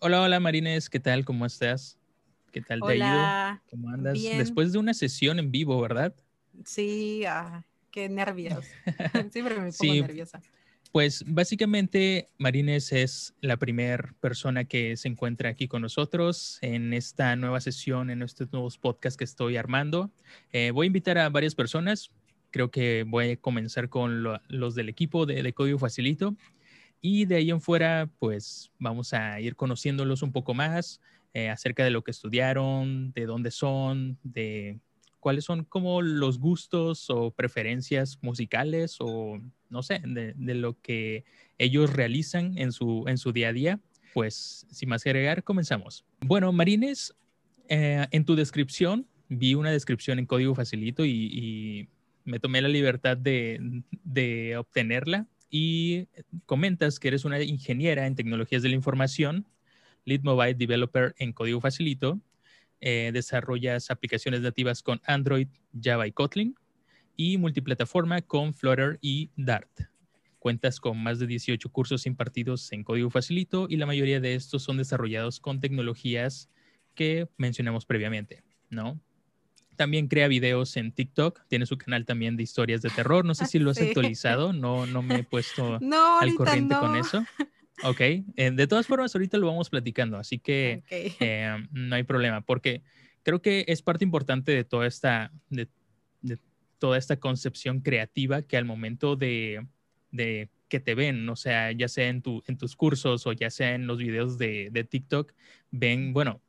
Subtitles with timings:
[0.00, 1.24] Hola, hola Marines, ¿qué tal?
[1.24, 1.98] ¿Cómo estás?
[2.52, 3.60] ¿Qué tal te ha ido?
[3.70, 4.14] ¿Cómo andas?
[4.14, 4.38] Bien.
[4.38, 6.14] Después de una sesión en vivo, ¿verdad?
[6.64, 8.64] Sí, ah, qué nervios.
[9.30, 10.00] Siempre me pongo Sí.
[10.00, 10.40] nerviosa.
[10.92, 17.36] Pues básicamente Marines es la primera persona que se encuentra aquí con nosotros en esta
[17.36, 20.10] nueva sesión, en estos nuevos podcasts que estoy armando.
[20.52, 22.10] Eh, voy a invitar a varias personas.
[22.50, 26.34] Creo que voy a comenzar con lo- los del equipo de, de Código Facilito.
[27.00, 31.00] Y de ahí en fuera, pues vamos a ir conociéndolos un poco más
[31.32, 34.80] eh, acerca de lo que estudiaron, de dónde son, de
[35.18, 41.24] cuáles son como los gustos o preferencias musicales o no sé, de, lo que
[41.56, 43.80] ellos realizan en su, en su día a día.
[44.12, 46.04] Pues sin más que agregar, comenzamos.
[46.20, 47.14] Bueno, Marines,
[47.68, 51.88] eh, en tu descripción, vi una descripción en código facilito y, y
[52.24, 56.06] me tomé la libertad de, de obtenerla y
[56.46, 59.46] comentas que eres una ingeniera en tecnologías de la información,
[60.04, 62.20] lead mobile developer en código facilito,
[62.80, 66.54] eh, desarrollas aplicaciones nativas con Android, Java y Kotlin
[67.16, 69.68] y multiplataforma con Flutter y Dart.
[70.38, 74.62] Cuentas con más de 18 cursos impartidos en código facilito y la mayoría de estos
[74.62, 76.48] son desarrollados con tecnologías
[76.94, 78.98] que mencionamos previamente, ¿no?
[79.80, 83.46] También crea videos en TikTok, tiene su canal también de historias de terror, no sé
[83.46, 83.84] si lo has Sí.
[83.84, 86.80] actualizado, no, no me he puesto No, al corriente no.
[86.80, 87.26] con eso.
[87.82, 91.16] Ok, eh, de todas formas ahorita lo vamos platicando, así que Ok.
[91.18, 92.82] eh, no hay problema, porque
[93.22, 95.66] creo que es parte importante de toda esta, de,
[96.20, 96.36] de
[96.78, 99.66] toda esta concepción creativa que al momento de,
[100.10, 103.48] de que te ven, o sea, ya sea en, tu, en tus cursos o ya
[103.48, 105.32] sea en los videos de, de TikTok,
[105.70, 106.42] ven, bueno,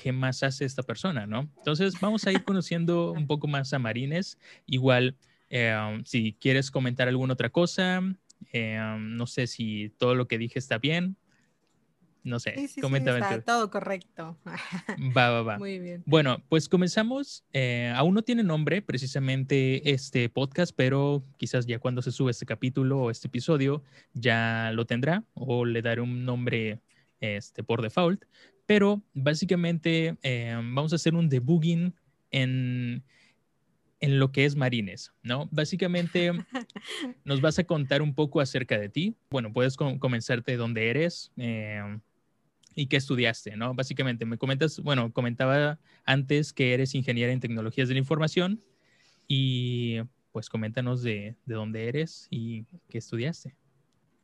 [0.00, 1.48] ¿qué más hace esta persona, no?
[1.56, 4.38] Entonces vamos a ir conociendo un poco más a Marines.
[4.66, 5.16] Igual,
[5.48, 8.02] eh, si quieres comentar alguna otra cosa,
[8.52, 11.16] eh, no sé si todo lo que dije está bien.
[12.24, 13.42] No sé, Sí, sí, sí, coméntame está tú.
[13.46, 14.36] todo correcto.
[15.16, 15.58] Va, va, va.
[15.58, 16.02] Muy bien.
[16.06, 17.44] Bueno, pues comenzamos.
[17.52, 22.44] Eh, aún no tiene nombre precisamente este podcast, pero quizás ya cuando se sube este
[22.44, 23.82] capítulo o este episodio
[24.12, 26.80] ya lo tendrá o le daré un nombre
[27.20, 28.24] este, por default.
[28.66, 31.94] Pero básicamente eh, vamos a hacer un debugging
[32.30, 33.04] en,
[34.00, 35.48] en lo que es Marines, ¿no?
[35.52, 36.32] Básicamente
[37.24, 39.16] nos vas a contar un poco acerca de ti.
[39.30, 41.32] Bueno, puedes com- comenzarte de dónde eres.
[41.36, 41.98] eh,
[42.78, 43.74] y qué estudiaste, ¿no?
[43.74, 48.62] Básicamente, me comentas, bueno, comentaba antes que eres ingeniera en tecnologías de la información
[49.26, 50.00] y
[50.30, 53.56] pues coméntanos de, de dónde eres y qué estudiaste.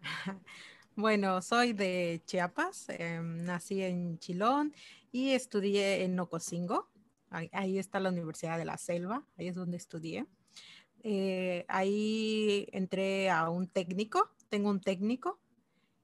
[0.94, 4.74] Bueno, soy de Chiapas, em, nací en Chilón
[5.10, 6.90] y estudié en Nococingo.
[7.30, 10.26] Ahí, está la Universidad de la Selva, ahí es donde estudié.
[11.02, 15.40] Eh, ahí entré a un técnico, tengo un técnico,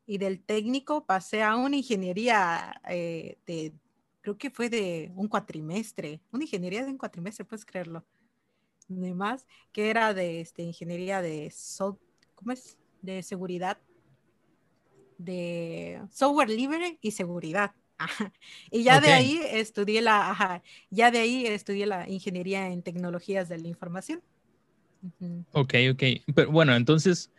[0.06, 3.75] y del técnico pasé a una ingeniería eh, de,
[4.22, 8.06] creo que fue de un cuatrimestre, una ingeniería de un cuatrimestre, puedes creerlo.
[8.91, 11.53] Además, que era de este, ingeniería de,
[12.34, 12.78] ¿cómo es?
[13.03, 13.78] De seguridad
[15.19, 17.73] de software libre y seguridad.
[17.99, 18.33] Ajá.
[18.71, 23.49] Y ya de ahí estudié la, ajá, ya de ahí estudié la ingeniería en tecnologías
[23.49, 24.23] de la información.
[25.03, 25.45] Ujú.
[25.53, 26.03] Ok, ok.
[26.34, 27.31] Pero bueno, entonces,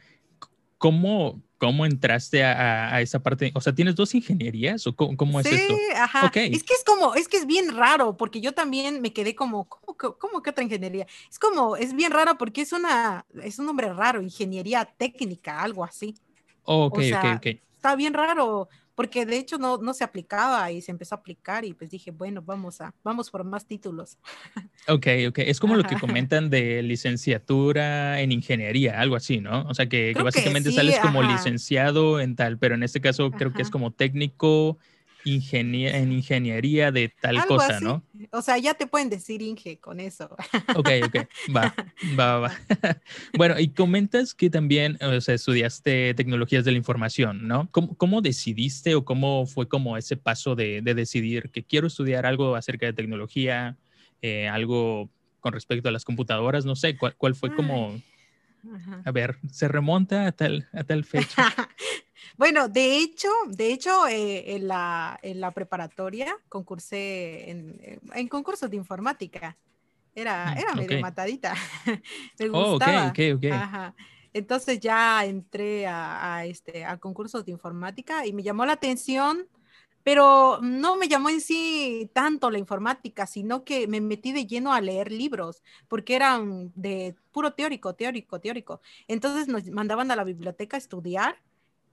[0.78, 3.52] ¿cómo, cómo entraste a, esa parte?
[3.56, 5.74] O sea, ¿tienes dos ingenierías o cómo, cómo es sí, esto?
[5.96, 6.28] ajá.
[6.28, 6.38] Ok.
[6.38, 9.68] Es que es como, es que es bien raro, porque yo también me quedé como,
[9.70, 11.08] ¿cómo, que- cómo que otra ingeniería?
[11.30, 15.84] Es como, es bien raro porque es una, es un nombre raro, ingeniería técnica, algo
[15.84, 16.16] así.
[16.64, 17.69] Ok, O sea, ok, ok.
[17.80, 21.64] Está bien raro, porque de hecho no, no se aplicaba y se empezó a aplicar
[21.64, 24.18] y pues dije, bueno, vamos a, vamos por más títulos.
[24.88, 25.40] Ok, ok.
[25.40, 29.68] Es como lo que comentan de licenciatura en ingeniería, algo así, ¿no?
[29.68, 32.82] O sea, que, que Creo que básicamente sí, sales como licenciado en tal, pero en
[32.82, 34.80] este caso creo que es como técnico
[35.26, 37.86] ingenie- en ingeniería de tal Algo cosa, así.
[37.86, 38.04] ¿no?
[38.32, 40.36] O sea, ya te pueden decir Inge con eso.
[40.76, 41.16] Ok, ok.
[41.56, 41.74] Va,
[42.18, 42.52] va, va.
[43.38, 47.70] Bueno, y comentas que también, o sea, estudiaste tecnologías de la información, ¿no?
[47.72, 52.26] ¿Cómo, cómo decidiste o cómo fue como ese paso de, de decidir que quiero estudiar
[52.26, 53.78] algo acerca de tecnología,
[54.22, 56.66] eh, algo con respecto a las computadoras?
[56.66, 58.02] No sé, ¿cuál, cuál fue como,
[58.74, 59.02] ajá.
[59.06, 61.36] a ver, se remonta a tal, a tal fecha?
[62.40, 68.30] Bueno, de hecho, de hecho, eh, en la, en la preparatoria concursé en, eh, en
[68.30, 69.58] concursos de informática.
[70.16, 71.56] Era, Mm, era medio matadita.
[72.40, 73.10] Me Oh, gustaba.
[73.10, 73.46] ok, ok.
[73.48, 73.96] Ajá.
[74.34, 79.50] Entonces ya entré a, a este, a concursos de informática y me llamó la atención,
[80.04, 84.74] pero no me llamó en sí tanto la informática, sino que me metí de lleno
[84.74, 88.82] a leer libros, porque eran de puro teórico, teórico, teórico.
[89.08, 91.38] Entonces nos mandaban a la biblioteca a estudiar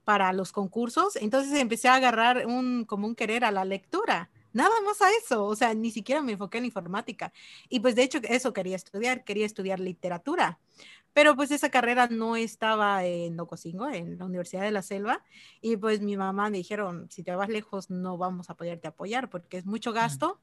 [0.07, 4.29] para los concursos, entonces empecé a agarrar un, como un querer a la lectura.
[4.53, 7.33] Nada más a eso, o sea, ni siquiera me enfoqué en informática.
[7.67, 10.59] Y pues de hecho eso quería estudiar, quería estudiar literatura.
[11.11, 15.25] Pero pues esa carrera no estaba en Ocosingo, en la Universidad de la Selva.
[15.59, 19.29] Y pues mi mamá me dijeron, si te vas lejos no vamos a poderte apoyar
[19.29, 20.39] porque es mucho gasto.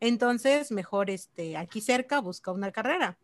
[0.00, 3.16] Entonces, mejor este, aquí cerca busca una carrera.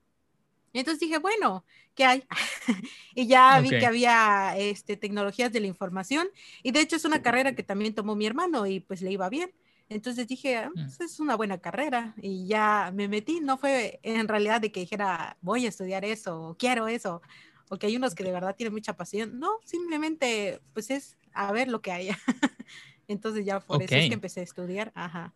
[0.79, 1.65] Entonces dije, bueno,
[1.95, 2.25] ¿qué hay?
[3.15, 6.29] y ya vi que había este, tecnologías de la información.
[6.63, 9.29] Y de hecho es una carrera que también tomó mi hermano y pues le iba
[9.29, 9.53] bien.
[9.89, 10.85] Entonces dije, ah, Mm.
[10.85, 13.41] pues, es una buena carrera y ya me metí.
[13.41, 17.23] No fue en realidad de que dijera, voy a estudiar eso, o quiero eso,
[17.69, 19.41] porque hay unos que de verdad tienen mucha pasión.
[19.41, 22.19] No, simplemente pues es a ver lo que haya.
[23.09, 24.93] Entonces ya por eso es que empecé a estudiar.
[24.95, 25.35] Ajá.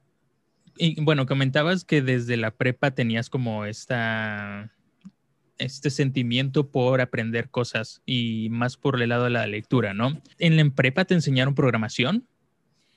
[0.76, 4.72] Y bueno, comentabas que desde la prepa tenías como esta,
[5.58, 10.20] este sentimiento por aprender cosas y más por el lado de la lectura, ¿no?
[10.38, 12.26] ¿En la prepa te enseñaron programación?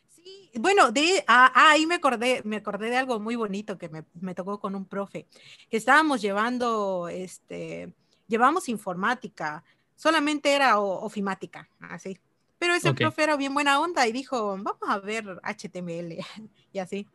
[0.10, 3.90] Sí, bueno, de ah, ah, ahí me acordé, me acordé de algo muy bonito que
[3.90, 5.28] me, me tocó con un profe,
[5.70, 7.94] que estábamos llevando, este,
[8.28, 9.64] llevamos informática,
[9.96, 12.18] solamente era o- ofimática, así.
[12.60, 12.98] Pero ese Ok.
[12.98, 16.18] profe era bien buena onda y dijo, vamos a ver HTML
[16.74, 17.08] y así.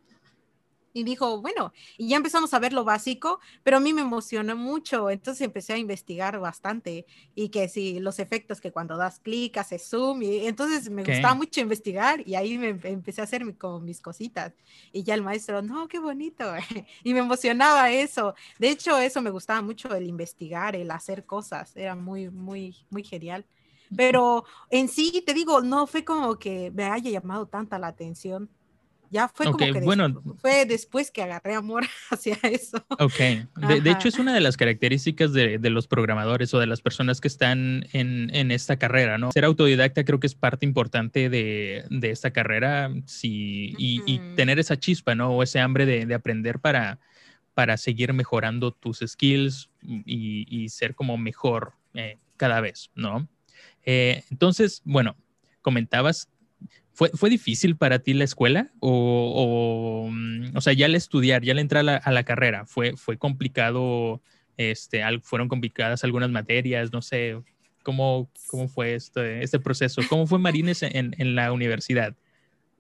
[0.95, 4.57] Y dijo, bueno, y ya empezamos a ver lo básico, pero a mí me emocionó
[4.57, 9.57] mucho, entonces empecé a investigar bastante y que si los efectos que cuando das clic
[9.57, 13.45] hace zoom, y entonces me gustaba mucho investigar y ahí me empe- empecé a hacer
[13.45, 14.53] mi- como mis cositas
[14.93, 16.45] y ya el maestro, no, qué bonito,
[17.05, 18.35] y me emocionaba eso.
[18.59, 23.05] De hecho, eso me gustaba mucho, el investigar, el hacer cosas, era muy, muy, muy
[23.05, 23.47] genial.
[23.95, 28.51] Pero en sí, te digo, no fue como que me haya llamado tanta la atención.
[29.13, 30.23] Ya fue Ok, como que des- bueno.
[30.41, 32.83] fue después que agarré amor hacia eso.
[32.99, 33.19] Ok.
[33.69, 36.81] De, de hecho, es una de las características de, de los programadores o de las
[36.81, 39.31] personas que están en, en esta carrera, ¿no?
[39.33, 44.79] Ser autodidacta creo que es parte importante de, de esta carrera sí, y, tener esa
[44.79, 45.31] chispa, ¿no?
[45.31, 46.99] O ese hambre de, de aprender para,
[47.53, 53.29] para seguir mejorando tus skills y, y ser como mejor eh, cada vez, ¿no?
[53.85, 55.17] Eh, entonces, bueno,
[55.61, 56.31] comentabas,
[56.93, 58.71] ¿fue, ¿fue difícil para ti la escuela?
[58.81, 62.97] O, o, mm, o sea, ya al estudiar, ya al entrar a la, carrera, ¿fue,
[62.97, 64.23] fue complicado,
[64.57, 67.39] este, al- fueron complicadas algunas materias, no sé,
[67.83, 70.03] ¿cómo, cómo fue este, este proceso?
[70.09, 72.15] ¿Cómo fue Marines en, en la universidad?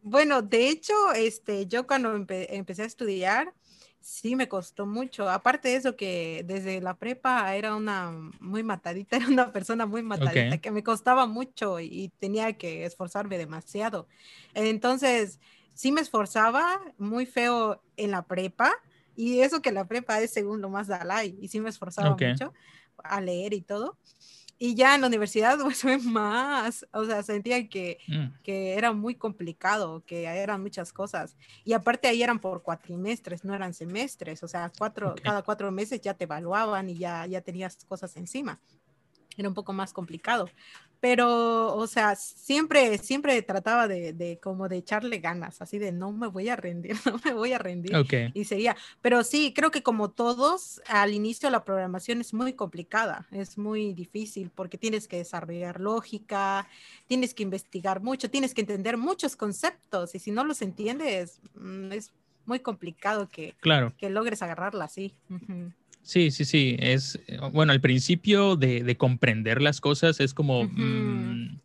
[0.02, 3.54] Bueno, de hecho, este, yo cuando empe- empecé a estudiar,
[4.02, 5.28] sí me costó mucho.
[5.30, 8.10] Aparte de eso, que desde la prepa era una
[8.40, 13.38] muy matadita, era una persona muy matadita, que me costaba mucho y tenía que esforzarme
[13.38, 14.08] demasiado.
[14.54, 15.40] Entonces,
[15.74, 18.72] sí me esforzaba muy feo en la prepa,
[19.14, 22.52] y eso que la prepa es según lo más Dalai, y sí me esforzaba mucho
[23.04, 23.98] a leer y todo.
[24.64, 28.92] Y ya en la universidad, pues fue más, o sea, sentía que Mm, que era
[28.92, 31.36] muy complicado, que eran muchas cosas.
[31.64, 36.00] Y aparte ahí eran por cuatrimestres, no eran semestres, o sea, cuatro, cada cuatro meses
[36.00, 38.60] ya te evaluaban y ya, ya tenías cosas encima.
[39.36, 40.48] Era un poco más complicado.
[41.02, 46.12] Pero, o sea, siempre, siempre trataba de, de como de echarle ganas, así de no
[46.12, 48.76] me voy a rendir, no me voy a rendir ok, y seguía.
[49.00, 53.94] Pero sí, creo que como todos, al inicio la programación es muy complicada, es muy
[53.94, 56.68] difícil porque tienes que desarrollar lógica,
[57.08, 61.90] tienes que investigar mucho, tienes que entender muchos conceptos y si no los entiendes, mm,
[61.90, 62.12] es
[62.46, 63.92] muy complicado que, claro.
[63.98, 65.16] que logres agarrarla así.
[65.28, 65.72] Ujú.
[66.02, 66.76] Sí, sí, sí.
[66.78, 71.60] Es, eh, bueno, al principio de, de comprender las cosas es como, mm,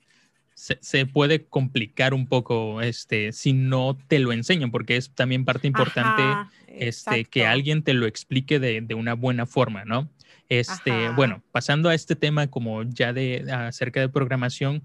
[0.54, 5.46] se, se puede complicar un poco, este, si no te lo enseñan, porque es también
[5.46, 10.10] parte importante, Ajá, este, que alguien te lo explique de, de una buena forma, ¿no?
[10.50, 11.16] Este, Ajá.
[11.16, 14.84] bueno, pasando a este tema como ya de acerca de programación,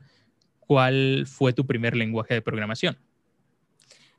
[0.59, 2.99] ¿cuál fue tu primer lenguaje de programación?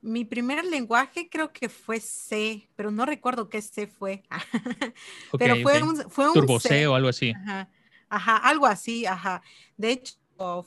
[0.03, 4.23] Mi primer lenguaje creo que fue C, pero no recuerdo qué C fue.
[5.31, 5.89] Ok, pero fue ok.
[5.89, 6.69] un, fue un Turbo C.
[6.69, 7.31] C o algo así.
[7.31, 7.69] Ajá,
[8.09, 9.41] ajá, algo así, ajá.
[9.77, 10.15] De hecho,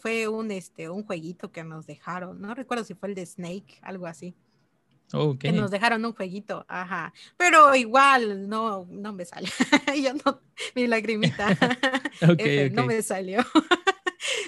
[0.00, 2.40] fue un, este, un jueguito que nos dejaron.
[2.40, 4.34] No recuerdo si fue el de Snake, algo así.
[5.12, 5.38] Ok.
[5.38, 7.12] Que nos dejaron un jueguito, ajá.
[7.36, 9.50] Pero igual, no, no me salió.
[10.02, 10.40] Yo no,
[10.74, 11.48] mi lagrimita.
[12.22, 12.88] Ok, F, no ok.
[12.88, 13.44] me salió.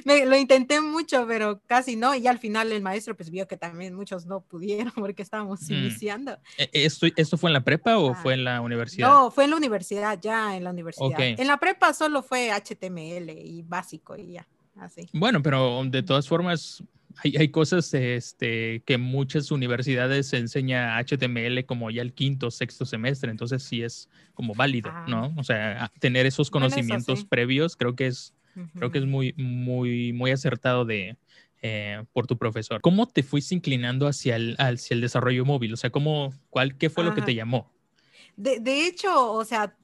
[0.04, 2.14] Me- lo intenté mucho, pero casi no.
[2.14, 5.72] Y al final el maestro pues vio que también muchos no pudieron porque estábamos Mm.
[5.74, 6.38] iniciando.
[6.58, 9.08] Eh, ¿Esto, ¿Esto fue en la prepa o Ah, fue en la universidad?
[9.08, 11.18] No, fue en la universidad, ya en la universidad.
[11.20, 15.08] En la prepa solo fue HTML y básico y ya, así.
[15.12, 16.82] Bueno, pero de todas formas,
[17.24, 23.30] hay, hay cosas este, que muchas universidades enseña HTML como ya el quinto, sexto semestre,
[23.30, 25.04] entonces sí es como válido, Ah.
[25.08, 25.34] ¿no?
[25.36, 27.26] O sea, tener esos Bueno, eso conocimientos sí.
[27.28, 28.34] previos creo que es,
[28.74, 31.16] creo que es muy, muy, muy acertado de,
[31.62, 32.80] eh, por tu profesor.
[32.80, 35.72] ¿Cómo te fuiste inclinando hacia el, hacia el desarrollo móvil?
[35.72, 37.70] O sea, ¿cómo, cuál, ¿qué fue lo que te llamó?
[38.36, 39.74] De, de, hecho, o sea,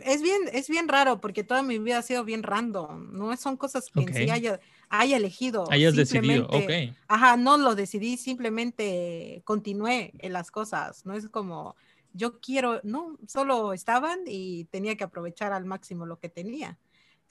[0.00, 3.16] es bien, es bien raro porque toda mi vida ha sido bien random.
[3.16, 4.60] No son cosas que en sí haya,
[4.90, 5.64] haya elegido.
[5.70, 6.94] Hayas decidido, ok.
[7.08, 11.06] Ajá, no lo decidí, simplemente continué en las cosas.
[11.06, 11.74] No es como
[12.12, 16.78] yo quiero, no, solo estaban y tenía que aprovechar al máximo lo que tenía.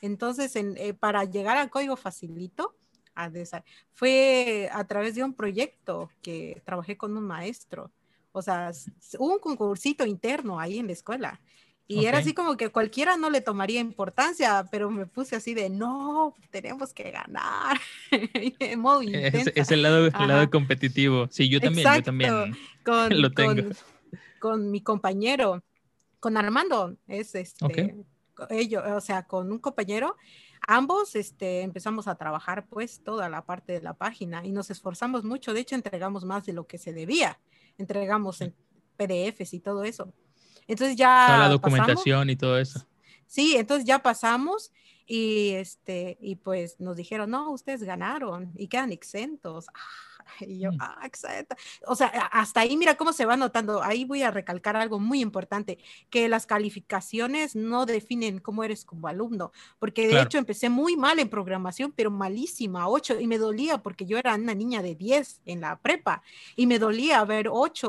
[0.02, 2.76] Entonces, en, eh, para llegar al código facilito,
[3.16, 3.30] a
[3.94, 7.92] fue a través de un proyecto que trabajé con un maestro.
[8.32, 8.72] O sea,
[9.20, 11.42] hubo un concursito interno ahí en la escuela.
[11.88, 15.70] Y era así como que cualquiera no le tomaría importancia, pero me puse así de,
[15.70, 17.78] no, tenemos que ganar.
[18.12, 21.28] en modo es, el lado, lado, competitivo.
[21.30, 23.70] Sí, yo también, yo también con, lo tengo.
[24.40, 25.64] Con, mi compañero,
[26.22, 27.94] con Armando, es este,
[28.50, 30.18] ellos, o sea, con un compañero,
[30.68, 35.24] ambos este, empezamos a trabajar pues toda la parte de la página y nos esforzamos
[35.24, 35.54] mucho.
[35.54, 37.40] De hecho, entregamos más de lo que se debía.
[37.78, 38.56] Entregamos en
[38.98, 40.14] PDFs y todo eso.
[40.68, 41.26] Entonces ya...
[41.28, 42.86] Toda la documentación y todo eso.
[43.28, 44.72] Sí, entonces ya pasamos
[45.06, 49.68] y, este, y pues nos dijeron, no, ustedes ganaron y quedan exentos.
[49.74, 49.80] Ah,
[50.40, 50.78] y yo, mm.
[50.80, 51.56] ah, exacto.
[51.86, 53.84] O sea, hasta ahí mira cómo se va notando.
[53.84, 55.78] Ahí voy a recalcar algo muy importante,
[56.10, 61.20] que las calificaciones no definen cómo eres como alumno, porque de hecho empecé muy mal
[61.20, 65.42] en programación, pero malísima, 8, y me dolía porque yo era una niña de 10
[65.46, 66.24] en la prepa,
[66.56, 67.82] y me dolía ver 8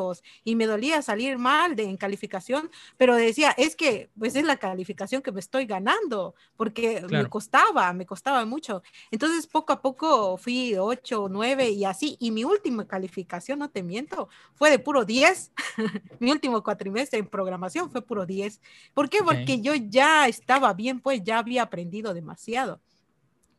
[0.44, 4.56] y me dolía salir mal de, en calificación, pero decía, es que pues es la
[4.56, 8.82] calificación que me estoy ganando, porque me costaba, me costaba mucho.
[9.10, 13.82] Entonces poco a poco fui 8, 9 y así, y mi última calificación, no te
[13.82, 15.52] miento, fue de puro 10.
[16.20, 18.60] mi último cuatrimestre en programación fue puro 10.
[18.94, 19.18] ¿Por qué?
[19.22, 22.80] Porque yo ya estaba bien, pues ya había aprendido demasiado.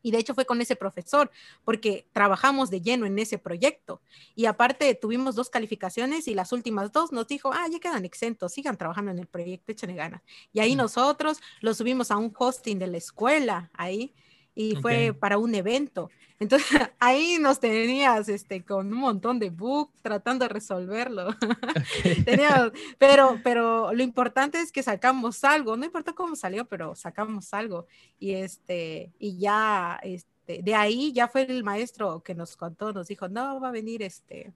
[0.03, 1.32] Y de hecho fue con ese profesor,
[1.63, 4.01] porque trabajamos de lleno en ese proyecto.
[4.36, 8.51] Y aparte tuvimos dos calificaciones y las últimas dos nos dijo, ah, ya quedan exentos,
[8.53, 10.22] sigan trabajando en el proyecto, échenle ganas.
[10.51, 14.13] Y ahí nosotros lo subimos a un hosting de la escuela, ahí,
[14.55, 16.10] y fue para un evento.
[16.39, 16.67] Entonces
[17.00, 21.29] ahí nos tenías este, con un montón de bugs tratando de resolverlo.
[23.00, 27.88] pero, pero lo importante es que sacamos algo, no importa cómo salió, pero sacamos algo.
[28.19, 33.07] Y, este, y ya este, de ahí ya fue el maestro que nos contó, nos
[33.07, 34.51] dijo, no, va a venir este,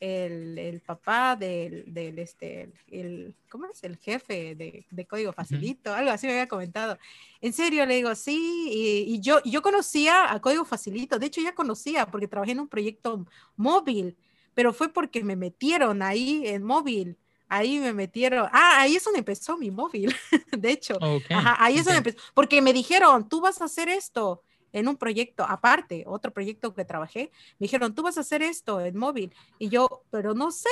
[0.00, 3.84] el, el papá del, del, este, el, ¿cómo es?
[3.84, 6.98] El jefe de, de Código Facilito, algo así me había comentado.
[7.42, 11.42] En serio, le digo, sí, y, y, yo, yo conocía a Código Facilito, de hecho
[11.42, 13.26] ya conocía porque trabajé en un proyecto
[13.56, 14.16] móvil,
[14.54, 17.16] pero fue porque me metieron ahí en móvil.
[17.52, 20.14] Ahí me metieron, ah, ahí es donde empezó mi móvil,
[20.56, 20.96] de hecho.
[21.30, 24.96] Ajá, ahí es donde empezó, porque me dijeron, tú vas a hacer esto en un
[24.96, 29.34] proyecto aparte, otro proyecto que trabajé, me dijeron, tú vas a hacer esto en móvil.
[29.58, 30.68] Y yo, pero no sé,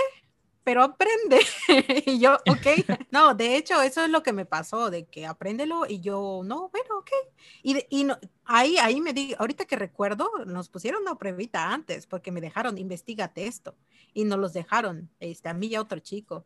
[0.69, 1.41] pero aprende.
[2.07, 2.67] y yo, ok.
[3.11, 6.69] No, de hecho, eso es lo que me pasó, de que apréndelo y yo, no,
[6.69, 7.11] bueno, ok.
[7.63, 12.07] Y, y no, ahí, ahí me di, ahorita que recuerdo, nos pusieron una pruebita antes
[12.07, 13.77] porque me dejaron, investigate esto.
[14.13, 16.45] Y nos los dejaron, este, a mí y a otro chico.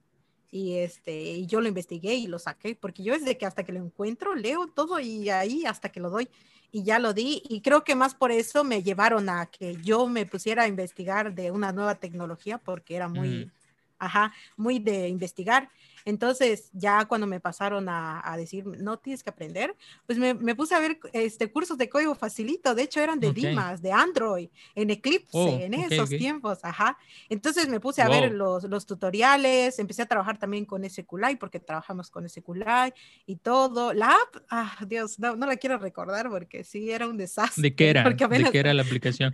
[0.55, 3.73] Y, este, y yo lo investigué y lo saqué, porque yo desde que hasta que
[3.73, 6.29] lo encuentro, leo todo y ahí hasta que lo doy
[6.71, 7.43] y ya lo di.
[7.49, 11.35] Y creo que más por eso me llevaron a que yo me pusiera a investigar
[11.35, 13.51] de una nueva tecnología porque era muy, mm.
[13.99, 15.71] ajá, muy de investigar.
[16.05, 20.81] Entonces, ya cuando me pasaron a, decir, no tienes que aprender, pues me, puse a
[20.81, 22.75] ver este, cursos de código facilito.
[22.75, 26.59] De hecho, eran de Dimas, de Android, en Eclipse, oh, en esos tiempos.
[26.63, 26.99] Ajá.
[27.29, 31.61] Entonces me puse a ver los, los, tutoriales, empecé a trabajar también con SQLite, porque
[31.61, 32.95] trabajamos con SQLite
[33.27, 33.93] y todo.
[33.93, 37.63] La app, ah, Dios, no, no la quiero recordar porque sí, era un desastre.
[37.63, 38.09] ¿De qué era?
[38.09, 39.33] ¿De qué era la aplicación?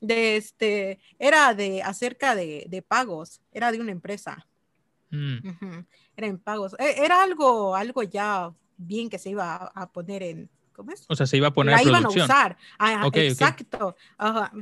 [0.00, 4.46] De este, era de acerca de, de pagos, era de una empresa.
[5.10, 5.84] Mm.
[6.16, 6.74] Era en pagos.
[6.78, 11.04] E, era algo, algo ya bien que se iba a, poner en, ¿cómo es?
[11.08, 12.56] O sea, se iba a poner La iban a usar.
[12.78, 13.96] Ah, exacto.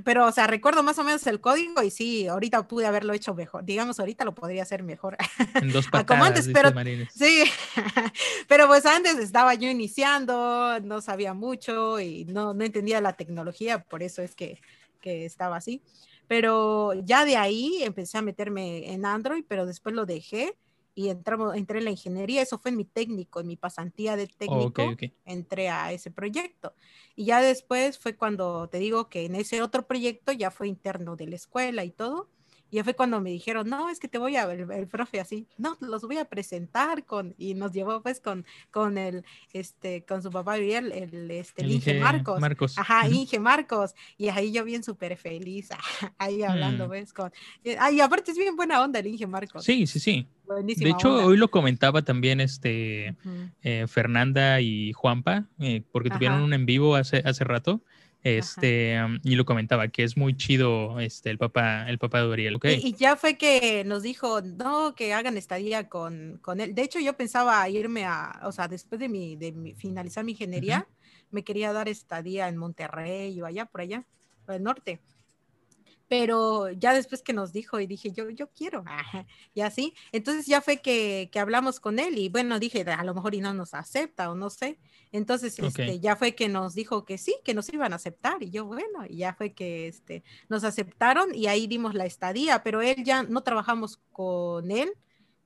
[0.04, 3.34] Pero, o sea, recuerdo más o menos el código y sí, ahorita pude haberlo hecho
[3.34, 3.64] mejor.
[3.64, 5.16] Digamos, ahorita lo podría hacer mejor.
[5.54, 6.72] En dos patadas, Como antes, pero
[7.12, 7.44] sí.
[8.48, 13.82] pero pues antes estaba yo iniciando, no sabía mucho y no, no entendía la tecnología,
[13.84, 14.60] por eso es que,
[15.00, 15.82] que estaba así.
[16.28, 20.56] Pero ya de ahí empecé a meterme en Android, pero después lo dejé
[20.94, 22.42] y entramos, entré en la ingeniería.
[22.42, 24.82] Eso fue en mi técnico, en mi pasantía de técnico.
[25.24, 26.74] Entré a ese proyecto.
[27.14, 31.14] Y ya después fue cuando te digo que en ese otro proyecto ya fue interno
[31.14, 32.28] de la escuela y todo.
[32.70, 35.46] Y fue cuando me dijeron, no, es que te voy a ver, el, profe así,
[35.56, 40.22] no, los voy a presentar con, y nos llevó pues con, con el, este, con
[40.22, 42.40] su papá Ariel, el, este, el Inge, Marcos.
[42.40, 42.78] Marcos.
[42.78, 43.94] Ajá, Inge Marcos.
[44.18, 45.68] Y ahí yo bien súper feliz,
[46.18, 47.32] ahí hablando, pues, con,
[47.62, 49.64] eh, ay, aparte es bien buena onda el Inge Marcos.
[49.64, 50.26] Sí, sí, sí.
[50.46, 53.16] de hecho, hoy lo comentaba también este
[53.62, 57.80] eh, Fernanda y Juanpa, eh, porque tuvieron un en vivo hace, hace rato.
[58.22, 62.56] Este, y lo comentaba, que es muy chido este, el papá, el papá de Uriel.
[62.56, 62.80] Okay.
[62.82, 66.74] Y, ya fue que nos dijo, no, que hagan estadía con, con él.
[66.74, 70.32] De hecho, yo pensaba irme a, o sea, después de mi, de mi, finalizar mi
[70.32, 70.88] ingeniería,
[71.30, 74.04] me quería dar estadía en Monterrey o allá, por allá,
[74.44, 75.00] por el norte
[76.08, 78.84] pero ya después que nos dijo y dije, yo, yo quiero,
[79.54, 83.14] y así, entonces ya fue que, que, hablamos con él y bueno, dije, a lo
[83.14, 84.78] mejor y no nos acepta o no sé,
[85.12, 88.50] entonces este, ya fue que nos dijo que sí, que nos iban a aceptar y
[88.50, 92.82] yo, bueno, y ya fue que este, nos aceptaron y ahí dimos la estadía, pero
[92.82, 94.92] él ya no trabajamos con él,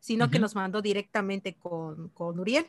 [0.00, 2.67] sino que nos mandó directamente con, con Uriel.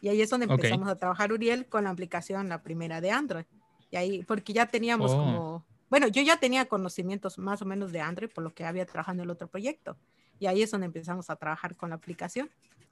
[0.00, 3.44] Y ahí es donde empezamos a trabajar Uriel con la aplicación, la primera de Android.
[3.90, 5.16] Y ahí, porque ya teníamos oh.
[5.16, 8.86] como bueno, yo ya tenía conocimientos más o menos de Android por lo que había
[8.86, 9.96] trabajado en el otro proyecto.
[10.38, 12.50] Y ahí es donde empezamos a trabajar con la aplicación.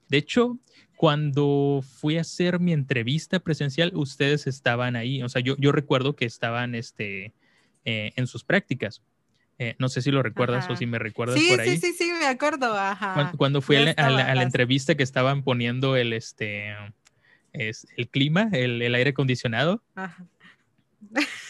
[0.08, 0.58] De hecho,
[0.96, 5.22] cuando fui a hacer mi entrevista presencial, ustedes estaban ahí.
[5.22, 7.32] O sea, yo, yo recuerdo que estaban este,
[7.84, 9.02] eh, en sus prácticas.
[9.58, 11.76] Eh, no sé si lo recuerdas o si me recuerdas por ahí.
[11.76, 12.74] Sí, sí, sí, me acuerdo.
[12.76, 13.32] Ajá.
[13.36, 16.74] Cuando, fui a la, entrevista que estaban poniendo el, este,
[17.52, 19.82] es, el clima, el, el aire acondicionado.
[19.94, 20.26] Ajá.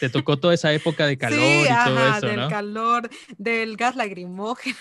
[0.00, 4.76] Te tocó toda esa época de calor y todo eso, del calor, del gas lagrimógeno.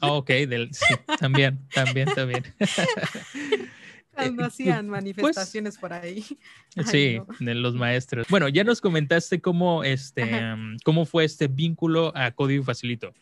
[0.00, 2.44] Ah, ok, del, sí, también, también, también.
[4.12, 6.24] Cuando hacían pues, manifestaciones por ahí.
[6.86, 8.26] sí, de los maestros.
[8.28, 10.28] Bueno, ya nos comentaste cómo, este,
[10.84, 13.14] cómo fue este vínculo a Código Facilito.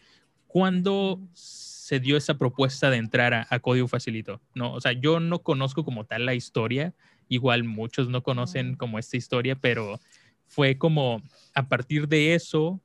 [0.47, 4.41] ¿Cuándo se dio esa propuesta de entrar a, a, Código Facilito?
[4.55, 6.95] No, o sea, yo no conozco como tal la historia.
[7.29, 10.01] Igual muchos no conocen como esta historia, pero
[10.47, 11.23] fue como
[11.55, 12.81] a partir de eso,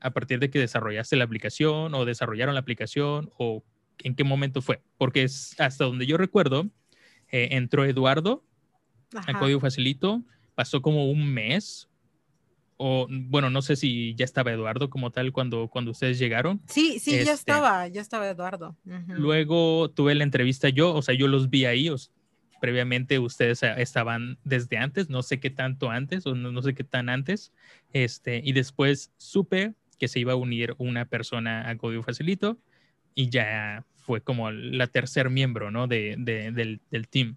[0.00, 3.64] a partir de que desarrollaste la aplicación o desarrollaron la aplicación o
[3.98, 4.82] en qué momento fue.
[4.96, 6.68] Porque es, hasta donde yo recuerdo,
[7.30, 8.44] eh, entró Eduardo
[9.14, 10.22] a Código Facilito,
[10.54, 11.88] pasó como un mes.
[12.82, 16.62] O bueno, no sé si ya estaba Eduardo como tal cuando, cuando ustedes llegaron.
[16.66, 18.74] Sí, sí, ya este, estaba, ya estaba Eduardo.
[19.08, 21.90] Luego tuve la entrevista yo, o sea, yo los vi ahí,
[22.60, 27.08] previamente ustedes estaban desde antes, no sé qué tanto antes o no, sé qué tan
[27.08, 27.52] antes,
[27.92, 32.58] este, y después supe que se iba a unir una persona a Código Facilito
[33.14, 35.86] y ya fue como la tercer miembro, ¿no?
[35.86, 37.36] De, del, del, team.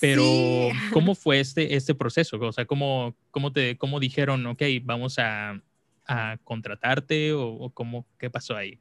[0.00, 0.22] Pero,
[0.92, 2.38] ¿cómo fue este, este proceso?
[2.40, 5.60] O sea, ¿cómo, cómo, te, cómo dijeron, ok, vamos a,
[6.06, 8.80] a contratarte o, o cómo, qué pasó ahí?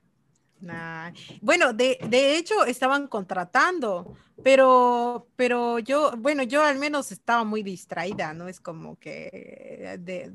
[1.41, 7.63] Bueno, de, de, hecho estaban contratando, pero, pero yo, bueno, yo al menos estaba muy
[7.63, 8.47] distraída, ¿no?
[8.47, 10.33] Es como que de,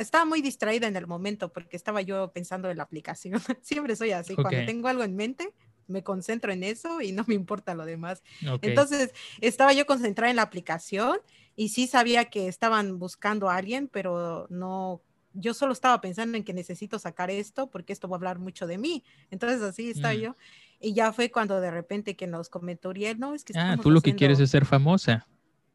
[0.00, 3.40] estaba muy distraída en el momento porque estaba yo pensando en la aplicación.
[3.62, 5.52] Siempre soy así, cuando tengo algo en mente,
[5.88, 8.22] me concentro en eso y no me importa lo demás.
[8.62, 11.18] Entonces, estaba yo concentrada en la aplicación
[11.54, 15.00] y sí sabía que estaban buscando a alguien, pero no
[15.36, 18.66] yo solo estaba pensando en que necesito sacar esto porque esto va a hablar mucho
[18.66, 19.04] de mí.
[19.30, 20.16] Entonces así está mm.
[20.16, 20.36] yo.
[20.80, 23.52] Y ya fue cuando de repente que nos comentó Uriel, no, es que...
[23.56, 25.26] Ah, tú lo que quieres es ser famosa.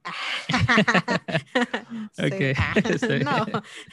[2.18, 2.54] okay.
[3.24, 3.46] no.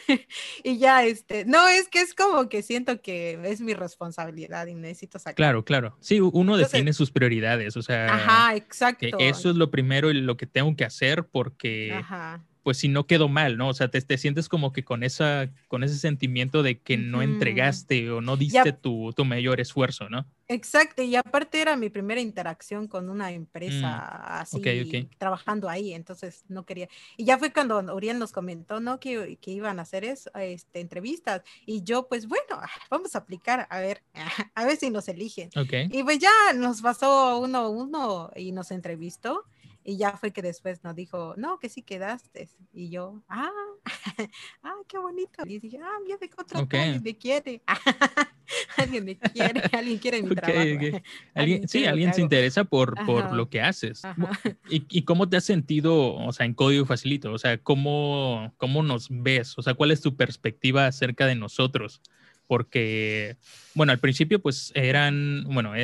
[0.65, 4.75] y ya, este, no, es que es como que siento que es mi responsabilidad y
[4.75, 5.35] necesito sacar.
[5.35, 5.97] Claro, claro.
[6.01, 8.15] Sí, uno define sus prioridades, o sea.
[8.15, 9.19] Ajá, exacto.
[9.19, 13.07] eso es lo primero y lo que tengo que hacer porque Ajá pues si no
[13.07, 13.71] quedó mal, ¿no?
[13.71, 17.23] O sea, te, te, sientes como que con, esa, con ese sentimiento de que no
[17.23, 20.27] entregaste o no diste tu, tu, mayor esfuerzo, ¿no?
[20.49, 26.45] Exacto, y aparte era mi primera interacción con una empresa mm, así, trabajando ahí, entonces
[26.49, 26.91] no quería.
[27.17, 29.01] Y ya fue cuando Uriel nos comentó, ¿no?
[29.01, 33.67] Que, que iban a hacer eso, este, entrevistas, y yo, pues bueno, vamos a aplicar,
[33.71, 34.03] a ver,
[34.55, 35.49] a ver si nos eligen.
[35.91, 39.47] Y pues ya nos pasó uno uno y nos entrevistó.
[39.88, 42.51] Y ya fue que después nos dijo, no, que sí quedaste.
[42.74, 43.51] Y yo, ah,
[44.62, 45.44] ah, qué bonito.
[45.46, 46.81] Y dije, ah, ya me contrató, okay.
[46.81, 47.62] alguien me quiere.
[48.77, 51.01] alguien me quiere, alguien quiere mi trabajo.
[51.33, 54.03] ¿Alguien, sí, alguien se interesa por, por lo que haces.
[54.68, 57.33] ¿Y, ¿Y, cómo te has sentido, o sea, en Código Facilito?
[57.33, 59.57] O sea, ¿cómo, ¿cómo nos ves?
[59.57, 62.03] O sea, ¿cuál es tu perspectiva acerca de nosotros?
[62.49, 63.37] Porque,
[63.75, 65.75] bueno, al principio pues eran, bueno,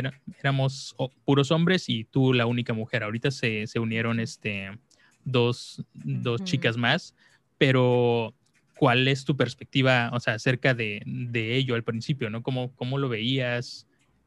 [0.40, 3.05] éramos puros hombres y tú la única mujer.
[3.05, 4.77] Ahorita se, se unieron este,
[5.24, 7.14] dos, dos chicas más,
[7.59, 8.35] pero
[8.77, 12.42] ¿cuál es tu perspectiva, o sea, acerca de, de ello al principio, ¿no?
[12.42, 13.87] ¿Cómo, cómo lo veías?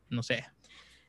[0.10, 0.46] no sé.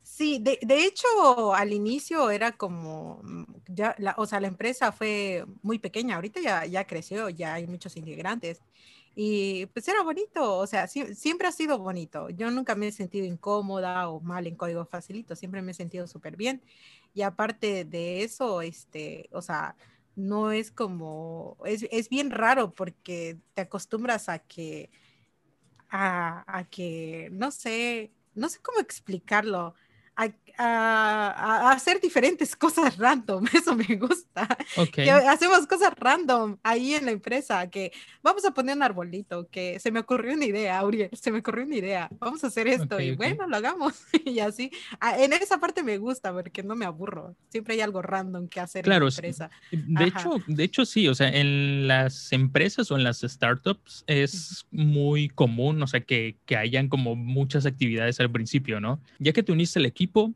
[0.02, 4.90] Sí, de, de, hecho, al inicio era como, mm, ya, la, o sea, la empresa
[4.90, 8.62] fue muy pequeña, ahorita ya, ya creció, ya hay muchos integrantes.
[9.20, 12.30] Y pues era bonito, o sea, siempre ha sido bonito.
[12.30, 16.06] Yo nunca me he sentido incómoda o mal en código facilito, siempre me he sentido
[16.06, 16.62] súper bien.
[17.14, 19.74] Y aparte de eso, este, o sea,
[20.14, 24.88] no es como, es, es bien raro porque te acostumbras a que,
[25.88, 29.74] a, a que, no sé, no sé cómo explicarlo
[30.14, 30.28] a,
[30.58, 34.48] hacer diferentes cosas random, eso me gusta.
[34.92, 37.92] Que hacemos cosas random ahí en la empresa, que
[38.22, 41.64] vamos a poner un arbolito, que se me ocurrió una idea, Auriel, se me ocurrió
[41.64, 43.94] una idea, vamos a hacer esto y bueno, lo hagamos
[44.24, 44.70] y así.
[45.00, 48.60] Ah, en esa parte me gusta porque no me aburro, siempre hay algo random que
[48.60, 49.50] hacer claro, en la empresa.
[49.70, 54.66] De hecho, de hecho sí, o sea, en las empresas o en las startups es
[54.70, 59.00] muy común, o sea, que, que hayan como muchas actividades al principio, ¿no?
[59.18, 60.34] Ya que te uniste al equipo,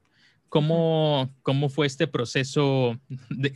[0.52, 3.00] ¿Cómo, ¿Cómo fue este proceso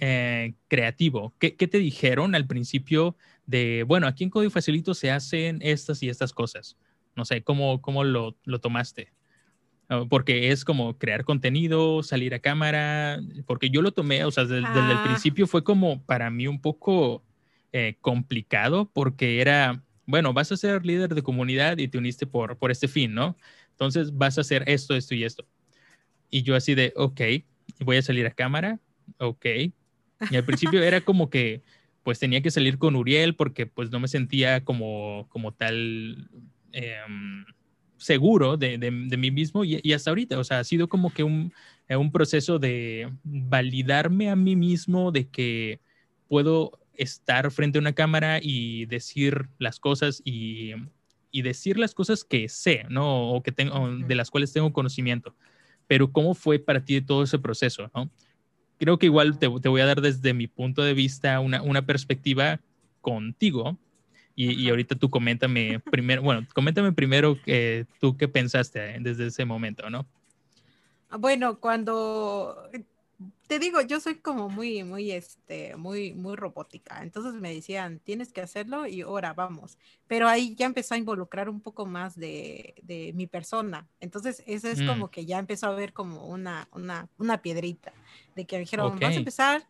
[0.01, 1.35] eh, creativo?
[1.39, 6.03] ¿Qué, ¿Qué, te dijeron al principio de, bueno, aquí en Código Facilito se hacen estas
[6.03, 6.79] y estas cosas?
[7.15, 9.13] No sé, ¿cómo, cómo lo, lo tomaste?
[9.91, 14.45] Ah, porque es como crear contenido, salir a cámara, porque yo lo tomé, o sea,
[14.45, 15.03] desde, el ah.
[15.05, 17.23] principio fue como para mí un poco
[17.75, 22.57] eh, complicado porque era, bueno, vas a ser líder de comunidad y te uniste por,
[22.57, 23.37] por este fin, ¿no?
[23.73, 25.47] Entonces vas a hacer esto, esto y esto
[26.31, 27.21] y yo así de, ok,
[27.81, 28.81] voy a salir a cámara,
[29.19, 29.47] ok.
[29.47, 29.73] Y
[30.37, 31.63] al principio era como que,
[32.03, 36.31] pues tenía que salir con Uriel porque pues no me sentía como, como tal
[36.73, 37.45] em,
[37.97, 41.25] seguro de, de, mí mismo y, y, hasta ahorita, o sea, ha sido como que
[41.25, 41.53] un,
[41.89, 45.81] un proceso de validarme a mí mismo de que
[46.29, 50.75] puedo estar frente a una cámara y decir las cosas y,
[51.31, 53.33] y decir las cosas que sé, ¿no?
[53.33, 55.35] O que tengo, de las cuales tengo conocimiento
[55.87, 57.91] pero ¿cómo fue para ti todo ese proceso?
[57.95, 58.11] ¿no?
[58.79, 61.85] Creo que igual te, te, voy a dar desde mi punto de vista una, una
[61.85, 62.61] perspectiva
[63.01, 63.79] contigo
[64.35, 69.47] y, y, ahorita tú coméntame primero, bueno, coméntame primero que tú qué pensaste desde ese
[69.47, 70.07] momento, ¿no?
[71.19, 72.69] Bueno, cuando
[73.47, 77.03] te digo, yo soy como muy, muy, este, muy, muy robótica.
[77.03, 79.79] Entonces me decían, tienes que hacerlo y ahora vamos.
[80.07, 83.89] Pero ahí ya empezó a involucrar un poco más de, de mi persona.
[84.01, 85.11] Entonces eso es como mm.
[85.11, 87.93] que ya empezó a ver como una, una, una piedrita
[88.35, 89.67] de que me dijeron, vamos a empezar.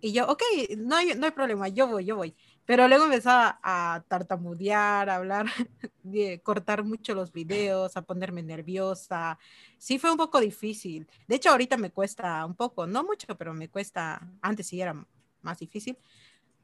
[0.00, 0.42] Y yo, ok,
[0.76, 2.34] no hay, no hay problema, yo voy, yo voy.
[2.66, 5.46] Pero luego empezaba a tartamudear, a hablar,
[6.02, 9.38] de cortar mucho los videos, a ponerme nerviosa.
[9.78, 11.06] Sí fue un poco difícil.
[11.28, 15.06] De hecho, ahorita me cuesta un poco, no mucho, pero me cuesta, antes sí era
[15.42, 15.98] más difícil,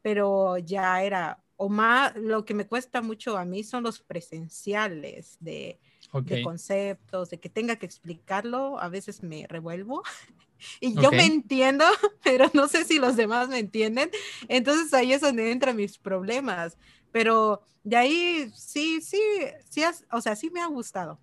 [0.03, 5.37] pero ya era, o más, lo que me cuesta mucho a mí son los presenciales
[5.41, 5.79] de,
[6.23, 10.03] de conceptos, de que tenga que explicarlo, a veces me revuelvo
[10.81, 11.85] y yo me entiendo,
[12.25, 14.11] pero no sé si los demás me entienden.
[14.49, 16.77] Entonces ahí es donde entran mis problemas.
[17.13, 19.21] Pero de ahí sí, sí,
[19.69, 21.19] sí, o sea, sí me ha gustado.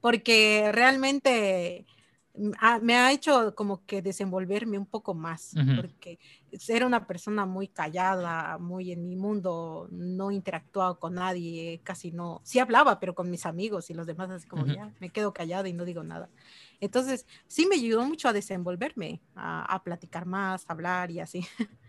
[0.00, 1.86] Porque realmente
[2.36, 6.18] mm, me ha hecho como que desenvolverme un poco más, porque
[6.68, 12.40] era una persona muy callada, muy en mi mundo, no interactuaba con nadie, casi no,
[12.44, 15.68] sí hablaba, pero con mis amigos y los demás así como ya, me quedo callada
[15.68, 16.28] y no digo nada.
[16.80, 21.46] Entonces, sí me ayudó mucho a desenvolverme, a, platicar más, a hablar y así.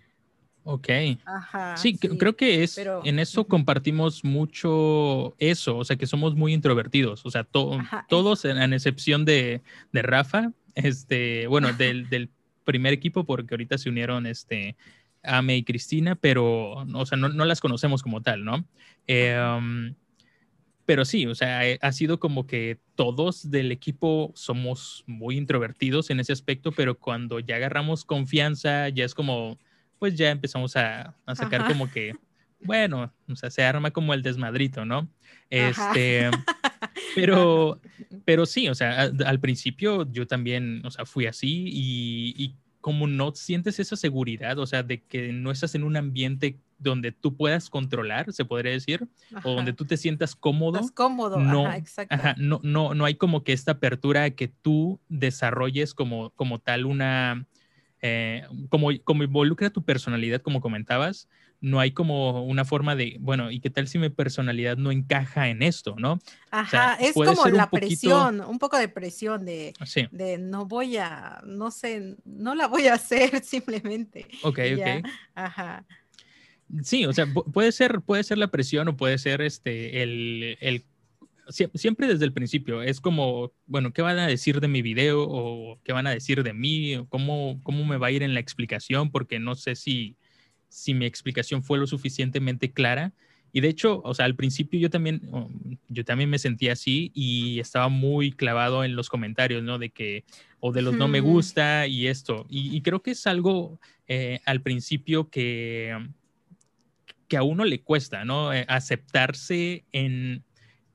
[0.70, 0.90] Ok.
[1.24, 6.54] Ajá, sí, creo que es, en eso compartimos mucho eso, o sea, que somos muy
[6.54, 9.62] introvertidos, o sea, todos, en, excepción de,
[9.94, 12.30] de, Rafa, este, bueno, del, del,
[12.66, 14.76] primer equipo, porque ahorita se unieron, este,
[15.24, 18.66] Ame y Cristina, pero, o sea, no, no las conocemos como tal, ¿no?
[19.08, 19.94] Eh,
[20.86, 26.10] pero sí, o sea, eh, ha sido como que todos del equipo somos muy introvertidos
[26.10, 29.60] en ese aspecto, pero cuando ya agarramos confianza, ya es como,
[30.00, 32.14] pues ya empezamos a, sacar como que,
[32.62, 35.08] bueno, o sea, se arma como el desmadrito, ¿no?
[35.50, 36.30] Este,
[37.16, 37.80] pero,
[38.26, 43.08] pero sí, o sea, al principio yo también, o sea, fui así y, y como
[43.08, 47.36] no sientes esa seguridad, o sea, de que no estás en un ambiente donde tú
[47.36, 49.08] puedas controlar, se podría decir,
[49.44, 50.80] o donde tú te sientas cómodo.
[50.94, 52.16] cómodo, no, exacto.
[52.38, 57.46] no, no, no hay como que esta apertura que tú desarrolles como, como tal una,
[58.02, 61.28] eh, como, como involucra tu personalidad, como comentabas,
[61.60, 65.50] no hay como una forma de, bueno, ¿y qué tal si mi personalidad no encaja
[65.50, 66.20] en esto, no?
[66.52, 69.74] Ajá, es como la presión, un poco de presión de,
[70.12, 74.28] de no voy a, no sé, no la voy a hacer simplemente.
[74.44, 75.10] Ok, ok.
[75.34, 75.86] Ajá.
[76.84, 80.84] Sí, o sea, puede ser, puede ser la presión o puede ser este, el, el
[81.50, 82.82] siempre desde el principio.
[82.82, 86.44] Es como, bueno, ¿qué van a decir de mi video o qué van a decir
[86.44, 87.06] de mí?
[87.10, 89.12] ¿Cómo, cómo me va a ir en la explicación?
[89.12, 90.16] Porque no sé si,
[90.70, 93.14] si mi explicación fue lo suficientemente clara.
[93.54, 95.22] Y de hecho, o sea, al principio yo también,
[95.88, 99.80] yo también me sentía así y estaba muy clavado en los comentarios, ¿no?
[99.80, 100.26] De que,
[100.60, 102.46] o de los no me gusta y esto.
[102.50, 105.98] Y, creo que es algo eh, al principio que,
[107.28, 108.54] que a uno le cuesta, ¿no?
[108.54, 110.44] Eh, aceptarse en,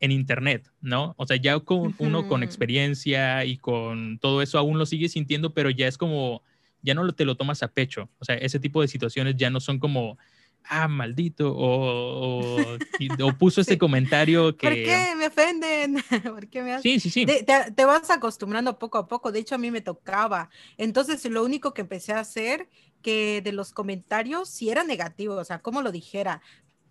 [0.02, 1.14] en Internet, ¿no?
[1.16, 5.54] O sea, ya con uno con experiencia y con todo eso aún lo sigue sintiendo,
[5.54, 6.42] pero ya es como,
[6.82, 8.10] ya no te lo tomas a pecho.
[8.18, 10.18] O sea, ese tipo de situaciones ya no son como,
[10.64, 14.66] ah, maldito, o, o, puso este comentario que...
[14.66, 16.02] ¿Por qué me ofenden?
[16.24, 17.24] ¿Por qué me Sí, sí, sí.
[17.24, 19.30] Te, te, vas acostumbrando poco a poco.
[19.30, 20.50] De hecho, a mí me tocaba.
[20.78, 22.68] Entonces, lo único que empecé a hacer
[23.02, 26.40] que de los comentarios, si era negativo, o sea, como lo dijera,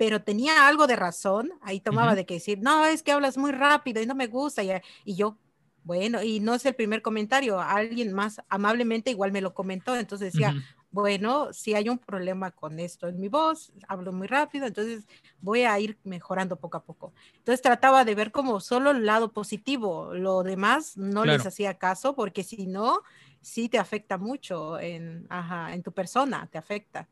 [0.02, 3.52] pero tenía algo de razón, ahí tomaba de que decir, no, es que hablas muy
[3.52, 4.72] rápido y no me gusta, y,
[5.06, 5.38] y yo,
[5.84, 10.30] bueno, y no es el primer comentario, alguien más amablemente igual me lo comentó, entonces
[10.30, 10.56] decía,
[10.90, 15.06] bueno, si hay un problema con esto en mi voz, hablo muy rápido, entonces
[15.40, 17.14] voy a ir mejorando poco a poco.
[17.38, 22.16] Entonces trataba de ver como solo el lado positivo, lo demás no les hacía caso,
[22.16, 23.02] porque si no,
[23.40, 25.28] sí te afecta mucho en,
[25.70, 27.08] en tu persona, te afecta.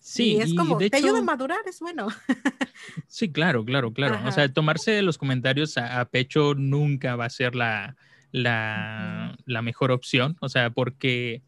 [0.00, 2.08] Sí, es como, te ayuda a madurar, es bueno.
[3.08, 4.20] sí, claro, claro, claro.
[4.26, 7.96] O sea, tomarse los comentarios a, pecho nunca va a ser la,
[8.30, 10.36] la, mejor opción.
[10.40, 11.42] O sea, porque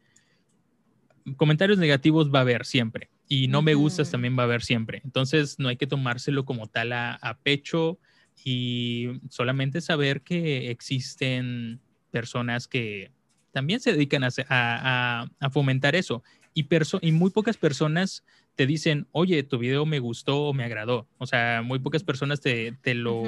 [1.36, 3.10] comentarios negativos va a haber siempre.
[3.28, 5.00] Y no me gustas también va a haber siempre.
[5.04, 7.98] Entonces, no hay que tomárselo como tal a, pecho
[8.44, 13.12] y solamente saber que existen personas que
[13.52, 16.24] también se dedican a, a fomentar eso.
[16.54, 16.66] Y,
[17.02, 18.24] y muy pocas personas
[18.60, 21.08] te dicen, oye, tu video me gustó o me agradó.
[21.16, 23.22] O sea, muy pocas personas te, te lo,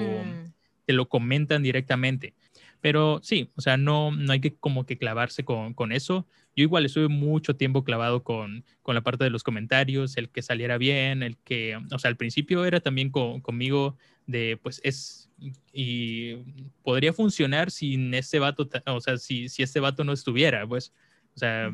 [0.84, 2.34] te lo comentan directamente.
[2.82, 6.26] Pero sí, o sea, no, no hay que como que clavarse con, con eso.
[6.54, 10.42] Yo igual estuve mucho tiempo clavado con, con, la parte de los comentarios, el que
[10.42, 15.30] saliera bien, el que, o sea, al principio era también conmigo de, pues es,
[15.72, 16.34] y
[16.82, 20.92] podría funcionar sin ese vato, o sea, si, si este vato no estuviera, pues,
[21.34, 21.72] o sea,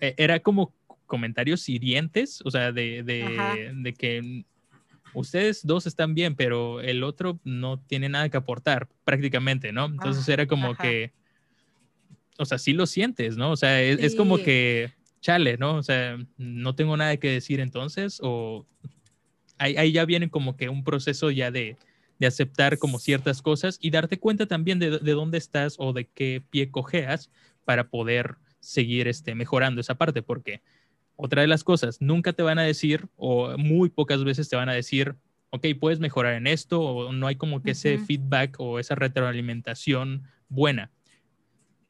[0.00, 0.74] e, era como
[1.14, 4.44] comentarios hirientes, o sea, de, de, que
[5.12, 9.84] ustedes dos están bien, pero el otro no tiene nada que aportar prácticamente, ¿no?
[9.84, 11.12] Entonces era como que,
[12.36, 13.52] o sea, sí lo sientes, ¿no?
[13.52, 15.76] O sea, es, como que, chale, ¿no?
[15.76, 18.66] O sea, no tengo nada que decir entonces, o
[19.58, 21.76] ahí, ya viene como que un proceso ya de,
[22.18, 26.06] de aceptar como ciertas cosas y darte cuenta también de, de, dónde estás o de
[26.06, 27.30] qué pie cojeas
[27.64, 30.60] para poder seguir este, mejorando esa parte, porque
[31.16, 34.68] otra de las cosas, nunca te van a decir o muy pocas veces te van
[34.68, 35.14] a decir,
[35.50, 40.24] ok, puedes mejorar en esto o no hay como que ese feedback o esa retroalimentación
[40.48, 40.90] buena.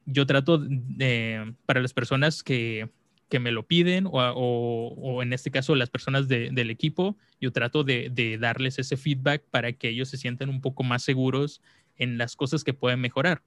[0.05, 2.89] Yo trato de, para las personas que,
[3.27, 7.83] que me lo piden o, o, en este caso las personas del equipo, yo trato
[7.83, 11.61] de, de darles ese feedback para que ellos se sientan un poco más seguros
[11.97, 13.41] en las cosas que pueden mejorar.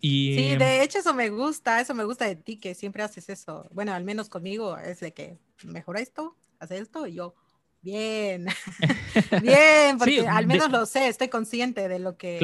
[0.00, 3.68] Sí, de hecho eso me gusta, eso me gusta de ti, que siempre haces eso.
[3.72, 7.34] Bueno, al menos conmigo es de que mejora esto, hace esto, y yo,
[7.82, 8.46] bien,
[9.42, 12.38] bien, porque al menos lo sé, estoy consciente de lo que,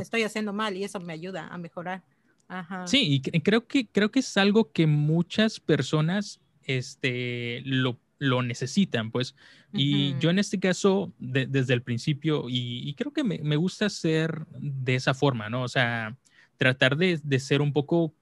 [0.00, 2.02] estoy haciendo mal y eso me ayuda a mejorar.
[2.86, 7.96] Sí, y creo que, creo que es algo que muchas personas este, lo,
[8.42, 9.36] necesitan, pues.
[9.72, 14.46] Y yo en este caso, desde el principio, y, creo que me, me, gusta ser
[14.58, 15.62] de esa forma, ¿no?
[15.62, 16.16] O sea,
[16.60, 18.12] tratar de, ser un poco,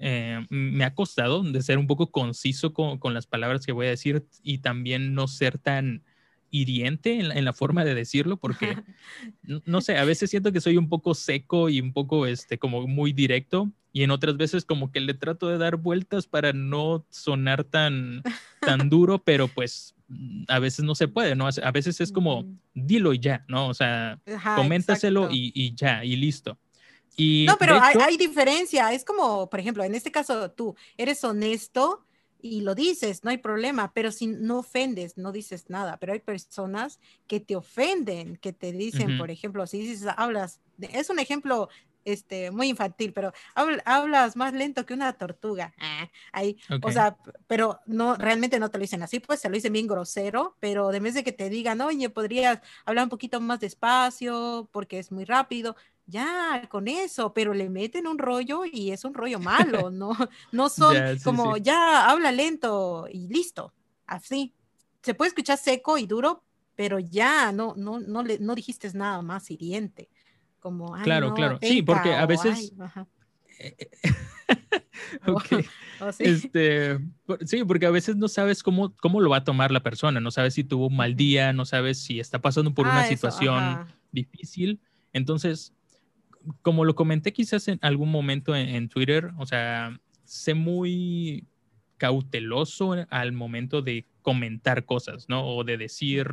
[0.00, 3.90] eh, me ha costado de ser un poco conciso con, las palabras que voy a
[3.90, 6.02] decir y también no ser tan
[6.50, 8.76] hiriente en la, forma de decirlo, porque,
[9.66, 12.88] no, sé, a veces siento que soy un poco seco y un poco, este, como
[12.88, 17.06] muy directo, y en otras veces como que le trato de dar vueltas para no
[17.08, 18.24] sonar tan,
[18.60, 19.94] tan duro, pero pues
[20.48, 21.46] a veces no se puede, ¿no?
[21.46, 23.68] A veces es como, dilo y ya, ¿no?
[23.68, 24.18] O sea,
[24.56, 26.58] coméntaselo y, y, ya, y listo
[27.46, 28.92] no, pero hay, diferencia.
[28.92, 32.04] Es como, por ejemplo, en este caso tú eres honesto
[32.42, 35.98] y lo dices, no hay problema, pero si no ofendes, no dices nada.
[35.98, 41.10] Pero hay personas que te ofenden, que te dicen, por ejemplo, si dices, hablas, es
[41.10, 41.68] un ejemplo
[42.04, 45.74] este, muy infantil, pero hablas más lento que una tortuga.
[45.78, 49.54] Ah, ahí, o sea, pero no, realmente no te lo dicen así, pues se lo
[49.54, 53.40] dicen bien grosero, pero de vez de que te digan, oye, podrías hablar un poquito
[53.40, 55.76] más despacio porque es muy rápido,
[56.10, 59.38] ya con eso, pero le meten un rollo y es un rollo
[59.86, 60.12] malo, no,
[60.52, 63.72] no son como ya habla lento y listo,
[64.06, 64.54] así.
[65.02, 66.44] Se puede escuchar seco y duro,
[66.76, 70.10] pero ya no, no, no, le, no dijiste nada más hiriente.
[70.58, 70.92] como...
[71.02, 71.58] claro, claro.
[71.62, 72.72] Sí, porque a veces...
[75.26, 75.64] okay.
[76.18, 76.98] Este,
[77.44, 80.30] sí, porque a veces no sabes cómo, cómo lo va a tomar la persona, no
[80.30, 83.86] sabes si tuvo un mal día, no sabes si está pasando por una ah, situación
[84.12, 84.80] difícil.
[85.12, 85.74] Entonces,
[86.62, 91.46] como lo comenté quizás en algún momento en, Twitter, o sea, sé muy
[91.96, 95.46] cauteloso al momento de comentar cosas, ¿no?
[95.46, 96.26] O de decir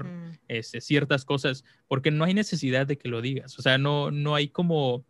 [0.48, 4.36] este, ciertas cosas, porque no hay necesidad de que lo digas, o sea, no, no
[4.36, 5.06] hay como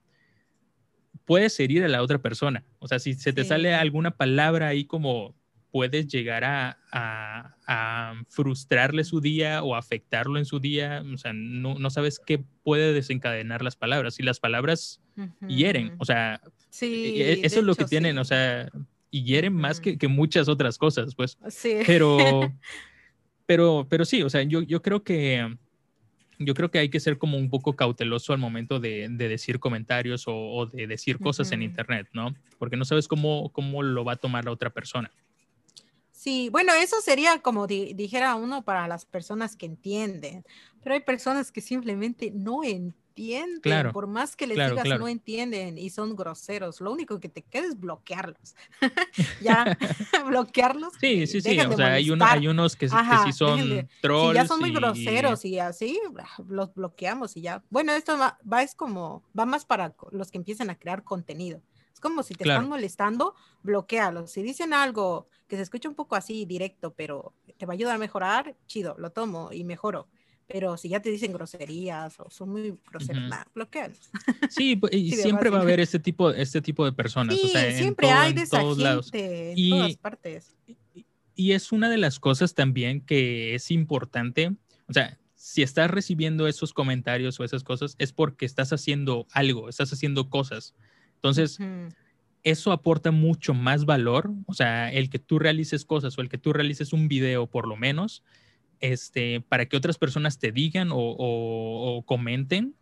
[1.26, 2.64] puedes herir a la otra persona.
[2.80, 5.36] O sea, si se te sale alguna palabra ahí como
[5.78, 7.54] puedes llegar a,
[8.30, 11.04] frustrarle su día o afectarlo en su día.
[11.14, 14.20] O sea, no, sabes qué puede desencadenar las palabras.
[14.20, 15.00] Y las palabras
[15.48, 15.94] hieren.
[16.00, 18.18] O sea, sí, e, eso es lo que tienen.
[18.18, 18.72] O sea,
[19.12, 21.38] y hieren más que, muchas otras cosas, pues.
[21.50, 21.78] Sí.
[21.86, 22.18] Pero,
[23.46, 25.46] pero, pero sí, o sea, yo, yo creo que
[26.40, 30.24] yo creo que hay que ser como un poco cauteloso al momento de, decir comentarios
[30.26, 32.34] o, de decir cosas en Internet, ¿no?
[32.58, 35.12] Porque no sabes cómo, cómo lo va a tomar la otra persona.
[36.28, 40.44] Sí, bueno, eso sería como dijera uno para las personas que entienden,
[40.84, 43.94] pero hay personas que simplemente no entienden.
[43.94, 46.82] Por más que les digas, no entienden y son groseros.
[46.82, 48.58] Lo único que te queda es bloquearlos.
[49.42, 49.78] ya,
[50.28, 50.96] bloquearlos.
[51.00, 51.58] Sí, sí, sí.
[51.62, 54.36] O sea, hay, hay, unos que, sí son trolls.
[54.36, 55.98] ya son muy groseros y así,
[56.50, 57.64] los bloqueamos y ya.
[57.70, 61.62] Bueno, esto va, es como, va más para los que empiezan a crear contenido.
[61.98, 63.34] Es como si te están molestando,
[63.64, 64.30] bloquealos.
[64.30, 67.96] Si dicen algo que se escucha un poco así directo, pero te va a ayudar
[67.96, 70.08] a mejorar, chido, lo tomo y mejoro
[70.48, 73.92] pero si ya te dicen groserías o son muy groseros, uh
[74.50, 77.36] Sí, y siempre va a haber este tipo, este tipo de personas.
[77.36, 80.56] Sí, siempre hay de esa gente en todas partes.
[81.36, 84.56] Y es una de las cosas también que es importante,
[84.88, 89.70] o sea, si estás recibiendo esos comentarios o esas cosas, es porque estás haciendo algo,
[89.70, 90.74] estás haciendo cosas.
[91.18, 91.60] Entonces,
[92.44, 96.38] eso aporta mucho más valor, o sea, el que tú realices cosas o el que
[96.38, 98.24] tú realices un video por lo menos,
[98.80, 102.76] este, para que otras personas te digan o, comenten.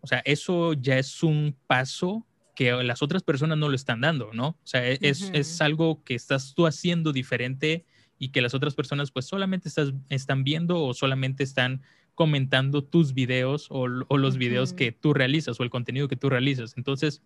[0.00, 4.32] O sea, eso ya es un paso que las otras personas no lo están dando,
[4.32, 4.48] ¿no?
[4.48, 7.84] O sea, e, es, algo que estás tú haciendo diferente
[8.18, 11.82] y que las otras personas pues solamente estás, están viendo o solamente están
[12.14, 16.74] comentando tus videos o, los videos que tú realizas o el contenido que tú realizas.
[16.76, 17.22] Entonces,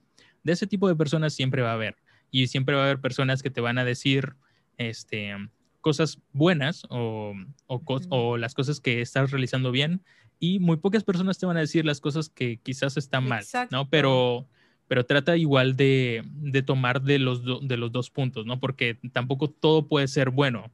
[0.49, 1.97] de ese tipo de personas siempre va a haber.
[2.31, 4.35] Y siempre va a haber personas que te van a decir,
[4.79, 5.35] este,
[5.83, 7.35] cosas buenas o,
[7.67, 10.01] o, las cosas que estás realizando bien
[10.41, 13.91] y muy pocas personas te van a decir las cosas que quizás están mal, ¿no?
[13.91, 14.49] Pero,
[14.87, 18.59] pero trata igual de, de tomar de los, de los dos puntos, ¿no?
[18.59, 20.73] Porque tampoco todo puede ser bueno.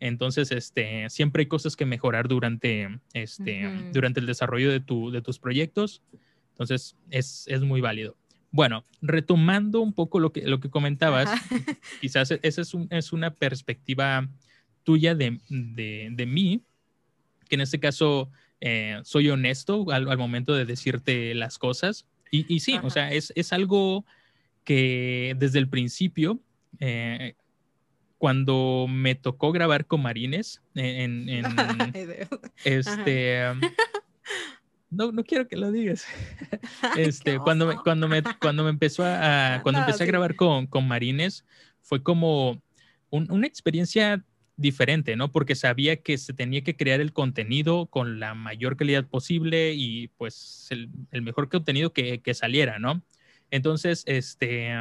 [0.00, 5.22] Entonces, este, siempre hay cosas que mejorar durante, este, durante el desarrollo de, tu, de
[5.22, 6.02] tus proyectos.
[6.50, 8.14] Entonces, es, es muy válido.
[8.54, 11.28] Bueno, retomando un poco lo que, lo que comentabas,
[12.00, 14.28] quizás esa es, un, es, una perspectiva
[14.84, 16.62] tuya de, de, mí,
[17.48, 22.06] que en este caso eh, soy honesto al, momento de decirte las cosas.
[22.30, 24.06] Y, y sí, o sea, es, es, algo
[24.62, 26.38] que desde el principio,
[26.78, 27.34] eh,
[28.18, 31.44] cuando me tocó grabar con Marines, en, en
[32.64, 33.46] este...
[34.94, 36.04] No, no quiero que lo digas.
[36.96, 40.86] Este, cuando, me, cuando, me, cuando me empezó a, cuando empecé a grabar con, con
[40.86, 41.44] Marines,
[41.82, 42.62] fue como
[43.10, 44.24] una experiencia
[44.56, 45.30] diferente, ¿no?
[45.30, 50.08] Porque sabía que se tenía que crear el contenido con la mayor calidad posible y
[50.08, 50.88] pues el,
[51.22, 53.02] mejor contenido que, que, saliera, ¿no?
[53.50, 54.72] Entonces, este,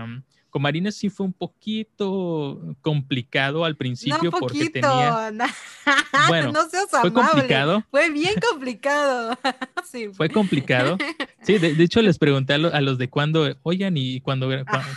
[0.53, 5.31] con Marines sí fue un poquito complicado al principio no, porque tenía...
[6.27, 7.83] Bueno, no seas fue complicado.
[7.89, 9.35] Fue bien complicado.
[9.83, 10.09] sí.
[10.13, 10.99] Fue complicado.
[11.41, 14.47] Sí, de, hecho les pregunté a, los de cuando, oigan, y cuando,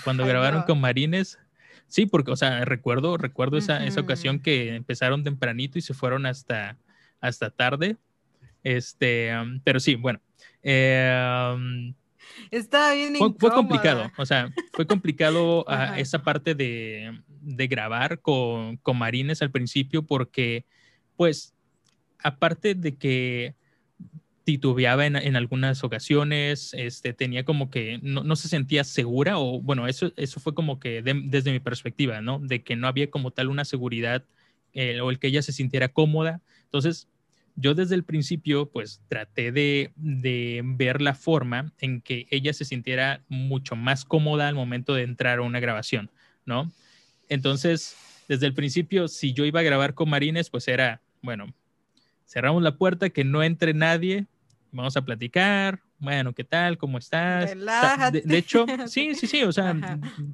[0.04, 1.38] cuando grabaron con Marines,
[1.88, 6.26] Sí, porque, o sea, recuerdo, recuerdo esa, esa ocasión que empezaron tempranito y se fueron
[6.26, 6.76] hasta,
[7.20, 7.96] hasta tarde.
[8.62, 9.30] Este,
[9.64, 10.20] pero sí, bueno.
[10.64, 11.94] Eh,
[12.50, 15.64] Está bien fue, fue, complicado, o sea, fue complicado
[15.96, 20.64] esa parte de, de grabar con, con, Marines al principio porque,
[21.16, 21.54] pues,
[22.18, 23.54] aparte de que
[24.44, 29.60] titubeaba en, en, algunas ocasiones, este, tenía como que no, no, se sentía segura o
[29.60, 32.38] bueno, eso, eso fue como que desde mi perspectiva, ¿no?
[32.38, 34.24] De que no había como tal una seguridad
[34.72, 36.42] eh, o el que ella se sintiera cómoda.
[36.64, 37.08] Entonces,
[37.56, 42.64] yo desde el principio pues traté de, de, ver la forma en que ella se
[42.64, 46.10] sintiera mucho más cómoda al momento de entrar a una grabación,
[46.44, 46.70] ¿no?
[47.28, 47.96] Entonces,
[48.28, 51.52] desde el principio, si yo iba a grabar con Marines, pues era, bueno,
[52.26, 54.26] cerramos la puerta, que no entre nadie,
[54.70, 56.76] vamos a platicar, bueno, ¿qué tal?
[56.76, 57.50] ¿Cómo estás?
[57.50, 58.20] Relájate.
[58.20, 59.74] de, de, hecho, sí, sí, sí, o sea,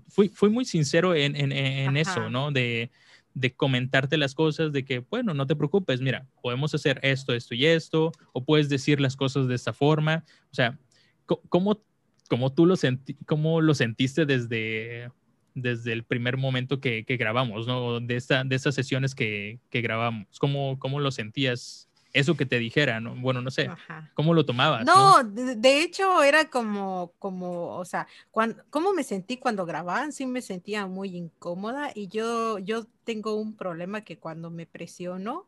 [0.09, 2.51] fui, fui muy sincero en, en, en eso, ¿no?
[2.51, 2.91] De,
[3.35, 7.55] de comentarte las cosas, de que, bueno, no te preocupes, mira, podemos hacer esto, esto
[7.55, 10.25] y esto, o puedes decir las cosas de esta forma.
[10.51, 10.79] O sea,
[11.27, 11.83] ¿cómo,
[12.29, 15.11] cómo tú lo, senti cómo lo sentiste desde,
[15.55, 18.01] desde el primer momento que, que grabamos, ¿no?
[18.01, 20.39] De, esta, de estas sesiones que, que grabamos.
[20.39, 23.15] ¿Cómo, ¿Cómo lo sentías eso que te dijera, ¿no?
[23.15, 24.11] Bueno, no sé, Ajá.
[24.15, 24.85] ¿cómo lo tomabas?
[24.85, 25.31] No, ¿no?
[25.31, 30.13] De, de, hecho era como, como, o sea, cuando, ¿cómo me sentí cuando grababan?
[30.13, 35.47] Sí me sentía muy incómoda y yo, yo tengo un problema que cuando me presiono,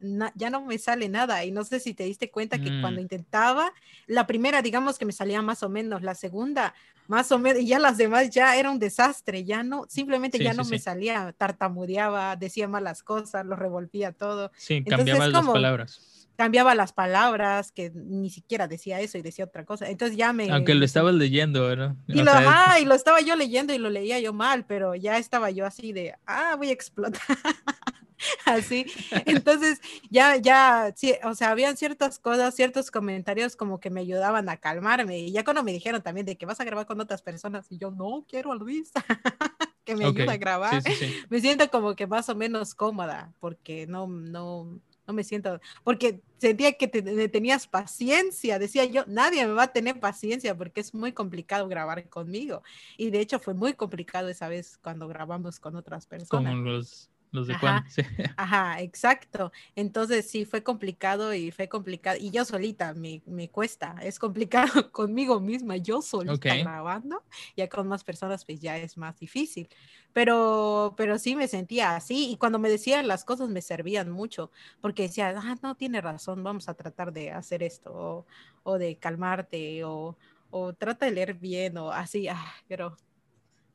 [0.00, 2.80] na, ya no me sale nada y no sé si te diste cuenta que mm.
[2.80, 3.72] cuando intentaba,
[4.06, 6.74] la primera digamos que me salía más o menos, la segunda
[7.06, 10.44] más o menos, y ya las demás ya era un desastre, ya no, simplemente sí,
[10.44, 10.70] ya sí, no sí.
[10.70, 14.50] me salía, tartamudeaba, decía malas cosas, lo revolvía todo.
[14.56, 19.64] Sí, cambiaba las palabras cambiaba las palabras, que ni siquiera decía eso y decía otra
[19.64, 19.88] cosa.
[19.88, 20.50] Entonces ya me...
[20.50, 21.94] Aunque lo estabas leyendo, ¿verdad?
[22.06, 25.18] Y lo, sea, y lo estaba yo leyendo y lo leía yo mal, pero ya
[25.18, 27.20] estaba yo así de, ah, voy a explotar.
[28.46, 28.86] así.
[29.26, 29.80] Entonces,
[30.10, 34.56] ya, ya, sí, o sea, habían ciertas cosas, ciertos comentarios como que me ayudaban a
[34.56, 35.18] calmarme.
[35.18, 37.78] Y ya cuando me dijeron también de que vas a grabar con otras personas, y
[37.78, 38.92] yo, no quiero a Luis.
[39.84, 40.22] que me okay.
[40.22, 41.14] ayude a grabar, sí, sí, sí.
[41.28, 46.20] me siento como que más o menos cómoda, porque no, no, no me siento, porque
[46.38, 50.80] sentía que te, te, tenías paciencia, decía yo, nadie me va a tener paciencia porque
[50.80, 52.62] es muy complicado grabar conmigo.
[52.96, 56.54] Y de hecho fue muy complicado esa vez cuando grabamos con otras personas.
[56.56, 57.90] Los, los de ajá, Juan.
[57.90, 58.02] Sí.
[58.36, 59.52] Ajá, exacto.
[59.76, 62.16] Entonces sí, fue complicado y fue complicado.
[62.20, 66.62] Y yo solita me, me cuesta, es complicado conmigo misma, yo solita okay.
[66.62, 67.22] grabando,
[67.56, 69.68] ya con más personas pues ya es más difícil
[70.14, 74.50] pero, pero sí me sentía así y cuando me decían las cosas me servían mucho
[74.80, 78.26] porque decía, ah, no, tiene razón, vamos a tratar de hacer esto o,
[78.62, 80.16] o de calmarte o,
[80.50, 82.96] o, trata de leer bien o así, ah, pero,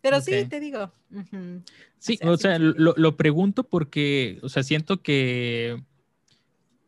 [0.01, 0.43] pero okay.
[0.43, 0.91] sí, te digo.
[1.11, 1.63] Uh -huh.
[1.97, 5.81] Sí, o sea, lo, lo, pregunto porque, o sea, siento que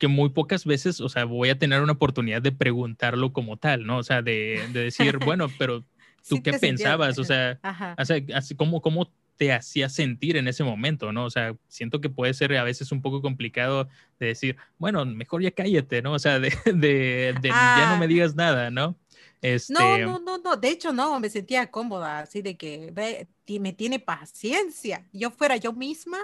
[0.01, 3.85] que muy pocas veces, o sea, voy a tener una oportunidad de preguntarlo como tal,
[3.85, 3.99] ¿no?
[3.99, 5.81] O sea, de, de decir, bueno, pero
[6.27, 7.59] tú sí qué pensabas, o sea,
[7.99, 11.25] o sea, así como, cómo te hacía sentir en ese momento, ¿no?
[11.25, 13.89] O sea, siento que puede ser a veces un poco complicado
[14.19, 16.13] de decir, bueno, mejor ya cállate, ¿no?
[16.13, 17.75] O sea, de, de, de ah.
[17.77, 18.97] ya no me digas nada, ¿no?
[19.41, 19.73] Este...
[19.73, 23.27] No, no, no, no, de hecho no, me sentía cómoda, así de que ve,
[23.59, 25.07] me tiene paciencia.
[25.11, 26.19] Yo fuera yo misma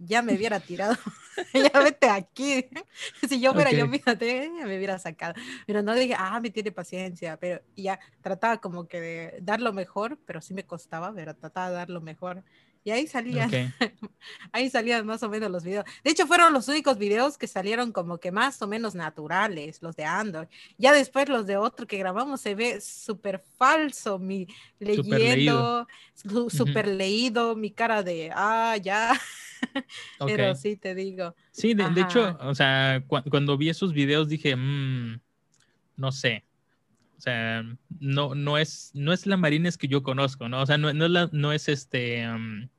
[0.00, 0.96] ya me hubiera tirado,
[1.54, 2.64] ya vete aquí.
[3.28, 3.80] si yo fuera okay.
[3.80, 5.34] yo, fíjate, me hubiera sacado.
[5.66, 9.72] Pero no dije, ah, me tiene paciencia, pero ya trataba como que de dar lo
[9.72, 12.42] mejor, pero sí me costaba, pero trataba de dar lo mejor.
[12.82, 13.70] Y ahí salían, okay.
[14.52, 15.84] ahí salían más o menos los videos.
[16.02, 19.96] De hecho, fueron los únicos videos que salieron como que más o menos naturales, los
[19.96, 20.48] de Android.
[20.78, 24.46] Ya después los de otro que grabamos se ve súper falso, mi
[24.78, 25.86] leyendo,
[26.48, 26.96] súper -huh.
[26.96, 29.12] leído, mi cara de, ah, ya.
[30.18, 30.36] Okay.
[30.36, 31.34] Pero sí, te digo.
[31.50, 35.20] Sí, de, de hecho, o sea, cu cuando vi esos videos dije, mmm,
[35.96, 36.44] no sé.
[37.20, 37.62] O sea,
[37.98, 40.62] no, no, es, no es la Marines que yo conozco, ¿no?
[40.62, 42.26] O sea, no, no, es, la, no es este.
[42.26, 42.70] Um,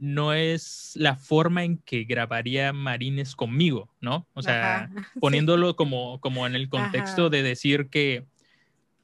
[0.00, 4.26] no es la forma en que grabaría Marines conmigo, ¿no?
[4.34, 4.90] O sea, Ajá.
[5.20, 5.74] poniéndolo sí.
[5.76, 7.30] como, como en el contexto Ajá.
[7.30, 8.26] de decir que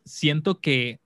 [0.04, 0.98] siento que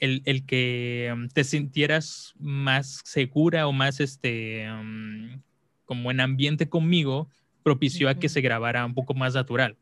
[0.00, 5.40] el, el, que te sintieras más segura o más este um,
[5.84, 7.28] como en ambiente conmigo
[7.62, 8.16] propició uh -huh.
[8.16, 9.76] a que se grabara un poco más natural.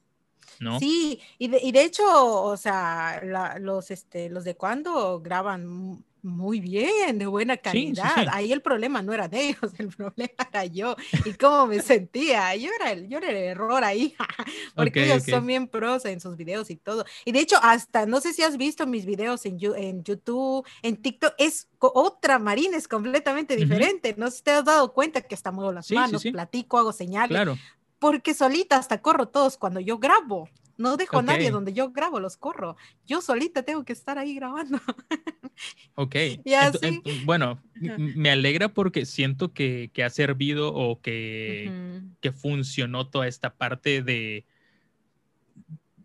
[0.63, 0.79] ¿No?
[0.79, 6.05] Sí, y de, y de hecho, o sea, la, los, este, los de cuando graban
[6.23, 8.05] muy bien, de buena calidad.
[8.05, 8.31] Sí, sí, sí.
[8.33, 12.55] Ahí el problema no era de ellos, el problema era yo y cómo me sentía.
[12.57, 14.15] Yo era el, yo era el error ahí,
[14.77, 15.35] porque okay, ellos okay.
[15.35, 17.05] son bien pros en sus videos y todo.
[17.25, 20.97] Y de hecho, hasta, no sé si has visto mis videos en, en YouTube, en
[20.97, 24.11] TikTok, es otra Marina, es completamente diferente.
[24.11, 24.19] Uh -huh.
[24.19, 27.31] No sé si te has dado cuenta que hasta muevo las manos, platico, hago señales.
[27.31, 27.59] Claro.
[28.03, 30.49] Porque solita hasta corro todos cuando yo grabo.
[30.77, 31.29] No dejo okay.
[31.29, 32.77] a nadie donde yo grabo, los corro.
[33.07, 34.79] Yo solita tengo que estar ahí grabando.
[35.95, 36.17] Ok.
[36.45, 37.03] Y así.
[37.25, 42.17] bueno, me alegra porque siento que, que ha servido o que, uh -huh.
[42.21, 44.47] que funcionó toda esta parte de,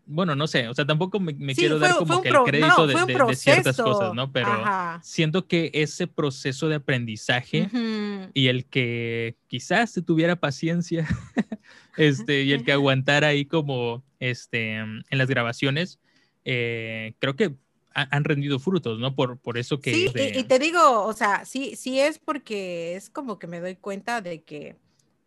[0.08, 2.36] bueno, no sé, o sea, tampoco me, me sí, quiero fue, dar como que el
[2.44, 4.32] crédito no, de, de, de, ciertas cosas, ¿no?
[4.32, 5.00] Pero Ajá.
[5.04, 8.30] siento que ese proceso de aprendizaje uh -huh.
[8.32, 11.06] y el que quizás se tuviera paciencia
[11.98, 16.00] este, y el que aguantara ahí como este, en las grabaciones,
[16.44, 17.54] eh, creo que
[17.94, 19.14] han rendido frutos, ¿no?
[19.14, 19.92] Por, por eso que...
[19.92, 20.32] Sí, de...
[20.34, 23.74] y, y, te digo, o sea, sí, sí es porque es como que me doy
[23.74, 24.76] cuenta de que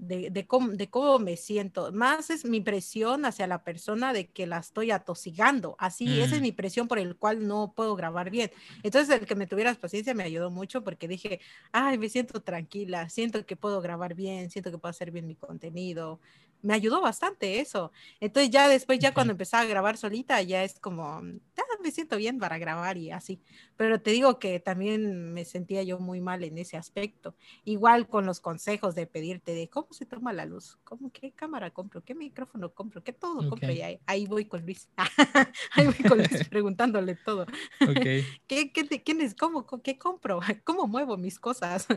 [0.02, 1.91] de, cómo, me siento.
[1.91, 5.76] Más es mi presión hacia la persona de que la estoy atosigando.
[5.78, 6.43] Así, esa es mm.
[6.43, 8.52] mi presión por el cual no puedo grabar bien.
[8.82, 11.39] Entonces, el que me tuvieras paciencia me ayudó mucho porque dije,
[11.72, 15.36] ay, me siento tranquila, siento que puedo grabar bien, siento que puedo hacer bien mi
[15.36, 16.20] contenido,
[16.62, 17.91] me ayudó bastante eso.
[18.20, 21.22] Entonces ya después, ya cuando empezaba a grabar solita, ya es como,
[21.55, 23.41] ya me siento bien para grabar y así.
[23.76, 27.36] Pero te digo que también me sentía yo muy mal en ese aspecto.
[27.66, 31.72] Igual con los consejos de pedirte de cómo se toma la luz, cómo, qué cámara
[31.72, 33.72] compro, qué micrófono compro, qué todo compro.
[33.72, 34.89] Y ahí, voy con Luis.
[35.74, 37.45] ahí voy con Luis preguntándole todo.
[38.47, 40.39] ¿Qué, qué, quién es, cómo, qué compro?
[40.64, 41.88] ¿Cómo muevo mis cosas?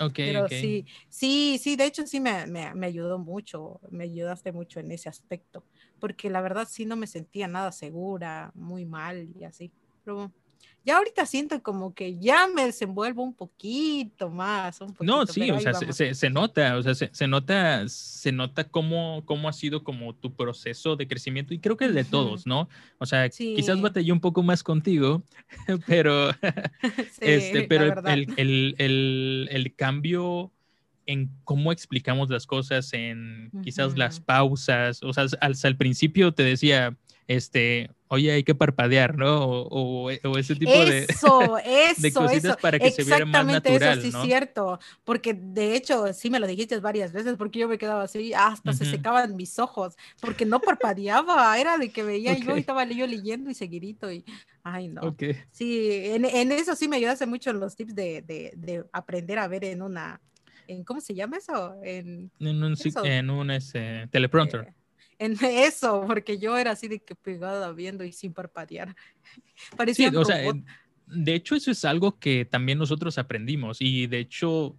[0.00, 4.52] Ok, Pero sí, sí, sí, de hecho sí me, me, me, ayudó mucho, me ayudaste
[4.52, 5.64] mucho en ese aspecto,
[5.98, 9.72] porque la verdad sí no me sentía nada segura, muy mal y así.
[10.04, 10.32] Pero
[10.84, 14.80] ya ahorita siento como que ya me desenvuelvo un poquito más.
[15.00, 19.52] no, sí, o sea, se, nota, o sea, se, nota, se nota cómo, cómo ha
[19.52, 22.68] sido como tu proceso de crecimiento y creo que es de todos, ¿no?
[22.98, 25.22] O sea, quizás batallé un poco más contigo,
[25.86, 26.30] pero,
[27.20, 30.50] este, pero el, el, cambio
[31.06, 36.42] en cómo explicamos las cosas, en quizás las pausas, o sea, al, al principio te
[36.42, 36.96] decía,
[37.30, 39.44] este, oye, hay que parpadear, ¿no?
[39.44, 41.58] O, ese tipo de, eso,
[41.96, 46.12] de cositas para que se viera más natural, eso sí es cierto, porque de hecho
[46.12, 49.60] sí me lo dijiste varias veces, porque yo me quedaba así, hasta se secaban mis
[49.60, 54.10] ojos, porque no parpadeaba, era de que veía yo y estaba yo leyendo y seguidito
[54.10, 54.24] y,
[54.64, 55.16] ay no.
[55.52, 58.22] Sí, en, eso sí me ayudaste mucho los tips de,
[58.56, 60.20] de, aprender a ver en una,
[60.66, 61.76] en, ¿cómo se llama eso?
[61.84, 64.62] En, un, en un ese, teleprompter.
[64.62, 64.79] Eh,
[65.20, 68.96] en eso, porque yo era así de que pegada viendo y sin parpadear.
[69.76, 70.40] Parecía sí, o sea,
[71.06, 74.76] de hecho eso es algo que también nosotros aprendimos y de hecho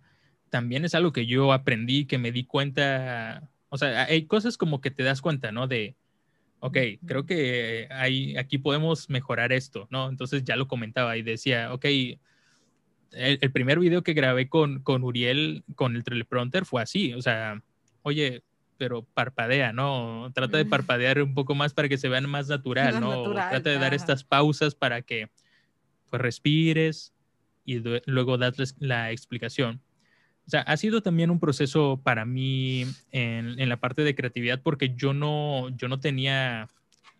[0.49, 4.81] también es algo que yo aprendí, que me di cuenta, o sea, hay cosas como
[4.81, 5.67] que te das cuenta, ¿no?
[5.67, 5.95] De,
[6.59, 10.09] ok, creo que hay, aquí podemos mejorar esto, ¿no?
[10.09, 12.19] Entonces ya lo comentaba y decía, ok, el,
[13.11, 17.61] el primer video que grabé con, con Uriel, con el teleprompter, fue así, o sea,
[18.01, 18.43] oye,
[18.81, 20.31] pero parpadea, ¿no?
[20.33, 23.31] Trata de parpadear un poco más para que se vean más natural, ¿no?
[23.31, 25.29] Trata de dar estas pausas para que
[26.09, 27.13] pues respires
[27.63, 29.83] y luego darles la explicación.
[30.47, 34.63] O sea, ha sido también un proceso para mí en, en, la parte de creatividad
[34.63, 36.67] porque yo no, yo no tenía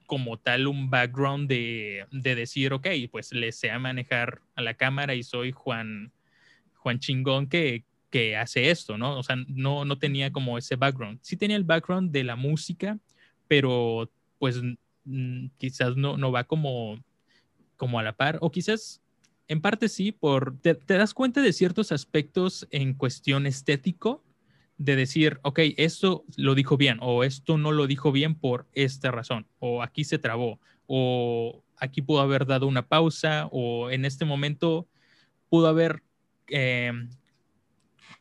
[0.08, 5.14] como tal un background de, de decir, ok, pues le sé manejar a la cámara
[5.14, 6.12] y soy Juan,
[6.78, 9.18] Juan Chingón que, que hace esto, ¿no?
[9.18, 11.20] O sea, no, no tenía como ese background.
[11.24, 13.00] Sí tenía el background de la música,
[13.48, 14.62] pero pues
[15.58, 17.02] quizás no, no va como,
[17.78, 19.02] como a la par, o quizás
[19.48, 24.24] en parte sí, por, te, das cuenta de ciertos aspectos en cuestión estético,
[24.78, 29.12] de decir, ok, esto lo dijo bien, o esto no lo dijo bien por esta
[29.12, 34.26] razón, o aquí se trabó, o aquí pudo haber dado una pausa, o en este
[34.26, 34.88] momento
[35.50, 36.02] pudo haber
[36.48, 36.94] eh,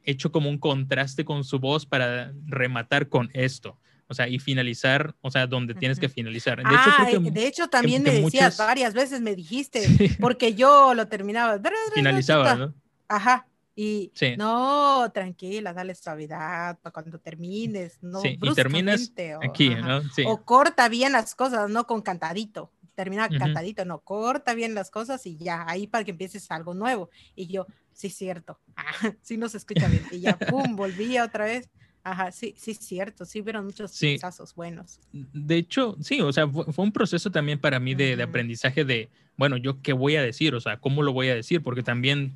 [0.05, 3.79] hecho como un contraste con su voz para rematar con esto.
[4.09, 6.57] O sea, y finalizar, o sea, donde tienes que finalizar.
[6.57, 9.83] De, hecho, ah, de hecho, también me decías varias veces, me dijiste,
[10.21, 11.61] porque yo lo terminaba.
[11.95, 12.75] Finalizaba, ¿no?
[13.07, 13.47] Ajá.
[13.77, 20.03] Y no, tranquila, dale suavidad para cuando termines, no sí, y terminas aquí, ¿no?
[20.11, 20.25] Sí.
[20.27, 22.73] O corta bien las cosas, no con cantadito.
[22.95, 27.09] Termina cantadito, no, corta bien las cosas y ya, ahí para que empieces algo nuevo.
[27.35, 30.03] Y yo, sí, cierto, ah, sí no se escucha bien.
[30.11, 31.69] Y ya, pum, volvía otra vez.
[32.03, 34.19] Ajá, sí, sí, cierto, sí vieron muchos sí.
[34.57, 35.01] buenos.
[35.13, 39.11] De hecho, sí, o sea, fue, un proceso también para mí de, de, aprendizaje de,
[39.37, 42.35] bueno, yo qué voy a decir, o sea, cómo lo voy a decir, porque también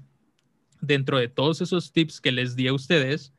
[0.83, 3.33] dentro de todos esos tips que les di a ustedes,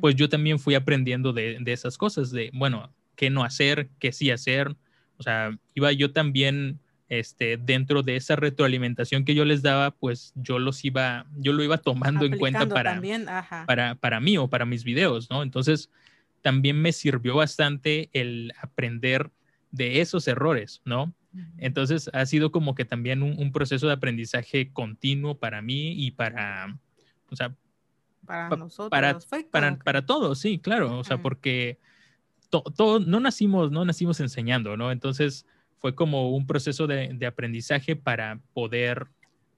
[0.00, 4.12] pues yo también fui aprendiendo de, de, esas cosas, de, bueno, qué no hacer, qué
[4.12, 4.76] sí hacer,
[5.16, 6.78] o sea, iba yo también
[7.18, 11.62] este, dentro de esa retroalimentación que yo les daba, pues yo los iba, yo lo
[11.62, 13.00] iba tomando en cuenta para,
[13.66, 15.42] para, para mí o para mis videos, ¿no?
[15.42, 15.90] Entonces,
[16.42, 19.30] también me sirvió bastante el aprender
[19.70, 21.14] de esos errores, ¿no?
[21.58, 26.78] Entonces, ha sido como que también un, proceso de aprendizaje continuo para mí y para,
[27.30, 27.56] o sea,
[28.24, 29.18] para nosotros, para,
[29.50, 31.78] para, para, todos, sí, claro, o sea, porque
[32.50, 34.92] todo, no nacimos, no nacimos enseñando, ¿no?
[34.92, 35.46] Entonces,
[35.84, 39.06] fue como un proceso de, aprendizaje para poder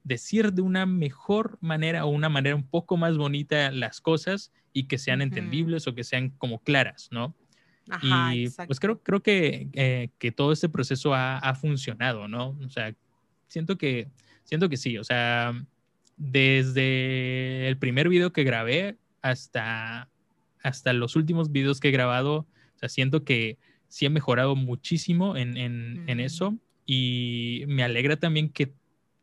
[0.03, 4.89] decir de una mejor manera o una manera un poco más bonita las cosas y
[4.89, 7.33] que sean entendibles o que sean como claras, ¿no?
[8.01, 12.57] y pues creo, creo que, eh, que todo este proceso ha, ha, funcionado, ¿no?
[12.61, 12.93] O sea,
[13.47, 14.09] siento que,
[14.43, 15.53] siento que sí, o sea,
[16.17, 20.09] desde el primer video que grabé hasta
[20.61, 22.39] hasta los últimos videos que he grabado,
[22.75, 23.57] o sea, siento que
[23.87, 28.73] sí he mejorado muchísimo en, en, eso y me alegra también que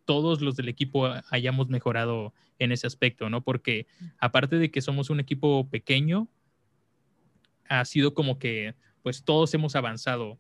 [0.05, 3.43] todos los del equipo hayamos mejorado en ese aspecto, ¿no?
[3.43, 3.87] Porque
[4.19, 6.29] aparte de que somos un equipo pequeño,
[7.69, 10.39] ha sido como que pues todos hemos avanzado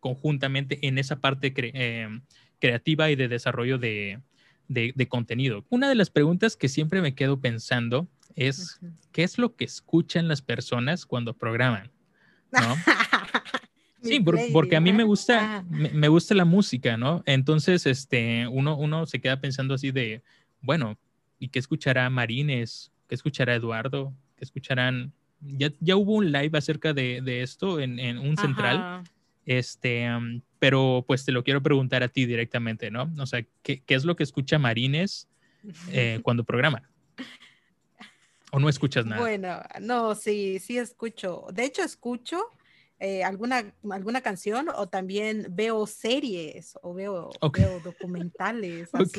[0.00, 2.08] conjuntamente en esa parte eh,
[2.58, 4.20] creativa y de desarrollo de,
[4.68, 5.64] de, contenido.
[5.68, 8.80] Una de las preguntas que siempre me quedo pensando es,
[9.12, 11.90] ¿qué es lo que escuchan las personas cuando programan?
[12.52, 12.76] ¿No?
[14.02, 14.20] sí,
[14.52, 15.64] porque a mí me gusta, ah.
[15.68, 17.22] me, gusta la música, ¿no?
[17.26, 20.22] Entonces, este, uno, uno se queda pensando así de,
[20.60, 20.98] bueno,
[21.38, 22.92] ¿y qué escuchará Marines?
[23.08, 24.14] ¿Qué escuchará Eduardo?
[24.36, 25.12] ¿Qué escucharán?
[25.40, 29.04] Ya, ya hubo un live acerca de, de esto en, en un central.
[29.46, 30.06] Este,
[30.58, 33.10] pero pues te lo quiero preguntar a ti directamente, ¿no?
[33.18, 35.28] O sea, ¿qué, qué es lo que escucha Marines
[35.90, 36.88] eh, cuando programa?
[38.52, 39.20] ¿O no escuchas nada?
[39.20, 41.46] Bueno, no, sí, sí escucho.
[41.52, 42.40] De hecho, escucho
[43.02, 48.90] eh, alguna, alguna canción o también veo series o veo, veo documentales.
[48.94, 49.18] ok.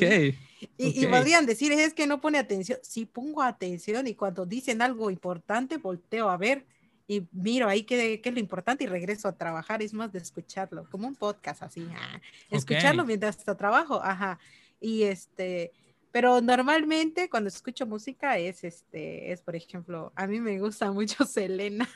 [0.78, 2.78] Y, y, podrían decir, es que no pone atención.
[2.82, 6.64] Sí, pongo atención y cuando dicen algo importante, volteo a ver
[7.08, 9.82] y miro ahí qué, qué, es lo importante y regreso a trabajar.
[9.82, 11.84] Es más de escucharlo, como un podcast así.
[11.92, 12.20] Ah,
[12.50, 14.38] escucharlo mientras trabajo, ajá.
[14.80, 15.72] Y este,
[16.12, 21.24] pero normalmente cuando escucho música es este, es por ejemplo, a mí me gusta mucho
[21.24, 21.88] Selena.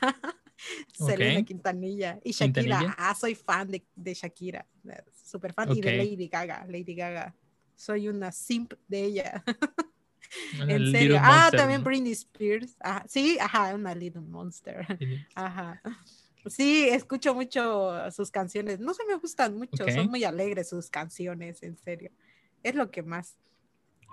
[0.93, 2.95] Selena Quintanilla y Shakira.
[2.97, 4.65] Ah, soy fan de, de Shakira,
[5.23, 6.65] súper fan y de Lady Gaga.
[6.67, 7.35] Lady Gaga,
[7.75, 9.43] soy una simp de ella.
[10.67, 11.17] en serio.
[11.21, 12.75] ah, también Britney Spears.
[12.79, 14.85] Ah, sí, ajá, una Little Monster.
[15.35, 15.81] Ajá.
[16.47, 18.79] Sí, escucho mucho sus canciones.
[18.79, 22.11] No se me gustan mucho, son muy alegres sus canciones, en serio.
[22.63, 23.37] Es lo que más.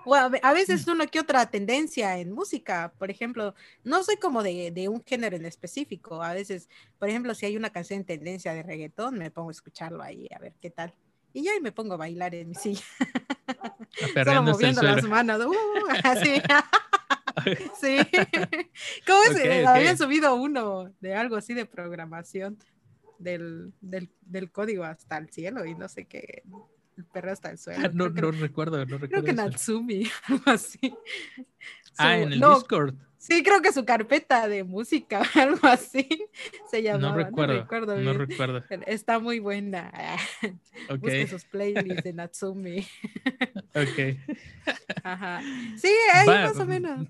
[0.05, 4.71] Bueno, a veces una que otra tendencia en música, por ejemplo, no soy como de,
[4.71, 6.21] de, un género en específico.
[6.21, 9.51] A veces, por ejemplo, si hay una canción en tendencia de reggaetón, me pongo a
[9.51, 10.93] escucharlo ahí, a ver qué tal.
[11.33, 12.83] Y ya me pongo a bailar en mi silla.
[14.23, 15.45] Solo moviendo las manos.
[15.45, 15.53] Uh,
[16.03, 16.41] así.
[17.81, 17.97] sí.
[19.05, 19.67] ¿Cómo es?
[19.67, 22.57] Habían subido uno de algo así de programación
[23.19, 26.43] del, del, del, código hasta el cielo y no sé qué.
[26.97, 27.81] El perro hasta el suelo.
[27.85, 29.09] Ah, no, no recuerdo, no recuerdo.
[29.09, 30.93] Creo que Natsumi, algo así.
[31.97, 32.95] Ah, en el Discord.
[33.17, 36.07] Sí, creo que su carpeta de música, algo así,
[36.69, 37.11] se llamaba.
[37.11, 37.97] No recuerdo.
[37.97, 38.63] No recuerdo.
[38.85, 39.91] Está muy buena.
[40.87, 40.97] Okay.
[40.97, 42.85] Busque sus playlists de Natsumi.
[43.73, 44.19] ok.
[45.03, 45.41] Ajá.
[45.77, 47.07] Sí, ahí más o menos.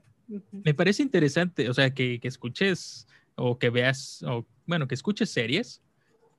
[0.52, 5.32] Me parece interesante, o sea, que, que, escuches o que veas, o bueno, que escuches
[5.32, 5.82] series.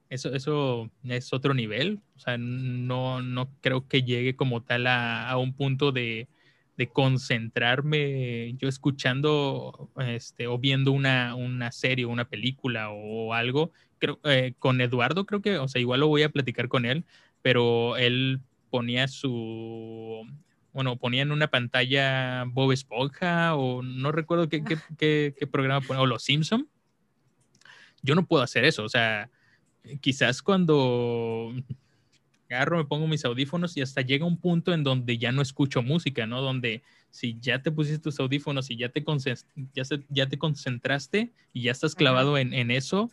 [0.09, 2.00] Eso, eso es otro nivel.
[2.16, 6.28] O sea, no, no creo que llegue como tal a, a un punto de,
[6.76, 13.72] de concentrarme yo escuchando este, o viendo una, una serie, una película o algo.
[13.98, 17.04] Creo, eh, con Eduardo creo que, o sea, igual lo voy a platicar con él,
[17.42, 18.40] pero él
[18.70, 20.26] ponía su,
[20.72, 24.62] bueno, ponía en una pantalla Bob Esponja o no recuerdo qué,
[24.98, 26.68] qué, programa ponía, o Los Simpson.
[28.02, 29.30] Yo no puedo hacer eso, o sea,
[30.01, 31.53] quizás cuando
[32.51, 35.82] agarro, me pongo mis audífonos y hasta llega un punto en donde ya no escucho
[35.82, 36.41] música, ¿no?
[36.41, 39.05] Donde si ya te pusiste tus audífonos y ya te,
[39.74, 43.11] ya, ya te concentraste y ya estás clavado en, en, eso,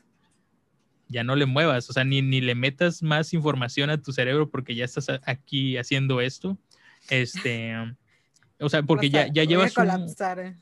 [1.08, 4.50] ya no le muevas, o sea, ni, ni le metas más información a tu cerebro
[4.50, 6.58] porque ya estás aquí haciendo esto.
[7.10, 7.74] Este,
[8.60, 9.74] o sea, porque ya, ya llevas...
[9.78, 10.56] Eh,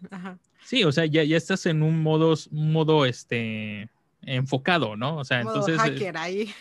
[0.63, 3.89] sí, o sea, ya, ya estás en un modo, modo, este,
[4.23, 5.17] enfocado, ¿no?
[5.17, 5.75] O sea, entonces...
[5.75, 6.53] Eh, hacker ahí.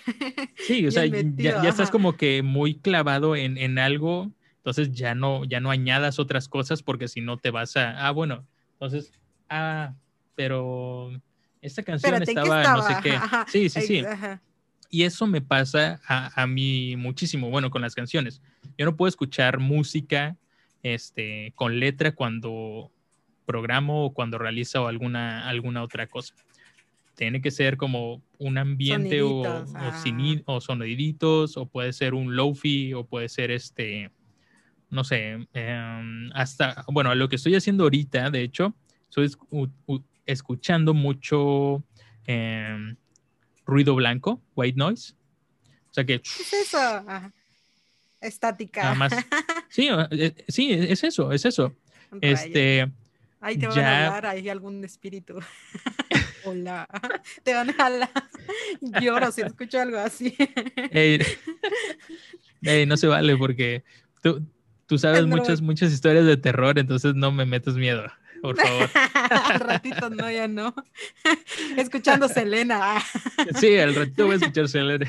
[0.57, 5.45] Sí, o sea, ya, estás como que muy clavado en, en, algo, entonces ya no,
[5.45, 9.13] ya no añadas otras cosas porque si no te vas a, ah, bueno, entonces,
[9.49, 9.95] ah,
[10.35, 11.11] pero
[11.61, 13.19] esta canción estaba, no sé qué.
[13.49, 14.03] Sí, sí, sí.
[14.93, 18.43] Y eso me pasa a, a, mí muchísimo, bueno, con las canciones.
[18.77, 20.37] Yo no puedo escuchar música
[20.83, 22.91] este, con letra cuando
[23.47, 26.35] programo o cuando realizo alguna, alguna otra cosa
[27.15, 29.43] tiene que ser como un ambiente o,
[30.47, 34.11] o, soniditos, o puede ser un lofi, o puede ser este,
[34.89, 38.75] no sé, em, hasta, bueno, lo que estoy haciendo ahorita, de hecho,
[39.09, 39.31] estoy
[40.27, 41.85] escuchando mucho
[42.27, 42.97] em,
[43.67, 45.15] ruido blanco, white noise.
[45.91, 46.21] O sea que...
[46.21, 47.05] ¿Qué es eso?
[48.21, 48.95] Estática.
[48.95, 49.13] más,
[49.69, 51.75] sí, eh, sí, es eso, es eso.
[52.21, 52.91] Este,
[53.41, 55.39] Ahí te van a hablar, hay algún espíritu.
[56.45, 56.89] Hola.
[57.43, 58.11] Te van a hablar.
[59.01, 60.35] Lloro si escucho algo así.
[60.93, 63.85] Ey, no se vale porque
[64.23, 64.47] tú,
[64.87, 68.05] tú sabes muchas, muchas historias de terror, entonces no me metes miedo.
[68.43, 68.89] por favor.
[69.31, 70.75] al ratito no, ya no.
[71.77, 73.03] Escuchando Selena.
[73.59, 75.07] sí, al ratito voy a escuchar Selena.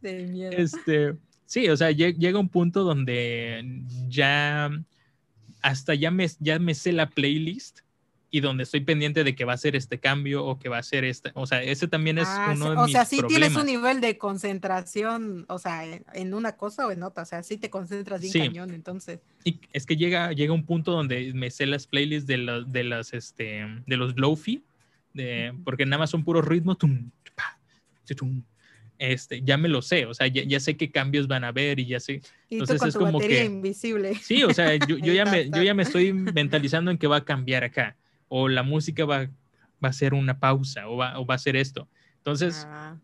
[0.00, 0.52] de miedo.
[0.52, 1.14] Este,
[1.44, 4.70] sí, o sea, llega un punto donde ya
[5.62, 7.80] hasta ya me, ya me sé la playlist
[8.30, 10.82] y donde estoy pendiente de que va a ser este cambio o que va a
[10.82, 13.48] ser este, o sea, ese también es ah, uno de o mis sea, sí problemas.
[13.48, 17.42] tienes un nivel de concentración, o sea, en, una cosa o en otra, o sea,
[17.42, 19.20] sí te concentras bien cañón, entonces.
[19.44, 23.12] Y es que llega, llega un punto donde me sé las playlists de, de las,
[23.14, 24.64] este, de los lofi,
[25.14, 27.10] de, porque nada más son puros ritmos, tum,
[28.16, 28.42] tum,
[28.98, 31.86] este, ya me lo sé, o sea, ya, sé qué cambios van a haber y
[31.86, 32.22] ya sé.
[32.48, 34.14] Y Entonces es como que invisible.
[34.16, 37.24] Sí, o sea, yo, ya me, yo ya me estoy mentalizando en que va a
[37.24, 37.96] cambiar acá,
[38.28, 39.28] o la música va,
[39.84, 41.88] va a ser una pausa, o va, o va a ser esto.
[42.18, 42.96] Entonces, ah.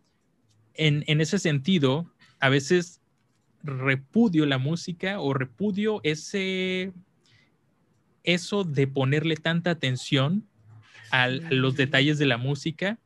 [0.75, 2.11] en, en ese sentido,
[2.41, 3.01] a veces
[3.63, 6.93] repudio la música o repudio ese
[8.25, 10.47] eso de ponerle tanta atención
[11.11, 11.77] a los mm.
[11.77, 12.99] detalles de la música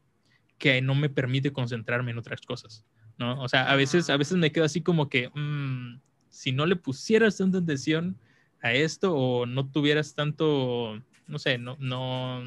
[0.58, 2.84] que no me permite concentrarme en otras cosas,
[3.18, 3.42] ¿no?
[3.42, 4.16] O sea, a veces, a ah.
[4.16, 8.16] veces me quedo así como que, mm, si no le pusieras tanta atención
[8.62, 12.42] a esto o no tuvieras tanto, no sé, no, no,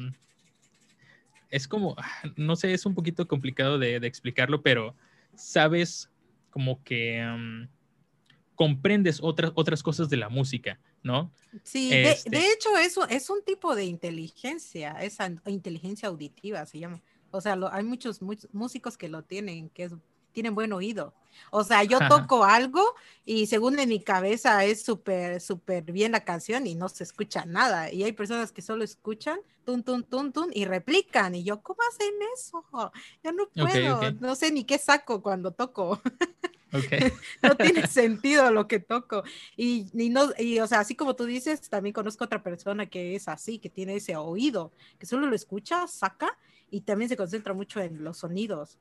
[1.50, 1.96] es como,
[2.36, 4.94] no sé, es un poquito complicado de, explicarlo, pero
[5.34, 6.10] sabes
[6.50, 7.68] como que mm,
[8.54, 11.32] comprendes otras, otras cosas de la música, ¿no?
[11.62, 16.78] Sí, de, este de, hecho eso es un tipo de inteligencia, esa inteligencia auditiva se
[16.78, 17.02] llama.
[17.32, 18.20] O sea, hay muchos,
[18.52, 19.88] músicos que lo tienen, que
[20.32, 21.14] tienen buen oído.
[21.50, 26.24] O sea, yo toco algo y según en mi cabeza es súper, súper bien la
[26.24, 27.92] canción y no se escucha nada.
[27.92, 31.34] Y hay personas que solo escuchan tun, tun, tun, tun y replican.
[31.34, 32.64] Y yo, ¿cómo hacen eso?
[33.22, 36.00] Ya no puedo, no sé ni qué saco cuando toco.
[37.42, 39.24] no tiene sentido lo que toco.
[39.56, 43.28] Y, no, y, o sea, así como tú dices, también conozco otra persona que es
[43.28, 46.36] así, que tiene ese oído, que solo lo escucha, saca
[46.70, 48.78] y también se concentra mucho en los sonidos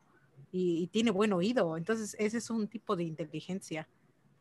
[0.52, 1.78] y, tiene buen oído.
[1.78, 3.88] Entonces, ese es un tipo de inteligencia.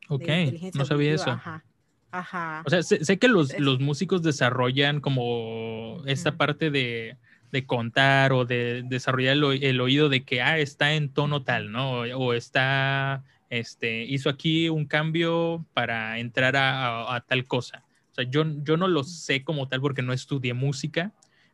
[0.08, 0.28] Ok,
[0.74, 1.30] no sabía eso.
[1.30, 1.64] Ajá.
[2.10, 2.62] Ajá.
[2.64, 7.18] O sea, sé, que los, los, músicos desarrollan como esta parte de,
[7.52, 12.00] de, contar o de desarrollar el, oído de que, ah, está en tono tal, ¿no?
[12.00, 17.84] O, está, este, hizo aquí un cambio para entrar a, a, tal cosa.
[18.12, 21.12] O sea, yo, yo no lo sé como tal porque no estudié música,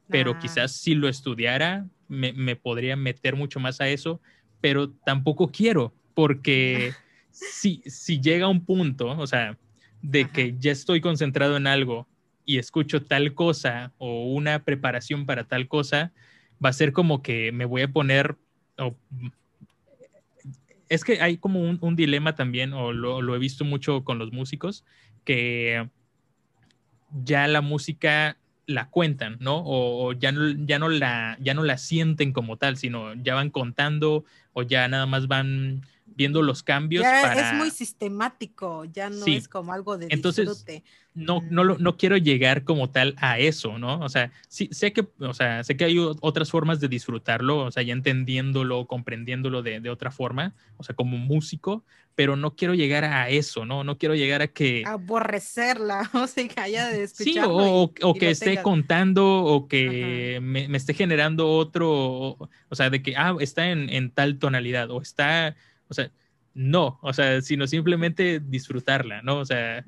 [0.08, 0.38] pero ah.
[0.38, 4.20] quizás si lo estudiara me, me, podría meter mucho más a eso,
[4.64, 6.94] pero tampoco quiero, porque
[7.30, 9.58] si, si llega un punto, o sea,
[10.00, 12.08] de que ya estoy concentrado en algo
[12.46, 16.14] y escucho tal cosa o una preparación para tal cosa,
[16.64, 18.38] va a ser como que me voy a poner...
[20.88, 24.18] es que hay como un, un dilema también, o lo, lo, he visto mucho con
[24.18, 24.82] los músicos,
[25.26, 25.90] que
[27.22, 29.62] ya la música la cuentan, ¿no?
[29.64, 33.50] O, ya, no, ya, no la, ya no la sienten como tal, sino ya van
[33.50, 37.02] contando o ya nada más van viendo los cambios.
[37.02, 40.84] Ya es muy sistemático, ya no es como algo de Entonces, disfrute.
[41.14, 44.00] No, no, no quiero llegar como tal a eso, ¿no?
[44.00, 47.70] O sea, sí, sé que, o sea, sé que hay otras formas de disfrutarlo, o
[47.70, 51.84] sea, ya entendiéndolo, comprendiéndolo de, de otra forma, o sea, como músico,
[52.16, 53.84] pero no quiero llegar a eso, ¿no?
[53.84, 54.82] No quiero llegar a que...
[54.86, 57.06] Aborrecerla, o sea, que haya de.
[57.06, 62.74] Sí, o, o que esté contando o que me, me, esté generando otro, o, o,
[62.74, 65.56] sea, de que, ah, está en, en tal tonalidad o está
[65.88, 66.10] o sea,
[66.54, 69.38] no, o sea, sino simplemente disfrutarla, ¿no?
[69.38, 69.84] O sea,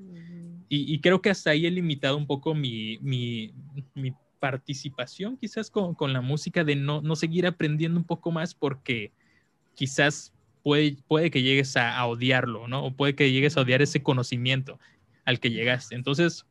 [0.69, 3.53] y, creo que hasta ahí he limitado un poco mi, mi,
[3.95, 8.55] mi participación quizás con, con, la música, de no, no seguir aprendiendo un poco más
[8.55, 9.13] porque
[9.75, 10.33] quizás
[10.65, 12.85] puede, puede que llegues a, odiarlo, ¿no?
[12.85, 14.81] O puede que llegues a odiar ese conocimiento
[15.25, 15.95] al que llegaste.
[15.95, 16.45] Entonces,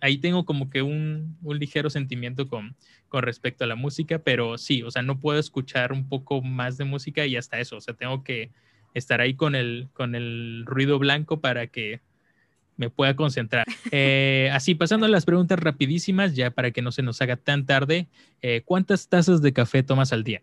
[0.00, 2.76] ahí tengo como que un, un, ligero sentimiento con,
[3.08, 6.76] con respecto a la música, pero sí, o sea, no puedo escuchar un poco más
[6.76, 8.50] de música y hasta eso, o sea, tengo que
[8.94, 12.00] estar ahí con el, con el ruido blanco para que
[12.76, 13.66] me pueda concentrar.
[13.90, 17.64] Eh, así, pasando a las preguntas rapidísimas, ya para que no se nos haga tan
[17.64, 18.06] tarde,
[18.42, 20.42] eh, ¿cuántas tazas de café tomas al día?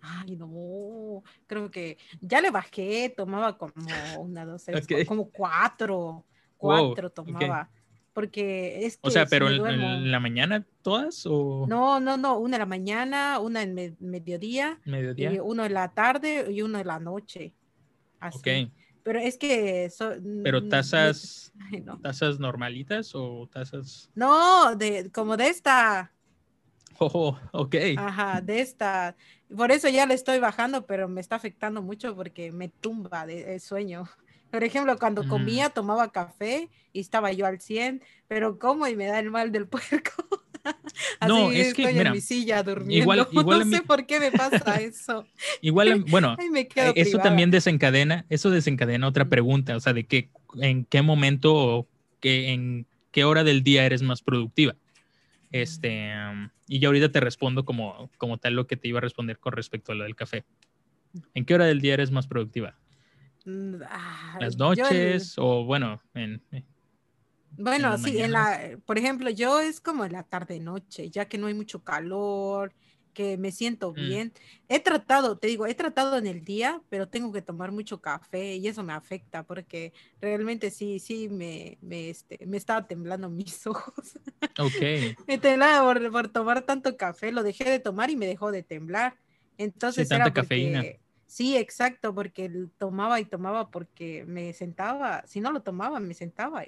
[0.00, 3.72] Ay, no, creo que ya le bajé, tomaba como
[4.18, 4.64] una, dos,
[5.06, 6.24] como cuatro,
[6.56, 7.68] cuatro tomaba
[8.12, 9.08] porque es que...
[9.08, 11.66] O sea, pero en, la mañana todas o...
[11.68, 15.32] No, no, no, una en la mañana, una en mediodía, mediodía.
[15.32, 17.52] Y uno en la tarde y uno en la noche.
[18.18, 18.38] Así.
[18.38, 18.72] Ok.
[19.02, 19.90] Pero es que...
[20.42, 21.52] pero tazas...
[22.02, 24.10] ¿Tazas normalitas o tazas...?
[24.14, 26.12] No, de, como de esta...
[27.02, 27.76] Oh, ok.
[27.96, 29.16] Ajá, de esta.
[29.56, 33.58] Por eso ya le estoy bajando, pero me está afectando mucho porque me tumba de,
[33.58, 34.06] sueño
[34.50, 35.28] Por ejemplo, cuando Mm.
[35.28, 39.52] comía, tomaba café y estaba yo al 100, pero como y me da el mal
[39.52, 40.12] del puerco.
[41.26, 43.02] No, Así es que, estoy mira, en mi silla durmiendo.
[43.04, 45.24] igual- igual no sé por qué me pasa eso.
[45.62, 47.30] Igual, bueno, Ay, me quedo Eh, Eso privada.
[47.30, 49.28] también desencadena, eso desencadena otra Mm.
[49.30, 50.30] pregunta, o sea, de qué,
[50.60, 51.88] en qué momento o
[52.20, 54.76] qué, en qué hora del día eres más productiva.
[55.52, 56.10] Este,
[56.68, 59.52] y ya ahorita te respondo como, como tal lo que te iba a responder con
[59.54, 60.44] respecto a lo del café.
[61.34, 62.76] ¿En qué hora del día eres más productiva?
[63.44, 63.74] Mm,
[64.38, 66.42] ¿Las el- noches o bueno, en,
[67.56, 71.28] Bueno, las sí, en la, por ejemplo, yo es como en la tarde noche, ya
[71.28, 72.74] que no hay mucho calor,
[73.12, 73.96] que me siento Mm.
[73.96, 74.32] bien.
[74.68, 78.54] He tratado, te digo, he tratado en el día, pero tengo que tomar mucho café
[78.56, 83.66] y eso me afecta porque realmente sí, sí, me, me, este, me estaba temblando mis
[83.66, 84.18] ojos.
[84.58, 84.80] ok,
[85.26, 88.62] Me temblaba por, por tomar tanto café, lo dejé de tomar y me dejó de
[88.62, 89.16] temblar.
[89.58, 90.82] Entonces era cafeína.
[90.82, 96.12] porque- Sí, exacto, porque tomaba y tomaba porque me sentaba, si no lo tomaba, me
[96.12, 96.64] sentaba.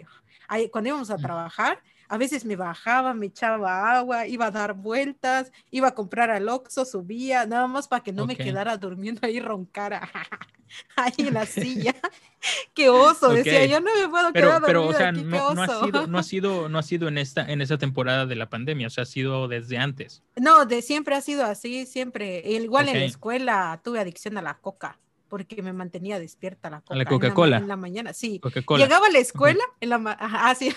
[0.68, 1.82] cuando íbamos a trabajar,
[2.12, 6.46] a veces me bajaba, me echaba agua, iba a dar vueltas, iba a comprar al
[6.46, 10.10] Oxxo, subía, nada más para que no me quedara durmiendo ahí roncara,
[10.96, 11.94] ahí en la silla.
[12.74, 15.62] Qué oso, decía yo, no me puedo pero, quedar pero o sea, aquí, no, no
[15.62, 15.86] ha oso".
[15.86, 18.88] sido, no ha sido, no ha sido en esta, en esa temporada de la pandemia,
[18.88, 20.22] o sea, ha sido desde antes.
[20.36, 22.42] No, de siempre ha sido así, siempre.
[22.44, 24.98] Igual en la escuela tuve adicción a la coca,
[25.33, 26.95] porque me mantenía despierta la coca.
[26.95, 27.57] la en Coca-Cola?
[27.57, 28.39] ma- En la, mañana, sí.
[28.39, 28.85] Coca-Cola.
[28.85, 30.70] Llegaba a la escuela, en la ajá, sí.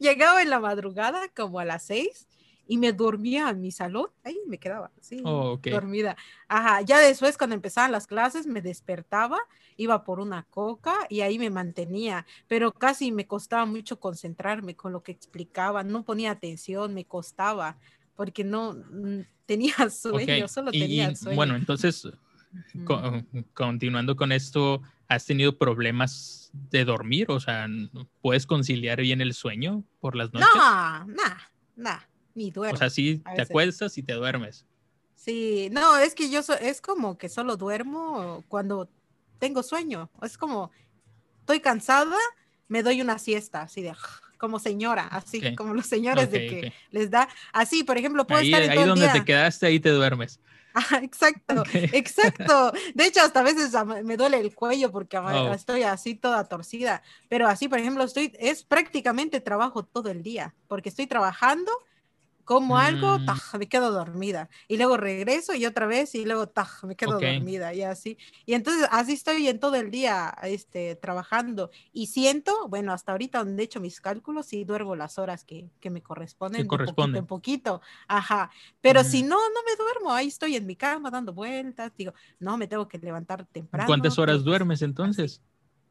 [0.00, 2.26] Llegaba en la madrugada, como a las seis,
[2.66, 5.68] y me dormía en mi salón, ahí me quedaba, sí, Oh, ok.
[5.68, 6.16] dormida.
[6.48, 9.38] Ajá, ya después cuando empezaban las clases, me despertaba,
[9.76, 14.90] iba por una coca y ahí me mantenía, pero casi me costaba mucho concentrarme con
[14.90, 17.76] lo que explicaba, no ponía atención, me costaba,
[18.16, 18.74] porque no
[19.46, 21.36] tenía sueño, Ok, solo y- tenía sueño.
[21.36, 22.08] bueno, entonces,
[23.54, 27.30] Continuando con esto, ¿has tenido problemas de dormir?
[27.30, 27.66] O sea,
[28.20, 30.48] ¿puedes conciliar bien el sueño por las noches?
[30.54, 31.38] No, nah,
[31.76, 31.98] nah,
[32.34, 32.74] ni duermo.
[32.74, 34.66] o sea, sí te acuestas y te duermes.
[35.14, 38.90] Sí, no, es que yo so- es como que solo duermo cuando
[39.38, 40.10] tengo sueño.
[40.22, 40.70] Es como
[41.40, 42.16] estoy cansada,
[42.68, 43.94] me doy una siesta, así de
[44.42, 46.72] como señora, así Ok, como los señores de ok, que ok.
[46.90, 49.12] les da así, por ejemplo, puedo Ahí, estar ahí todo el donde día.
[49.12, 50.40] te quedaste, ahí te duermes.
[50.74, 51.62] Ajá, exacto,
[51.92, 52.72] exacto.
[52.94, 53.72] De hecho, hasta a veces
[54.04, 55.54] me duele el cuello porque ama- Oh.
[55.54, 57.02] estoy así toda torcida.
[57.28, 61.70] Pero así, por ejemplo, estoy, es prácticamente trabajo todo el día, porque estoy trabajando,
[62.44, 63.24] como algo, Mm.
[63.26, 64.48] taj, me quedo dormida.
[64.68, 68.18] Y luego regreso y otra vez, y luego taj, me quedo dormida y así.
[68.46, 71.70] Y entonces así estoy en todo el día este, trabajando.
[71.92, 75.70] Y siento, bueno, hasta ahorita donde he hecho mis cálculos, y duermo las horas que,
[75.80, 77.18] que me corresponden, de poquito corresponden.
[77.20, 77.80] en poquito.
[78.08, 78.50] Ajá.
[78.80, 82.56] Pero si no, no me duermo, ahí estoy en mi cama dando vueltas, digo, no,
[82.56, 83.86] me tengo que levantar temprano.
[83.86, 85.40] ¿Cuántas horas que- duermes entonces?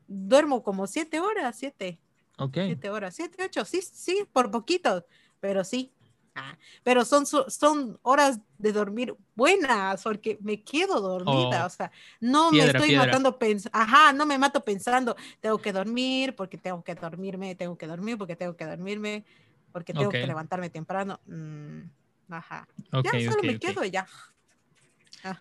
[0.08, 1.98] Duermo como siete horas, siete,
[2.38, 2.56] Ok.
[2.56, 5.06] siete horas, siete, ocho, sí, sí, por poquito,
[5.40, 5.94] pero sí.
[6.34, 11.92] Ah, pero son, son horas de dormir buenas, porque me quedo dormida, Oh, o sea,
[12.22, 13.06] no piedra, me estoy piedra.
[13.06, 17.78] matando pensando, ajá, no me mato pensando, tengo que dormir, porque tengo que dormirme, tengo
[17.78, 19.26] que dormir, porque tengo que dormirme,
[19.74, 20.16] porque tengo Ok.
[20.22, 21.20] que levantarme temprano.
[21.26, 21.82] mm,
[22.30, 22.66] ajá.
[22.94, 24.08] Ok, ya solo ok, me quedo ya.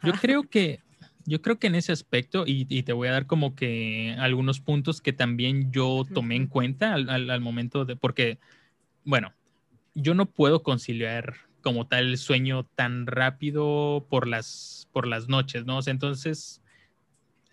[0.03, 0.21] Yo Ajá.
[0.21, 0.83] creo que,
[1.25, 4.61] yo creo que en ese aspecto, y, y te voy a dar como que algunos
[4.61, 8.39] puntos que también yo tomé en cuenta al, al- al momento de, porque,
[9.05, 9.35] bueno,
[9.95, 15.67] yo no puedo conciliar como tal el sueño tan rápido por las, por las noches,
[15.67, 15.79] ¿no?
[15.79, 16.63] O sea, entonces,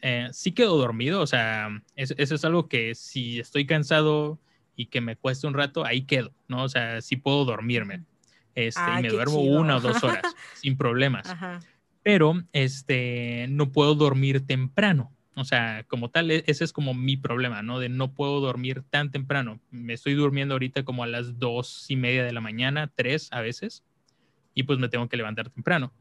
[0.02, 4.40] eh, sí quedo dormido, o sea, es- eso es algo que si estoy cansado
[4.76, 6.64] y que me cuesta un rato, ahí quedo, ¿no?
[6.64, 8.04] O sea, sí puedo dormirme.
[8.56, 9.60] Este, Ah, y me duermo chido.
[9.60, 11.60] una o dos horas sin problemas Ajá.
[12.04, 15.12] pero este, no puedo dormir temprano.
[15.38, 17.80] O sea, como tal, e- ese es como mi problema, ¿no?
[17.80, 19.60] De no puedo dormir tan temprano.
[19.70, 23.42] Me estoy durmiendo ahorita como a las dos y media de la mañana, tres a
[23.42, 23.84] veces,
[24.56, 25.94] y pues me tengo que levantar temprano.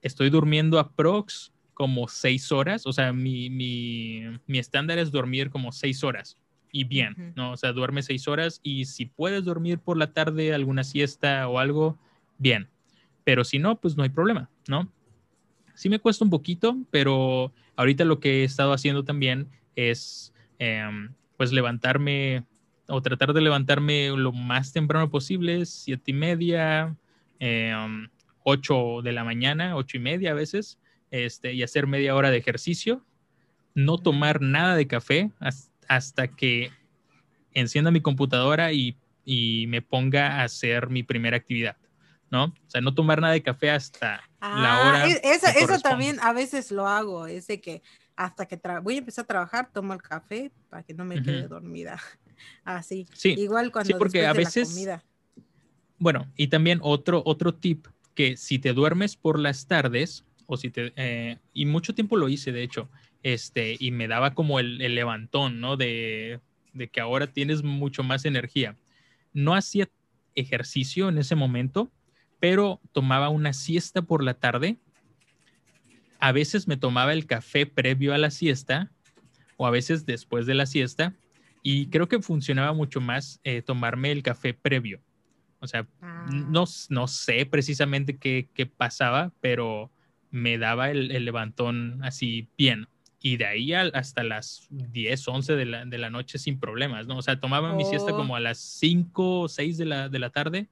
[0.00, 5.72] Estoy durmiendo aprox como seis horas, o sea, mi, mi, mi estándar es dormir como
[5.72, 6.38] seis horas
[6.70, 7.34] y bien.
[7.34, 7.50] ¿no?
[7.50, 11.58] O sea, duerme seis horas y si puedes dormir por la tarde alguna siesta o
[11.58, 11.98] algo,
[12.38, 12.68] bien.
[13.24, 14.88] Pero si no, pues no hay problema, ¿no?
[15.74, 21.12] Sí me cuesta un poquito, pero ahorita lo que he estado haciendo también es em,
[21.36, 22.44] pues levantarme
[22.88, 26.96] o tratar de levantarme lo más temprano posible, siete y media,
[27.38, 28.08] em,
[28.44, 30.78] ocho de la mañana, ocho y media a veces,
[31.10, 33.04] este, y hacer media hora de ejercicio,
[33.74, 36.70] no tomar nada de café has- hasta que
[37.54, 41.76] encienda mi computadora y, y me ponga a hacer mi primera actividad,
[42.32, 42.44] ¿no?
[42.46, 45.06] O sea, no tomar nada de café hasta la Ah, hora.
[45.06, 47.82] eso, también a veces lo hago, es de que
[48.16, 51.46] hasta que voy a empezar a trabajar, tomo el café para que no me quede
[51.46, 52.00] dormida.
[52.64, 53.06] Así.
[53.12, 53.34] Sí.
[53.36, 55.04] Igual cuando sí, porque a veces, comida.
[55.98, 60.70] Bueno, y también otro, otro tip, que si te duermes por las tardes, o si
[60.70, 62.88] te, eh, y mucho tiempo lo hice, de hecho,
[63.22, 65.76] este, y me daba como el, el levantón, ¿no?
[65.76, 66.40] De,
[66.72, 68.76] de que ahora tienes mucho más energía.
[69.34, 69.88] No hacía
[70.34, 71.90] ejercicio en ese momento,
[72.42, 74.76] pero tomaba una siesta por la tarde.
[76.18, 78.90] A veces me tomaba el café previo a la siesta
[79.56, 81.14] o a veces después de la siesta
[81.62, 85.00] y creo que funcionaba mucho más eh, tomarme el café previo.
[85.60, 86.26] O sea, Ah.
[86.32, 89.92] no, no sé precisamente qué, qué pasaba, pero
[90.32, 92.88] me daba el, el levantón así bien.
[93.20, 97.06] Y de ahí al- hasta las 10, 11 de la, de la noche sin problemas,
[97.06, 97.18] ¿no?
[97.18, 98.16] O sea, tomaba mi siesta Oh.
[98.16, 100.66] como a las 5 o 6 de la, de la tarde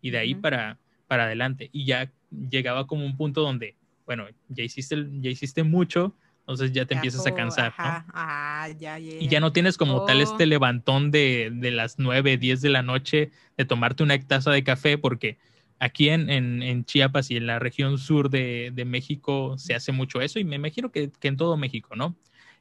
[0.00, 1.68] y de ahí para, para adelante.
[1.72, 3.76] Y ya llegaba como un punto donde,
[4.06, 7.74] bueno, ya hiciste, ya hiciste mucho, entonces ya te Ya, empiezas a cansar.
[7.76, 9.12] Ah, ya, ya.
[9.20, 10.22] Y ya no tienes como tal Oh.
[10.22, 14.62] este levantón de, de las 9, 10 de la noche de tomarte una taza de
[14.62, 15.38] café, porque
[15.78, 19.92] aquí en, en, en Chiapas y en la región sur de, de México se hace
[19.92, 22.16] mucho eso, y me imagino que, que en todo México, ¿no?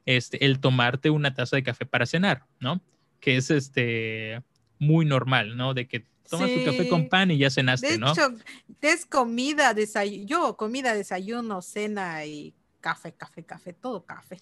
[0.05, 2.81] Este, el tomarte una taza de café para cenar, ¿no?
[3.19, 4.41] Que es este
[4.79, 5.73] muy normal, ¿no?
[5.73, 8.11] De que tomas tu café con pan y ya cenaste, De ¿no?
[8.11, 8.33] hecho,
[8.81, 14.35] es comida, desayuno, yo comida, desayuno, cena y café, café, café, todo café.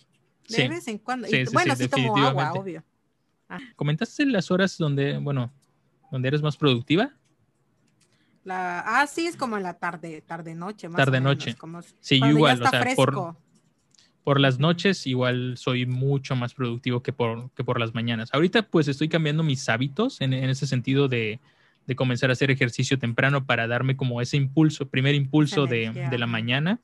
[0.50, 0.68] De Sí.
[0.68, 1.28] vez en cuando.
[1.28, 2.84] Sí, y, bueno, sí, tomo agua, obvio.
[3.76, 5.52] ¿Comentaste las horas donde, bueno,
[6.12, 7.14] donde eres más productiva?
[8.44, 11.56] La, ah, sí, es como en la tarde, tarde noche, más o Tarde menos, noche.
[11.56, 13.38] como Sí, yo igual, ya o sea, por, fresco.
[14.26, 18.30] por las noches igual soy mucho más productivo que por, que por las mañanas.
[18.34, 21.40] Ahorita pues estoy cambiando mis hábitos en, en ese sentido de,
[21.86, 26.18] de comenzar a hacer ejercicio temprano para darme como ese impulso, primer impulso de, de
[26.18, 26.80] la mañana.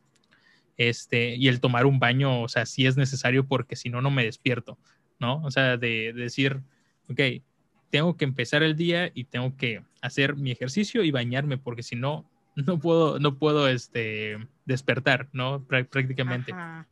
[0.77, 4.11] Este, y el tomar un baño, o sea, sí es necesario porque si no, no
[4.11, 4.77] me despierto,
[5.19, 5.41] ¿no?
[5.43, 6.61] O sea, de, de decir,
[7.09, 7.19] ok,
[7.89, 11.95] tengo que empezar el día y tengo que hacer mi ejercicio y bañarme porque si
[11.97, 15.65] no, no puedo, no puedo, este, despertar, ¿no?
[15.67, 16.53] Prá- Prácticamente.
[16.53, 16.87] Ajá.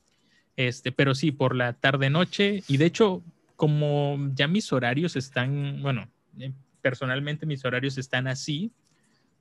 [0.57, 2.63] Este, pero sí, por la tarde noche.
[2.67, 3.23] Y de hecho,
[3.55, 6.51] como ya mis horarios están, bueno, eh,
[6.87, 8.71] personalmente mis horarios están así,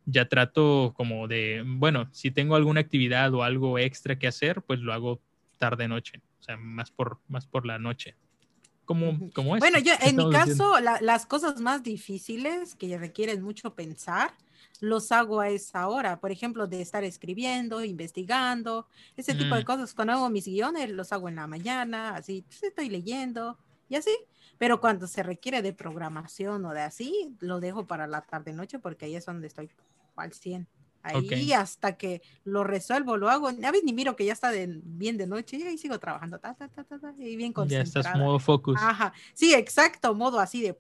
[0.05, 4.81] ya trato como de, bueno, si tengo alguna actividad o algo extra que hacer, pues
[4.81, 5.21] lo hago
[5.59, 8.17] tarde noche, o sea, más por, más por la noche.
[8.85, 13.75] Como, como Bueno, yo en mi caso, la- las cosas más difíciles que requieren mucho
[13.75, 14.35] pensar,
[14.81, 16.19] los hago a esa hora.
[16.19, 18.87] Por ejemplo, de estar escribiendo, investigando,
[19.17, 19.65] ese tipo de Mm.
[19.65, 19.95] cosas.
[19.95, 23.57] Cuando hago mis guiones, los hago en la mañana, así, pues, estoy leyendo
[23.89, 24.11] y así.
[24.59, 29.05] Pero cuando se requiere de programación o de así, lo dejo para la tarde-noche porque
[29.07, 29.71] ahí es donde estoy
[30.17, 30.67] al 100.
[31.03, 31.57] Ahí Ok.
[31.57, 33.49] hasta que lo resuelvo, lo hago.
[33.49, 36.39] A veces ni miro que ya está de- bien de noche y ahí sigo trabajando.
[36.41, 36.85] Ta, ta, ta,
[37.19, 38.09] y bien Ya concentrada.
[38.11, 38.77] estás modo focus.
[38.83, 40.77] Ajá, sí, exacto, modo así de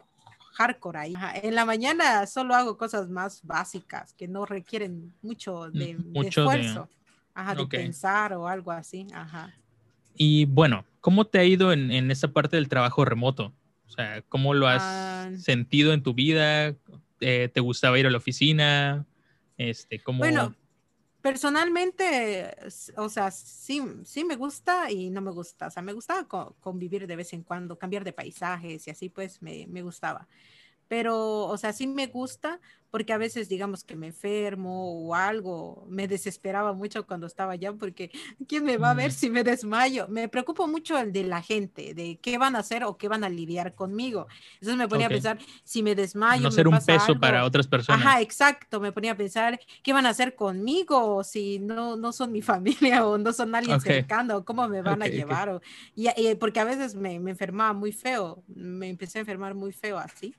[0.55, 1.15] hardcore ahí.
[1.15, 5.97] Ajá, En la mañana solo hago cosas más básicas que no requieren mucho de, de
[5.99, 6.89] mucho de- esfuerzo.
[7.35, 7.71] Ajá, de Ok.
[7.71, 9.07] pensar o algo así.
[9.15, 9.55] Ajá.
[10.15, 13.53] Y bueno, ¿cómo te ha ido en, en esa parte del trabajo remoto?
[13.87, 15.31] O sea, ¿cómo lo has Ah.
[15.39, 16.75] sentido en tu vida?
[17.21, 19.07] Eh, ¿Te gustaba ir a la oficina?
[19.57, 20.19] Este, ¿cómo?
[20.19, 20.55] Bueno,
[21.23, 22.55] personalmente,
[22.97, 25.67] o sea, sí, sí me gusta y no me gusta.
[25.67, 29.09] O sea, me gustaba co- convivir de vez en cuando, cambiar de paisajes y así
[29.09, 30.29] pues me, me gustaba.
[30.89, 32.61] Pero, o sea, sí me gusta
[32.97, 37.75] porque a veces, digamos que me enfermo o algo, me desesperaba mucho cuando estaba allá
[37.75, 38.11] porque
[38.49, 39.15] ¿quién me va a ver Mm.
[39.15, 40.09] si me desmayo?
[40.09, 43.23] Me preocupa mucho el de la gente, de qué van a hacer o qué van
[43.23, 44.29] a lidiar conmigo.
[44.55, 45.13] Entonces me ponía Ok.
[45.13, 48.01] a pensar, si me desmayo, no me ser un pasa peso algo, para otras personas.
[48.07, 48.81] Ajá, exacto.
[48.81, 52.41] Me ponía a pensar qué van a hacer conmigo si no, no son mi
[53.03, 53.83] familia o no son alguien Ok.
[53.83, 55.51] cercano, cómo me van Ok, a llevar.
[55.51, 55.61] o-
[55.95, 59.73] y, y porque a veces me, me enfermaba muy feo, me empecé a enfermar muy
[59.73, 60.35] feo así.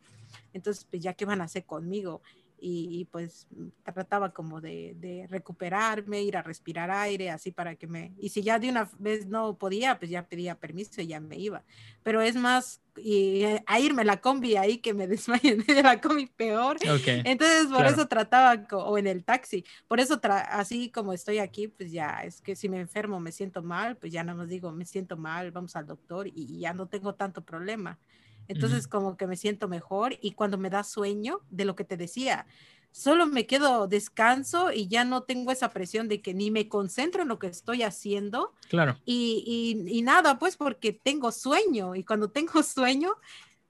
[0.53, 2.21] Entonces, pues ya qué van a hacer conmigo.
[2.59, 3.47] Y, y, pues
[3.83, 8.13] trataba como de, de recuperarme, ir a respirar aire, así para que me...
[8.17, 11.37] Y si ya de una vez no podía, pues ya pedía permiso y ya me
[11.37, 11.63] iba.
[12.03, 16.01] Pero es más, y, eh, a irme la combi ahí que me desmayen de la
[16.01, 16.77] combi peor.
[16.77, 17.07] Ok.
[17.25, 17.89] Entonces, por claro.
[17.89, 22.41] eso trataba, o en el taxi, por eso, así como estoy aquí, pues ya, es
[22.41, 25.51] que si me enfermo, me siento mal, pues ya nada más digo, me siento mal,
[25.51, 27.99] vamos al doctor y, y ya no tengo tanto problema.
[28.47, 31.97] Entonces, como que me siento mejor y cuando me da sueño, de lo que te
[31.97, 32.45] decía,
[32.91, 37.21] solo me quedo descanso y ya no tengo esa presión de que ni me concentro
[37.21, 38.97] en lo que estoy haciendo Claro.
[39.05, 39.43] y,
[39.85, 43.13] y- y nada, pues porque tengo sueño y cuando tengo sueño,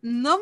[0.02, 0.38] no,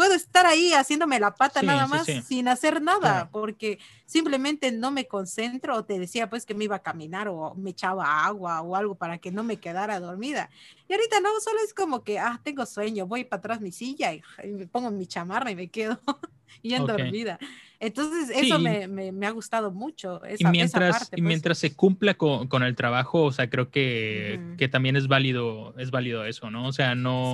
[0.00, 5.06] puedo estar ahí haciéndome la pata nada más sin hacer nada, porque simplemente no me
[5.06, 8.76] concentro o te decía pues que me iba a caminar o me echaba agua o
[8.76, 10.48] algo para que no me quedara dormida.
[10.88, 14.14] Y ahorita no, solo es como que, ah, tengo sueño, voy para atrás mi silla
[14.14, 16.00] y, me pongo mi chamarra y me quedo
[16.62, 17.38] bien dormida.
[17.82, 20.20] Entonces, eso me, me, ha gustado mucho.
[20.38, 21.22] y mientras, pues.
[21.22, 25.74] mientras se cumpla con, con, el trabajo, o sea, creo que, que, también es válido,
[25.78, 26.66] es válido eso, ¿no?
[26.66, 27.32] O sea, no,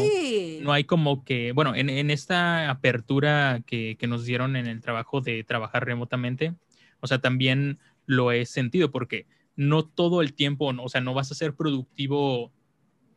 [0.63, 4.81] no hay como que, bueno, en, en esta apertura que, que, nos dieron en el
[4.81, 6.55] trabajo de trabajar remotamente,
[7.01, 11.33] o sea, también lo he sentido porque no todo el tiempo, o sea, no vas
[11.33, 12.53] a ser productivo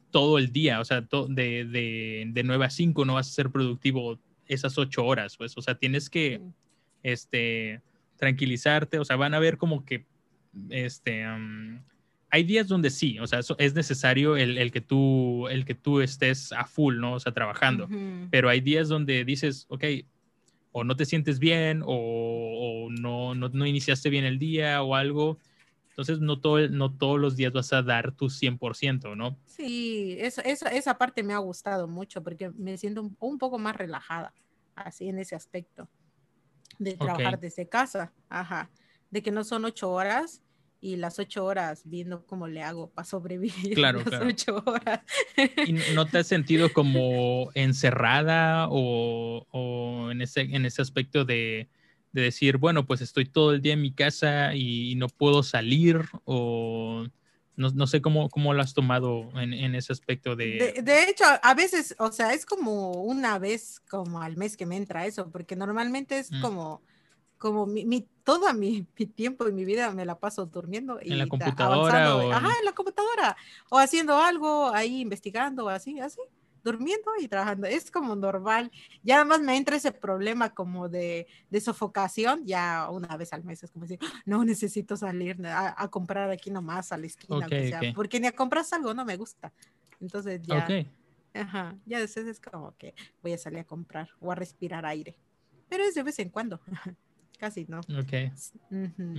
[0.09, 3.51] todo el día, o sea, de, de, de 9 a 5 no vas a ser
[3.51, 4.17] productivo
[4.49, 6.41] esas ocho horas, pues, o sea, tienes que
[7.03, 7.81] este,
[8.17, 10.05] tranquilizarte, o sea, van a ver como que,
[10.69, 11.25] este,
[12.31, 16.51] hay días donde sí, o sea, es necesario el, que tú, el que tú estés
[16.51, 17.13] a full, ¿no?
[17.13, 17.87] O sea, trabajando,
[18.29, 19.85] pero hay días donde dices, ok,
[20.71, 25.39] o no te sientes bien, o, no, no, iniciaste bien el día o algo,
[25.99, 29.37] entonces, no, todo, no todos los días vas a dar tu 100%, ¿no?
[29.45, 33.59] Sí, eso, esa, esa parte me ha gustado mucho porque me siento un, un, poco
[33.59, 34.33] más relajada,
[34.75, 35.89] así en ese aspecto
[36.77, 38.69] de trabajar desde casa, ajá,
[39.11, 40.41] de que no son ocho horas
[40.79, 45.01] y las ocho horas viendo cómo le hago para sobrevivir claro, las ocho horas.
[45.67, 51.67] ¿Y no te has sentido como encerrada o, o en, ese, en ese aspecto de,
[52.11, 56.01] de, decir, bueno, pues estoy todo el día en mi casa y no puedo salir
[56.25, 57.05] o
[57.55, 60.81] no, no sé cómo, cómo lo has tomado en, en ese aspecto de...
[60.81, 61.03] de...
[61.03, 65.05] hecho, a veces, o sea, es como una vez como al mes que me entra
[65.05, 66.41] eso, porque normalmente es mm.
[66.41, 66.81] como,
[67.37, 70.99] como mi, mi todo mi, mi, tiempo y mi vida me la paso durmiendo.
[71.01, 72.15] Y ¿En la computadora?
[72.15, 73.35] O Ajá, en la computadora.
[73.69, 76.21] O haciendo algo ahí, investigando, así, así
[76.63, 77.67] durmiendo y trabajando.
[77.67, 78.71] Es como normal.
[79.03, 83.63] Ya además me entra ese problema como de, de sofocación, ya una vez al mes
[83.63, 87.47] es como decir, no necesito salir a, comprar aquí nomás a la esquina,
[87.95, 89.51] porque ni a comprar algo no me gusta.
[89.99, 90.67] Entonces ya,
[91.33, 95.15] ajá, ya después es como que voy a salir a comprar o a respirar aire.
[95.69, 96.59] Pero es de vez en cuando,
[97.39, 97.79] casi no.
[97.79, 98.13] Ok.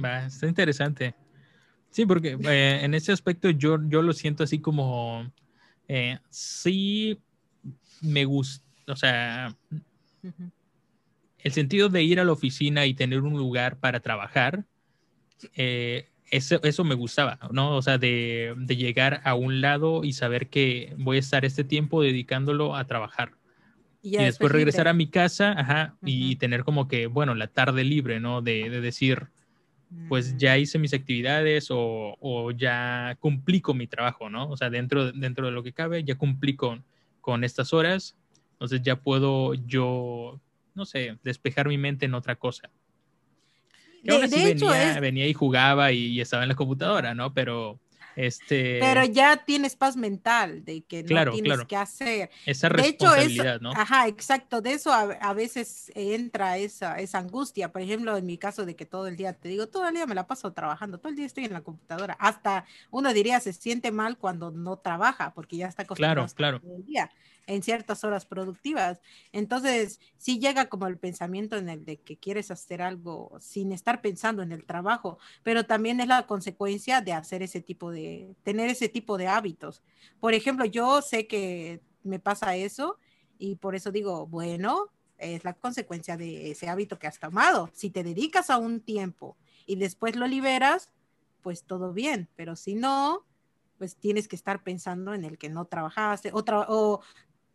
[0.03, 1.15] Va, está interesante.
[1.91, 5.31] Sí, porque eh, en ese aspecto yo, yo lo siento así como,
[5.89, 7.21] eh, sí
[8.01, 9.55] me gusta, o sea,
[11.39, 14.65] el sentido de ir a la oficina y tener un lugar para trabajar,
[15.55, 17.77] eh, eso, eso, me gustaba, ¿no?
[17.77, 21.65] O sea, de, de, llegar a un lado y saber que voy a estar este
[21.65, 23.33] tiempo dedicándolo a trabajar.
[24.03, 28.21] Y, después, regresar a mi casa, ajá, y tener como que, bueno, la tarde libre,
[28.21, 28.43] ¿no?
[28.43, 29.29] De, de decir,
[30.09, 30.61] pues ya mm.
[30.61, 34.49] hice mis actividades o, o, ya cumplí con mi trabajo, ¿no?
[34.49, 36.85] O sea, dentro, dentro de lo que cabe, ya cumplí con,
[37.21, 38.17] con estas horas,
[38.53, 40.41] entonces ya puedo yo,
[40.75, 42.71] no sé, despejar mi mente en otra cosa.
[44.03, 47.33] de, hecho venía, venía, y jugaba y, estaba en la computadora, ¿no?
[47.33, 47.79] Pero
[48.27, 48.79] este...
[48.81, 52.31] Pero ya tienes paz mental de que no tienes que hacer.
[52.47, 53.73] Esa responsabilidad, ¿no?
[53.73, 54.61] Ajá, exacto.
[54.61, 57.73] De eso a, veces entra esa, esa angustia.
[57.73, 60.07] Por ejemplo, en mi caso de que todo el día, te digo, todo el día
[60.07, 62.17] me la paso trabajando, todo el día estoy en la computadora.
[62.21, 66.61] Hasta uno diría se siente mal cuando no trabaja porque ya está acostumbrado claro, claro.
[66.61, 67.11] todo el día
[67.51, 69.01] en ciertas horas productivas.
[69.33, 74.01] Entonces, sí llega como el pensamiento en el de que quieres hacer algo sin estar
[74.01, 78.71] pensando en el trabajo, pero también es la consecuencia de hacer ese tipo de, tener
[78.71, 79.83] ese tipo de hábitos.
[80.21, 82.99] Por ejemplo, yo sé que me pasa eso
[83.37, 84.87] y por eso digo, bueno,
[85.19, 87.69] es la consecuencia de ese hábito que has tomado.
[87.73, 89.37] Si te dedicas a un tiempo
[89.67, 90.93] y después lo liberas,
[91.43, 93.27] pues todo bien, pero si no,
[93.81, 97.01] pues tienes que estar pensando en el que no trabajaste o, o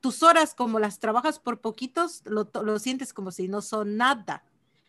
[0.06, 4.44] tus horas como las trabajas por poquitos, lo, lo sientes como si no son nada.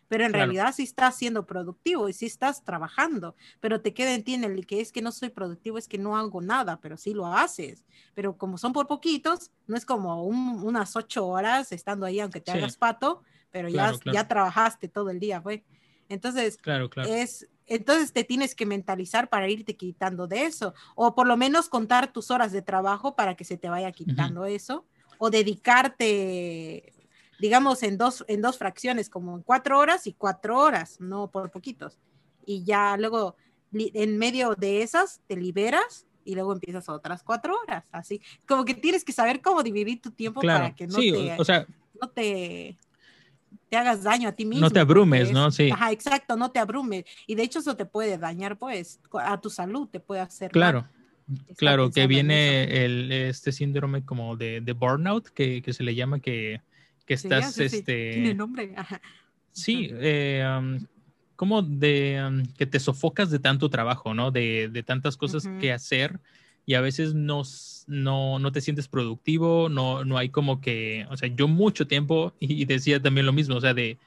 [0.09, 4.23] Pero en realidad sí estás siendo productivo y sí estás trabajando, pero te queda en
[4.23, 6.97] ti en el que es que no soy productivo, es que no hago nada, pero
[6.97, 7.83] sí lo haces.
[8.13, 12.51] Pero como son por poquitos, no es como unas ocho horas estando ahí, aunque te
[12.51, 15.65] hagas pato, pero ya, ya trabajaste todo el día, fue.
[16.09, 21.25] Entonces, claro, es, entonces te tienes que mentalizar para irte quitando de eso, o por
[21.25, 24.85] lo menos contar tus horas de trabajo para que se te vaya quitando eso
[25.17, 26.93] o dedicarte,
[27.39, 31.51] digamos, en dos, en dos fracciones, como en cuatro horas y cuatro horas, no por
[31.51, 31.97] poquitos.
[32.45, 33.35] Y ya luego,
[33.73, 38.21] en medio de esas, te liberas y luego empiezas otras cuatro horas, así.
[38.47, 41.35] Como que tienes que saber cómo dividir tu tiempo para que no te...
[41.39, 41.65] O sea,
[42.01, 42.77] no te
[43.69, 44.65] te hagas daño a ti mismo.
[44.65, 45.51] No te abrumes, ¿no?
[45.51, 45.69] Sí.
[45.71, 47.05] Ajá, exacto, no te abrumes.
[47.25, 50.51] Y de hecho eso te puede dañar, pues, a tu salud, te puede hacer.
[50.51, 50.87] Claro.
[51.57, 56.19] Claro, que viene el, este síndrome como de, de burnout, que, que, se le llama
[56.19, 56.61] que,
[57.05, 57.75] que estás, Sí, sí, sí.
[57.77, 58.73] este, Tiene nombre.
[58.77, 59.01] Ajá.
[59.51, 60.85] sí, eh, um,
[61.35, 64.31] como de um, que te sofocas de tanto trabajo, ¿no?
[64.31, 66.19] De, de tantas cosas que hacer
[66.65, 67.43] y a veces no,
[67.87, 72.33] no, no te sientes productivo, no, no hay como que, o sea, yo mucho tiempo
[72.39, 73.97] y decía también lo mismo, o sea, de,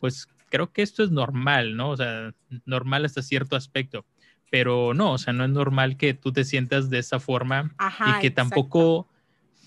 [0.00, 1.90] pues creo que esto es normal, ¿no?
[1.90, 2.34] O sea,
[2.66, 4.04] normal hasta cierto aspecto,
[4.50, 8.18] pero no, o sea, no es normal que tú te sientas de esa forma Ajá,
[8.18, 9.08] y que tampoco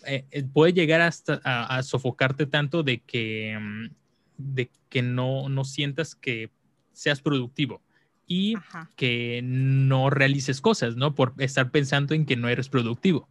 [0.05, 3.89] eh, eh, puede llegar hasta a, a sofocarte tanto de que, mm,
[4.37, 6.51] de que no, no sientas que
[6.93, 7.81] seas productivo
[8.27, 8.91] y Ajá.
[8.95, 11.15] que no realices cosas, ¿no?
[11.15, 13.27] Por estar pensando en que no eres productivo.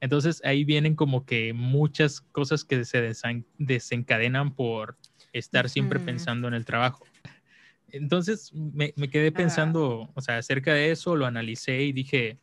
[0.00, 3.14] Entonces ahí vienen como que muchas cosas que se
[3.58, 4.96] desencadenan por
[5.32, 7.04] estar siempre pensando en el trabajo.
[7.96, 12.38] Entonces me, me quedé pensando, o sea, acerca de eso, lo analicé y dije,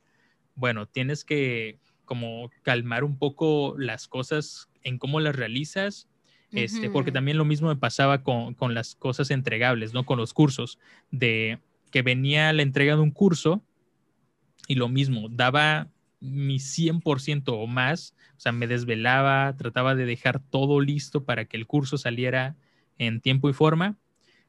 [0.56, 6.08] bueno, tienes que como calmar un poco las cosas en cómo las realizas,
[6.52, 10.06] este, porque también lo mismo me pasaba con, con las cosas entregables, ¿no?
[10.06, 10.78] Con los cursos,
[11.10, 11.60] de
[11.90, 13.64] que venía la entrega de un curso
[14.68, 15.90] y lo mismo, daba
[16.20, 21.58] mi 100% o más, o sea, me desvelaba, trataba de dejar todo listo para que
[21.58, 22.56] el curso saliera
[22.98, 23.98] en tiempo y forma.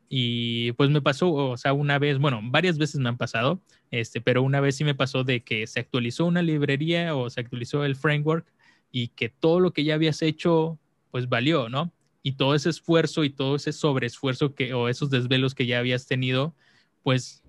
[0.08, 3.60] Y pues me pasó, o sea, una vez, bueno, varias veces me han pasado,
[3.90, 7.40] este, pero una vez sí me pasó de que se actualizó una librería o se
[7.40, 8.46] actualizó el framework
[8.92, 10.78] y que todo lo que ya habías hecho,
[11.10, 11.92] pues valió, ¿no?
[12.22, 16.06] Y todo ese esfuerzo y todo ese sobreesfuerzo que, o esos desvelos que ya habías
[16.06, 16.54] tenido,
[17.02, 17.42] pues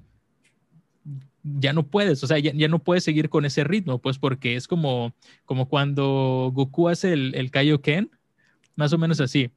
[1.43, 4.67] ya no puedes, o sea, ya, no puedes seguir con ese ritmo, pues porque es
[4.67, 5.13] como,
[5.45, 8.09] como cuando Goku hace el, el Kaioken,
[8.75, 9.51] más o menos así,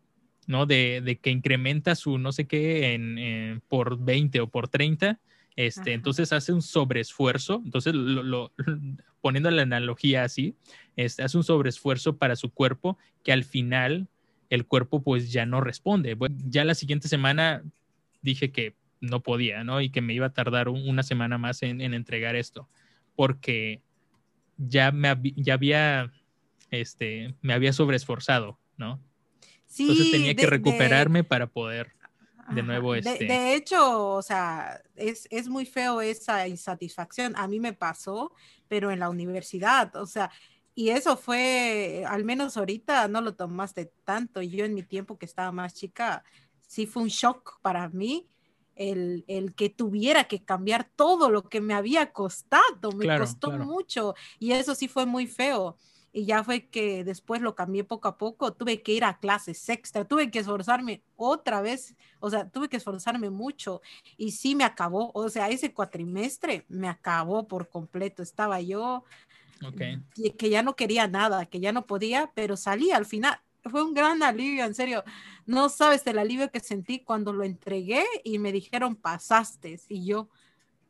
[0.49, 0.67] ¿no?
[0.67, 5.21] De, de que incrementa su no sé qué en, en- por 20 o por 30,
[5.55, 5.91] este, Ajá.
[5.93, 8.53] entonces hace un sobreesfuerzo, entonces lo, lo-
[9.21, 10.57] poniendo la analogía así,
[10.97, 14.09] este, hace un sobreesfuerzo para su cuerpo que al final
[14.51, 16.15] el cuerpo pues ya no responde.
[16.15, 17.63] Bueno, ya la siguiente semana
[18.23, 19.81] dije que no podía, ¿no?
[19.81, 22.69] Y que me iba a tardar un- una semana más en, en entregar esto,
[23.15, 23.81] porque
[24.57, 26.11] ya me ya había,
[26.71, 29.01] este, me había sobreesforzado, ¿no?
[29.77, 31.93] Entonces Sí, tenía que de, de, recuperarme para poder
[32.51, 37.35] de nuevo, de, este, de hecho, o sea, es, es muy feo esa insatisfacción.
[37.37, 38.33] A mí me pasó,
[38.69, 40.31] pero en la universidad, o sea,
[40.75, 44.41] y eso fue, al menos ahorita no lo tomaste tanto.
[44.43, 46.23] Yo en mi tiempo que estaba más chica,
[46.67, 48.29] sí fue un shock para mí
[48.77, 53.49] el, el que tuviera que cambiar todo lo que me había costado, me claro, costó
[53.49, 55.77] claro, mucho y eso sí fue muy feo.
[56.13, 59.69] Y ya fue que después lo cambié poco a poco, tuve que ir a clases
[59.69, 63.83] extra, tuve que esforzarme otra vez, o sea, tuve que esforzarme mucho
[64.17, 69.05] y sí me acabó, o sea, ese cuatrimestre me acabó por completo, estaba yo
[69.67, 69.81] ok,
[70.17, 73.39] y que ya no quería nada, que ya no podía, pero salí al final.
[73.65, 75.05] Fue un gran alivio, en serio.
[75.45, 79.79] No sabes el alivio que sentí cuando lo entregué y me dijeron pasaste.
[79.89, 80.29] Y yo,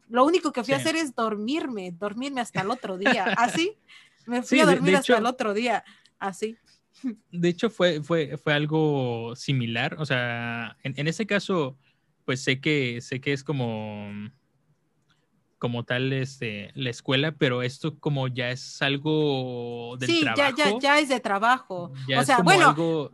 [0.09, 0.83] lo único que fui a sí.
[0.83, 3.25] hacer es dormirme, dormirme hasta el otro día.
[3.37, 3.77] Así,
[4.29, 5.85] me fui Sí, a dormir hasta el hecho, otro día.
[6.19, 6.57] Así.
[7.31, 11.77] de hecho fue, fue, fue algo similar, o sea, en, en ese caso,
[12.25, 14.11] pues sé que, sé que es como,
[15.59, 20.55] como tal este, la escuela, pero esto como ya es algo del Sí, ya, ya,
[20.55, 21.93] trabajo, ya es de trabajo.
[22.07, 23.13] ya O sea, bueno, algo,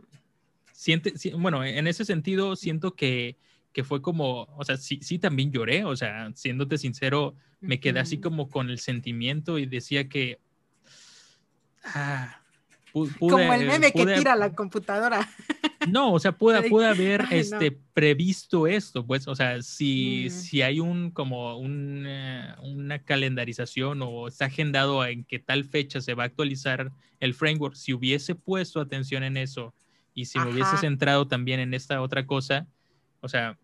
[0.73, 3.37] siente, sí, bueno, en ese sentido siento que,
[3.71, 7.99] que fue como, o sea, sí, sí también lloré, o sea, siéndote sincero, me quedé
[7.99, 10.39] así como con el sentimiento y decía que,
[11.85, 12.41] ah,
[13.19, 15.27] como el pude, meme que tira la computadora.
[15.89, 17.77] no, o sea, pude, pude haber Ay, este, no.
[17.93, 24.01] previsto esto, pues, o sea, si, Mm, si hay un, como un, eh, una calendarización
[24.01, 28.33] o está agendado en que tal fecha se va a actualizar el framework, si hubiese
[28.33, 29.73] puesto atención en eso
[30.13, 32.67] y si me hubiese centrado también en esta otra cosa,
[33.19, 33.57] o sea,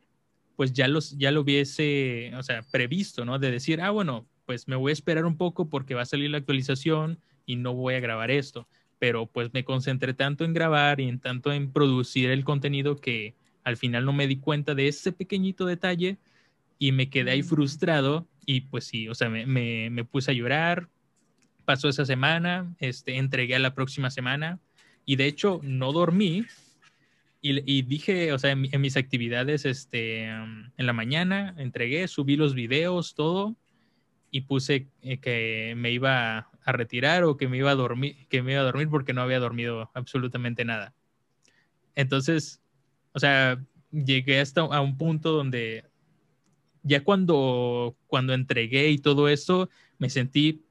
[0.57, 3.39] pues ya, los, ya lo hubiese, o sea, previsto, ¿no?
[3.39, 6.29] De decir, ah, bueno, pues me voy a esperar un poco porque va a salir
[6.29, 8.67] la actualización y no voy a grabar esto.
[8.99, 13.33] Pero pues me concentré tanto en grabar y en tanto en producir el contenido que
[13.63, 16.17] al final no me di cuenta de ese pequeñito detalle
[16.79, 20.33] y me quedé ahí frustrado y pues sí, o sea, me, me, me puse a
[20.33, 20.87] llorar.
[21.65, 24.59] Pasó esa semana, este, entregué a la próxima semana
[25.05, 26.45] y de hecho no dormí
[27.41, 32.07] y, y dije, o sea, en, en mis actividades, este, um, en la mañana entregué,
[32.07, 33.55] subí los videos, todo,
[34.29, 38.41] y puse eh, que me iba a retirar o que me iba a dormir, que
[38.43, 40.93] me iba a dormir porque no había dormido absolutamente nada.
[41.95, 42.61] Entonces,
[43.13, 43.61] o sea,
[43.91, 45.85] llegué hasta a un punto donde
[46.83, 49.69] ya cuando, cuando entregué y todo eso,
[49.99, 50.63] me sentí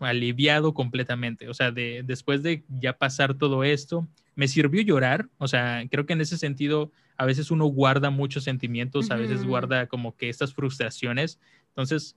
[0.00, 1.48] aliviado completamente.
[1.48, 6.06] O sea, de, después de ya pasar todo esto, me sirvió llorar, o sea, creo
[6.06, 10.28] que en ese sentido a veces uno guarda muchos sentimientos, a veces guarda como que
[10.28, 11.38] estas frustraciones,
[11.68, 12.16] entonces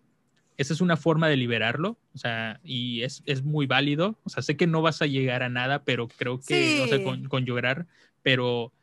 [0.57, 4.41] esa es una forma de liberarlo, o sea, y es, es, muy válido, o sea,
[4.41, 7.85] sé que no vas a llegar a nada, pero creo que, o sea, con, llorar,
[8.23, 8.73] pero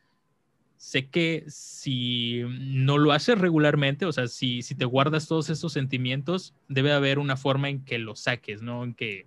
[0.76, 5.72] sé que si no lo haces regularmente, o sea, si, si te guardas todos esos
[5.72, 8.84] sentimientos, debe haber una forma en que lo saques, ¿no?
[8.84, 9.26] En que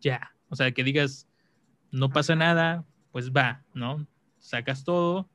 [0.00, 1.26] ya, o sea, que digas,
[1.90, 4.06] no pasa nada, pues va, ¿no?
[4.38, 5.28] Sacas todo,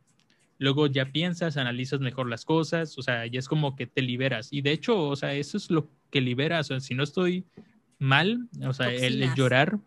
[0.58, 4.54] luego ya piensas, analizas mejor las cosas, o sea, ya es como que te liberas.
[4.54, 7.46] Y de hecho, o sea, eso es lo que libera, o sea, si no estoy
[7.98, 9.78] mal, o sea, el, llorar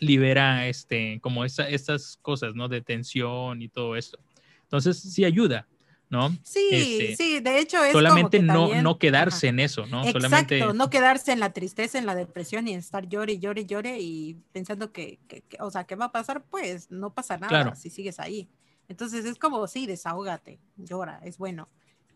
[0.00, 2.68] libera este, como estas cosas, ¿no?
[2.68, 4.18] De tensión y todo esto.
[4.62, 5.66] Entonces, sí ayuda,
[6.10, 6.30] ¿no?
[6.42, 10.00] Sí, este, sí, de hecho es solamente no, no quedarse en eso, ¿no?
[10.00, 10.72] Exacto, solamente...
[10.74, 14.92] no quedarse en la tristeza, en la depresión y estar llore, llore, llore y pensando
[14.92, 16.44] que, que, o sea, ¿qué va a pasar?
[16.44, 18.48] Pues no pasa nada si sigues ahí.
[18.88, 21.68] Entonces es como, sí, desahógate, llora, es bueno.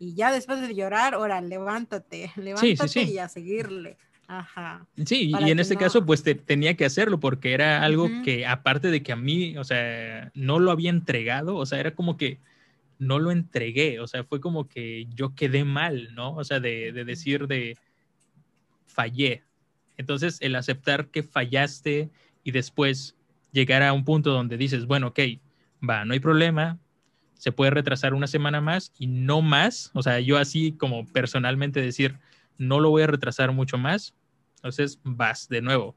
[0.03, 3.97] Y ya después de llorar, ahora levántate, levántate y a seguirle.
[4.27, 4.85] Ajá.
[5.05, 8.91] Sí, y en este caso, pues te, tenía que hacerlo porque era algo que, aparte
[8.91, 12.39] de que a mí, o sea, no lo había entregado, o sea, era como que
[12.99, 16.35] no lo entregué, o sea, fue como que yo quedé mal, ¿no?
[16.35, 17.77] O sea, de, de decir de
[18.87, 19.45] fallé.
[19.99, 22.11] Entonces, el aceptar que fallaste
[22.43, 23.15] y después
[23.53, 25.21] llegar a un punto donde dices, bueno, ok,
[25.89, 26.81] va, no hay problema,
[27.43, 31.81] se puede retrasar una semana más y no más, o sea, yo así como personalmente
[31.81, 32.15] decir,
[32.57, 34.15] no lo voy a retrasar mucho más,
[34.59, 35.97] entonces vas de nuevo,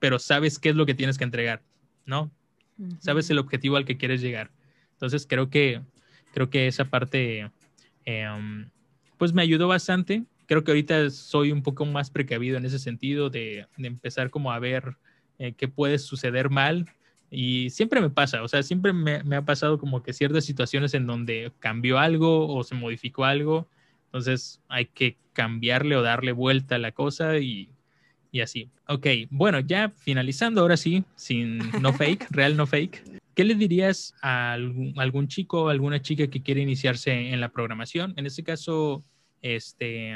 [0.00, 1.62] pero sabes qué es lo que tienes que entregar,
[2.04, 2.30] ¿no?
[2.98, 4.50] Sabes el objetivo al que quieres llegar.
[4.92, 5.80] Entonces creo que,
[6.34, 7.50] creo que esa parte,
[8.04, 8.68] em,
[9.16, 10.24] pues me ayudó bastante.
[10.44, 14.58] Creo que ahorita soy un poco más precavido en ese sentido de, empezar como a
[14.58, 14.98] ver
[15.38, 16.84] eh, qué puede suceder mal
[17.38, 21.06] y siempre me pasa, o sea, siempre me, ha pasado como que ciertas situaciones en
[21.06, 23.68] donde cambió algo o se modificó algo,
[24.06, 27.68] entonces hay que cambiarle o darle vuelta a la cosa y,
[28.32, 28.70] y así.
[28.88, 33.02] Ok, bueno, ya finalizando ahora sí, sin no fake, real no fake.
[33.34, 37.50] ¿Qué le dirías a algún, algún chico o alguna chica que quiere iniciarse en la
[37.50, 38.14] programación?
[38.16, 39.04] En este caso,
[39.42, 40.14] este,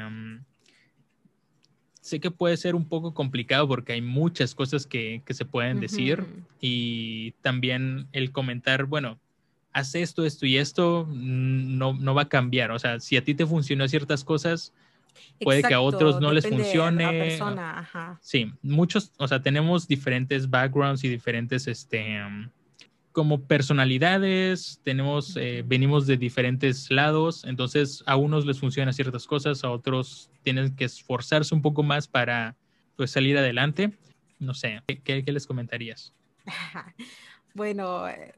[2.00, 6.24] sé que puede ser un poco complicado porque hay muchas cosas que, se pueden decir
[6.60, 9.18] y también el comentar, bueno,
[9.72, 12.70] haz esto, esto y esto, mm, no, no va a cambiar.
[12.70, 14.72] O sea, si a ti te funcionó ciertas cosas,
[15.40, 17.38] puede que a otros no les funcione.
[18.20, 22.18] Sí, muchos, o sea, tenemos diferentes backgrounds y diferentes, este,
[23.12, 29.64] como personalidades, tenemos, eh, venimos de diferentes lados, entonces a unos les funcionan ciertas cosas,
[29.64, 32.56] a otros tienen que esforzarse un poco más para
[32.96, 33.92] pues, salir adelante.
[34.38, 36.14] No sé, ¿qué, qué les comentarías?
[37.54, 38.34] bueno, eh,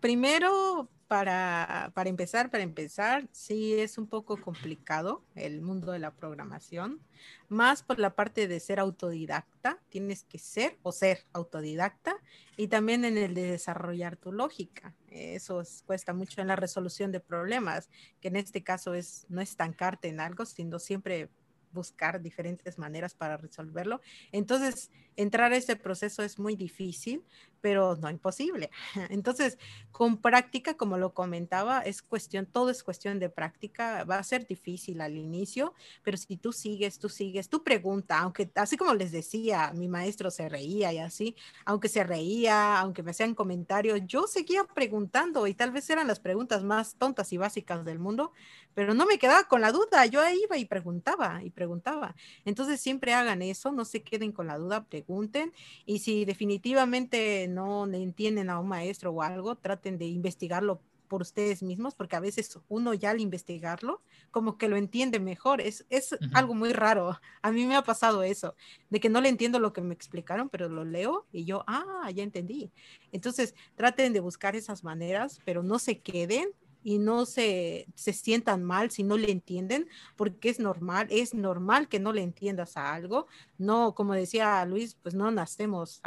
[0.00, 6.12] primero para, para, empezar, para empezar, sí es un poco complicado el mundo de la
[6.12, 7.00] programación,
[7.48, 12.14] más por la parte de ser autodidacta, tienes que ser o ser autodidacta,
[12.56, 14.94] y también en el de desarrollar tu lógica.
[15.08, 17.88] Eso cuesta mucho en la resolución de problemas,
[18.20, 21.28] que en este caso es no estancarte en algo, sino siempre
[21.72, 24.00] buscar diferentes maneras para resolverlo.
[24.32, 27.24] Entonces, entrar a este proceso es muy difícil,
[27.60, 28.70] pero no imposible.
[29.10, 29.58] Entonces,
[29.90, 34.04] con práctica, como lo comentaba, es cuestión, todo es cuestión de práctica.
[34.04, 38.50] Va a ser difícil al inicio, pero si tú sigues, tú sigues, tú pregunta, aunque
[38.54, 43.10] así como les decía, mi maestro se reía y así, aunque se reía, aunque me
[43.10, 47.84] hacían comentarios, yo seguía preguntando y tal vez eran las preguntas más tontas y básicas
[47.84, 48.32] del mundo,
[48.80, 52.16] pero no me quedaba con la duda, yo iba y preguntaba y preguntaba.
[52.46, 55.52] Entonces, siempre hagan eso, no se queden con la duda, pregunten
[55.84, 61.62] y si definitivamente no entienden a un maestro o algo, traten de investigarlo por ustedes
[61.62, 64.00] mismos, porque a veces uno ya al investigarlo,
[64.30, 65.60] como que lo entiende mejor.
[65.60, 67.20] Es, es algo muy raro.
[67.42, 68.54] A mí me ha pasado eso,
[68.88, 72.10] de que no le entiendo lo que me explicaron, pero lo leo y yo, ah,
[72.14, 72.72] ya entendí.
[73.12, 76.48] Entonces, traten de buscar esas maneras, pero no se queden
[76.82, 81.88] y no se, se sientan mal si no le entienden, porque es normal, es normal
[81.88, 83.26] que no le entiendas a algo.
[83.58, 86.00] No, como decía Luis, pues no nacemos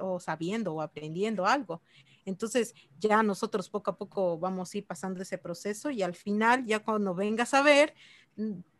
[0.00, 1.82] o sabiendo o aprendiendo algo.
[2.24, 6.64] Entonces ya nosotros poco a poco vamos a ir pasando ese proceso y al final,
[6.64, 7.94] ya cuando vengas a ver,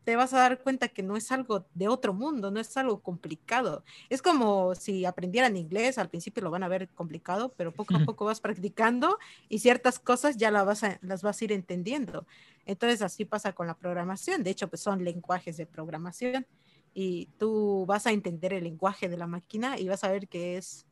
[0.05, 3.02] te vas a dar cuenta que no es algo de otro mundo, no es algo
[3.02, 3.85] complicado.
[4.10, 8.01] Es como si aprendieran inglés, al principio lo van a ver complicado, pero poco a
[8.05, 9.18] poco vas practicando
[9.48, 12.26] y ciertas cosas ya las vas a, las vas a ir entendiendo.
[12.66, 14.43] Entonces así pasa con la programación.
[14.44, 16.47] De hecho, pues son lenguajes de programación
[16.93, 20.56] y tú vas a entender el lenguaje de la máquina y vas a ver que
[20.56, 20.86] es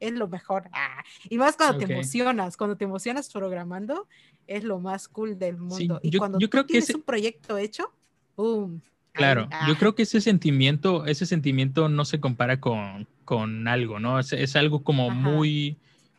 [0.00, 0.68] es lo mejor.
[0.72, 4.08] Ah, y más cuando te emocionas, cuando te emocionas programando,
[4.46, 6.00] es lo más cool del mundo.
[6.02, 7.94] y yo- cuando yo tú creo que ese- un proyecto hecho,
[8.36, 8.80] ¡boom!
[9.12, 14.00] Claro, yo ah, creo que ese sentimiento, ese sentimiento no se compara con, con algo,
[14.00, 14.18] ¿no?
[14.18, 15.20] Es, es algo como Ajá.
[15.20, 15.76] muy,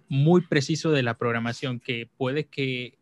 [0.10, 3.00] muy preciso de la programación que puede que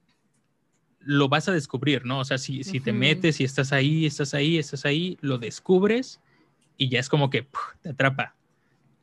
[0.99, 2.19] lo vas a descubrir, ¿no?
[2.19, 6.21] O sea, si, si te metes y estás ahí, estás ahí, estás ahí, lo descubres
[6.77, 7.61] y ya es como que ¡puf!
[7.81, 8.35] te atrapa.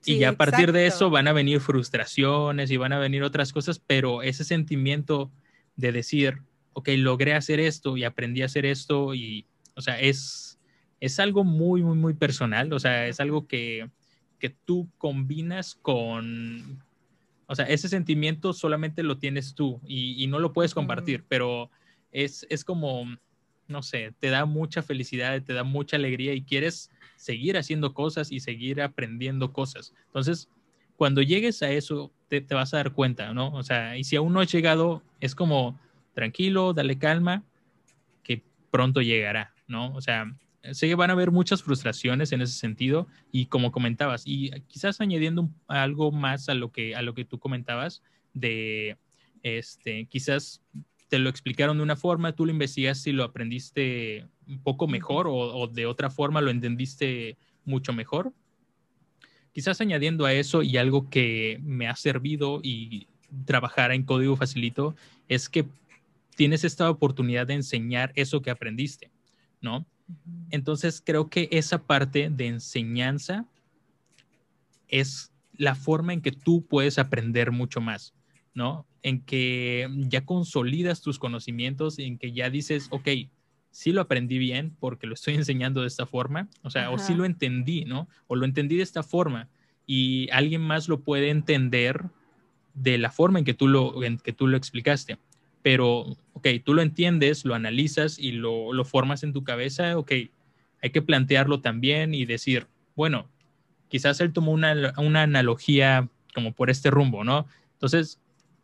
[0.05, 1.11] y sí, ya a partir de eso exacto.
[1.11, 5.31] van a venir frustraciones y van a venir otras cosas, pero ese sentimiento
[5.77, 6.41] de decir,
[6.73, 9.47] ok, logré hacer esto y aprendí a hacer esto y,
[9.79, 10.59] o sea, es,
[11.01, 13.89] es algo muy, muy, muy personal, o sea, es algo que,
[14.41, 16.83] que tú combinas con,
[17.47, 21.71] o sea, ese sentimiento solamente lo tienes tú y, y no lo puedes compartir, pero
[22.11, 23.05] es, es como,
[23.69, 28.33] no sé, te da mucha felicidad, te da mucha alegría y quieres seguir haciendo cosas
[28.33, 29.95] y seguir aprendiendo cosas.
[30.07, 30.49] Entonces,
[30.97, 33.53] cuando llegues a eso, te, te vas a dar cuenta, ¿no?
[33.53, 35.79] O sea, y si aún no has llegado, es como,
[36.15, 37.45] tranquilo, dale calma,
[38.25, 38.43] que
[38.73, 39.95] pronto llegará, ¿no?
[39.95, 40.35] O sea,
[40.73, 45.01] sé que van a haber muchas frustraciones en ese sentido y como comentabas, y quizás
[45.01, 48.03] añadiendo algo más a lo que, a lo que tú comentabas,
[48.35, 48.97] de,
[49.43, 50.63] este, quizás
[51.09, 55.27] te lo explicaron de una forma, tú lo investigaste y lo aprendiste un poco mejor
[55.27, 58.33] o, o de otra forma lo entendiste mucho mejor.
[59.53, 63.07] Quizás añadiendo a eso y algo que me ha servido y
[63.45, 64.95] trabajar en código facilito
[65.29, 65.67] es que
[66.37, 69.11] tienes esta oportunidad de enseñar eso que aprendiste,
[69.61, 69.87] ¿no?
[70.51, 73.47] Entonces creo que esa parte de enseñanza
[74.89, 78.15] es la forma en que tú puedes aprender mucho más,
[78.55, 78.87] ¿no?
[79.03, 83.09] En que ya consolidas tus conocimientos, en que ya dices, ok,
[83.71, 87.15] sí lo aprendí bien porque lo estoy enseñando de esta forma, o sea, o sí
[87.15, 88.09] lo entendí, ¿no?
[88.27, 89.49] O lo entendí de esta forma
[89.87, 92.05] y alguien más lo puede entender
[92.75, 95.19] de la forma en que tú lo, en que tú lo explicaste.
[95.69, 100.13] Pero, ok, tú lo entiendes, lo analizas y lo, lo formas en tu cabeza, ok,
[100.81, 103.29] hay que plantearlo también y decir, bueno,
[103.89, 107.47] quizás él tomó una, una analogía como por este rumbo, ¿no?
[107.75, 108.19] Entonces,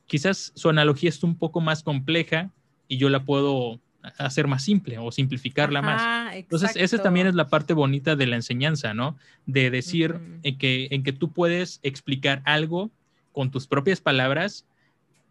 [0.06, 2.50] quizás su analogía es un poco más compleja
[2.88, 3.82] y yo la puedo
[4.16, 6.34] hacer más simple o simplificarla más.
[6.34, 7.02] Entonces, esa exacto.
[7.02, 9.18] también es la parte bonita de la enseñanza, ¿no?
[9.44, 12.90] De decir en, que, en que tú puedes explicar algo
[13.32, 14.64] con tus propias palabras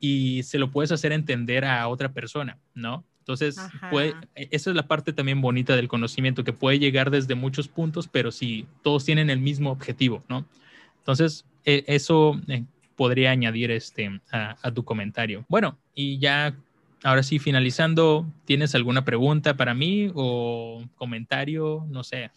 [0.04, 3.06] y se lo puedes hacer entender a otra persona, ¿no?
[3.20, 3.58] Entonces,
[3.90, 8.10] puede, esa es la parte también bonita del conocimiento, que puede llegar desde muchos puntos,
[8.10, 10.46] pero si todos tienen el mismo objetivo, ¿no?
[10.98, 12.66] Entonces, eh, eso eh,
[12.98, 15.46] podría añadir este, a, a tu comentario.
[15.48, 16.54] Bueno, y ya
[17.02, 21.88] ahora sí, finalizando, ¿tienes alguna pregunta para mí o comentario?
[21.90, 22.30] No sé,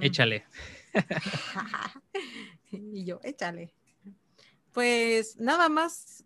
[0.00, 0.44] échale.
[2.70, 3.72] y yo, échale.
[4.76, 6.22] Pues nada más,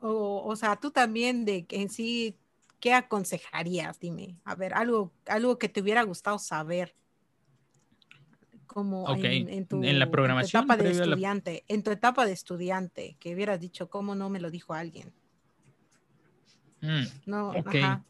[0.00, 2.36] o, o sea, tú también de que en sí,
[2.80, 4.00] ¿qué aconsejarías?
[4.00, 6.96] Dime, a ver, algo, algo que te hubiera gustado saber.
[8.66, 12.26] Como en, en tu, en la tu programación, etapa de la- estudiante, en tu etapa
[12.26, 15.12] de estudiante, que hubieras dicho, ¿cómo no me lo dijo alguien?
[16.80, 18.04] Mm, No, ajá.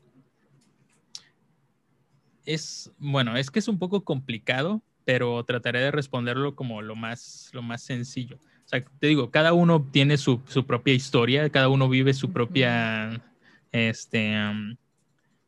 [2.46, 7.50] es, bueno, es que es un poco complicado, pero trataré de responderlo como lo más,
[7.52, 8.38] lo más sencillo.
[8.72, 13.22] Sea, te digo, cada uno tiene su, su propia historia, cada uno vive su propia,
[13.70, 14.76] este, um,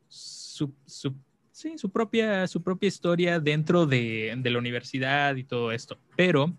[0.08, 1.14] su, su-
[1.50, 5.98] sí, su propia, su propia historia dentro de, de la universidad y todo esto.
[6.16, 6.54] Pero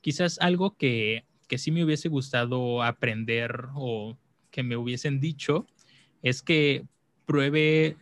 [0.00, 4.16] quizás algo que, que sí me hubiese gustado aprender o
[4.50, 5.66] que me hubiesen dicho
[6.22, 6.84] es que
[7.26, 7.96] pruebe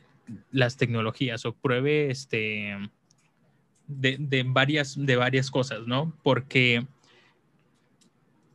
[0.51, 2.75] las tecnologías o pruebe este
[3.87, 6.13] de, de varias de varias cosas, ¿no?
[6.23, 6.87] Porque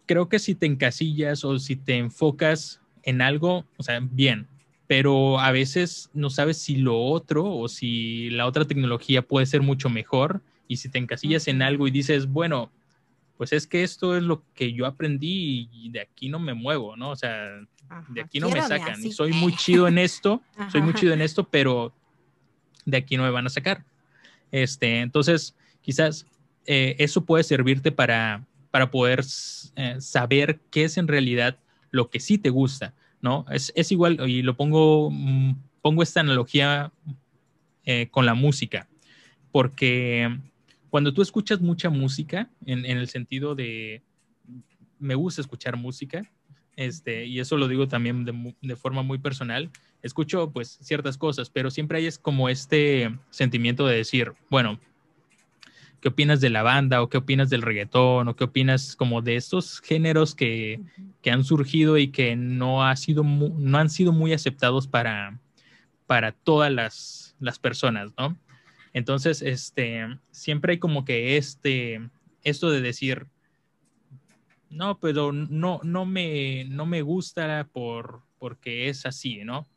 [0.06, 4.48] creo que si te encasillas o si te enfocas en algo, o sea, bien,
[4.88, 9.62] pero a veces no sabes si lo otro o si la otra tecnología puede ser
[9.62, 12.72] mucho mejor y si te encasillas en algo y dices, bueno,
[13.38, 16.96] pues es que esto es lo que yo aprendí y de aquí no me muevo,
[16.96, 17.12] ¿no?
[17.12, 17.60] O sea,
[18.10, 18.94] de aquí no me sacan.
[18.94, 19.08] así.
[19.08, 21.94] Y soy muy chido en esto, soy muy chido en esto, pero
[22.86, 23.84] de aquí no me van a sacar.
[24.52, 26.26] Este, entonces, quizás
[26.66, 29.24] eh, eso puede servirte para, para poder
[29.76, 31.60] eh, saber qué es en realidad
[31.92, 33.46] lo que sí te gusta, ¿no?
[33.52, 36.92] Es, es igual, y lo pongo, mm, pongo esta analogía
[37.86, 38.88] eh, con la música,
[39.52, 40.40] porque
[40.90, 44.02] cuando tú escuchas mucha música, en, en el sentido de,
[44.98, 46.28] me gusta escuchar música,
[46.76, 49.70] este, y eso lo digo también de, de forma muy personal,
[50.02, 54.80] escucho pues ciertas cosas, pero siempre hay es como este sentimiento de decir, bueno,
[56.04, 59.38] qué opinas de la banda o qué opinas del reggaetón o qué opinas como de
[59.38, 60.82] estos géneros que,
[61.22, 65.40] que han surgido y que no, ha sido no han sido muy aceptados para,
[66.06, 68.38] para todas las, las personas, ¿no?
[68.92, 72.02] Entonces, este, siempre hay como que este,
[72.44, 73.28] esto de decir,
[74.70, 79.70] no, pero no, no, me, no me gusta por, porque es así, ¿no?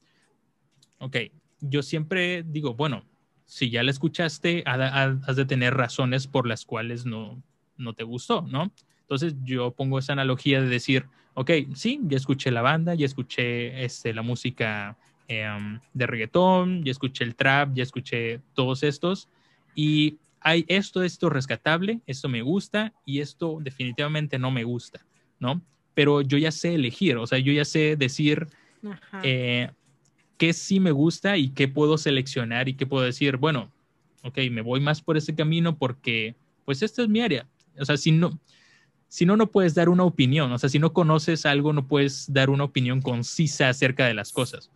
[0.98, 1.18] Ok,
[1.60, 3.04] yo siempre digo, bueno,
[3.46, 7.42] si ya la escuchaste, has de tener razones por las cuales no,
[7.78, 8.72] no te gustó, ¿no?
[9.02, 13.84] Entonces yo pongo esa analogía de decir, ok, sí, ya escuché la banda, ya escuché
[13.84, 14.96] este, la música
[15.28, 19.28] em, de reggaetón, ya escuché el trap, ya escuché todos estos
[19.76, 25.06] y hay esto, esto rescatable, esto me gusta y esto definitivamente no me gusta,
[25.38, 25.62] ¿no?
[25.94, 28.48] Pero yo ya sé elegir, o sea, yo ya sé decir
[29.22, 29.70] eh,
[30.36, 33.70] qué sí me gusta y qué puedo seleccionar y qué puedo decir, bueno,
[34.22, 36.34] ok, me voy más por ese camino porque,
[36.64, 37.46] pues, esta es mi área.
[37.78, 38.38] O sea, si no,
[39.08, 40.52] si no, no puedes dar una opinión.
[40.52, 44.32] O sea, si no conoces algo, no puedes dar una opinión concisa acerca de las
[44.32, 44.70] cosas.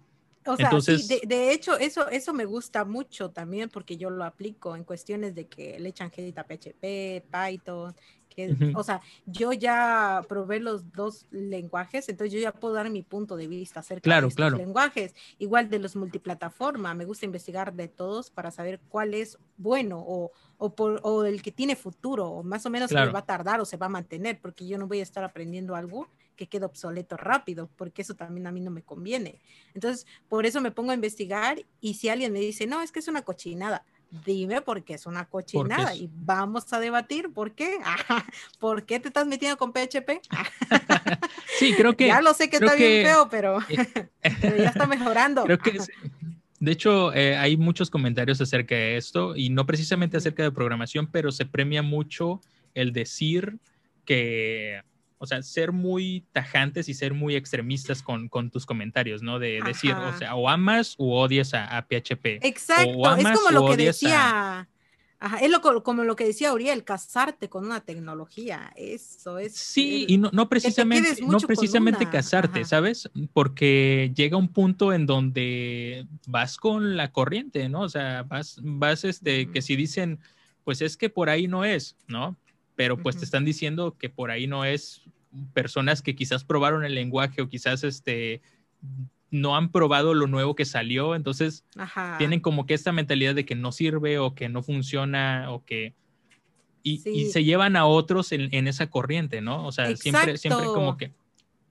[0.46, 4.24] O sea, Entonces, sí, de, hecho, eso, eso me gusta mucho también porque yo lo
[4.24, 7.94] aplico en cuestiones de que le echan crédito a PHP, Python,
[8.34, 13.02] que, o sea, yo ya probé los dos lenguajes, entonces yo ya puedo dar mi
[13.02, 14.56] punto de vista acerca de estos claro.
[14.56, 15.14] lenguajes.
[15.38, 20.30] Igual de los multiplataforma, me gusta investigar de todos para saber cuál es bueno o,
[20.56, 23.64] o, por, o el que tiene futuro, o más o menos va a tardar o
[23.64, 27.18] se va a mantener, porque yo no voy a estar aprendiendo algo que quede obsoleto
[27.18, 29.42] rápido, porque eso también a mí no me conviene.
[29.74, 33.00] Entonces, por eso me pongo a investigar y si alguien me dice, no, es que
[33.00, 33.84] es una cochinada,
[34.24, 37.78] dime por qué es una cochinada y vamos a debatir por qué.
[38.58, 40.20] ¿Por qué te estás metiendo con PHP?
[41.58, 42.08] sí, creo que.
[42.08, 45.44] Ya lo sé que está bien feo, pero, ya está mejorando.
[45.44, 45.78] Creo que.
[46.58, 51.06] De hecho, eh, hay muchos comentarios acerca de esto y no precisamente acerca de programación,
[51.06, 52.42] pero se premia mucho
[52.74, 53.58] el decir
[54.04, 54.82] que
[55.22, 59.38] o sea, ser muy tajantes y ser muy extremistas con, tus comentarios, ¿no?
[59.38, 62.40] De decir, o sea, o amas o odias a, PHP.
[62.40, 64.66] Exacto, es como lo que decía.
[65.22, 69.54] Ajá, es lo, como lo que decía Uriel, casarte con una tecnología, eso es.
[69.54, 73.10] Sí, y no, precisamente, no precisamente casarte, ¿sabes?
[73.34, 77.82] Porque llega un punto en donde vas con la corriente, ¿no?
[77.82, 80.18] O sea, vas, vas, este, que si dicen,
[80.64, 82.38] pues es que por ahí no es, ¿no?
[82.80, 85.02] Pero pues te están diciendo que por ahí no es
[85.52, 88.40] personas que quizás probaron el lenguaje o quizás este
[89.30, 91.62] no han probado lo nuevo que salió, entonces
[92.16, 95.92] tienen como que esta mentalidad de que no sirve o que no funciona o que
[96.82, 99.66] y, se llevan a otros en, esa corriente, ¿no?
[99.66, 101.12] O sea, siempre, siempre como que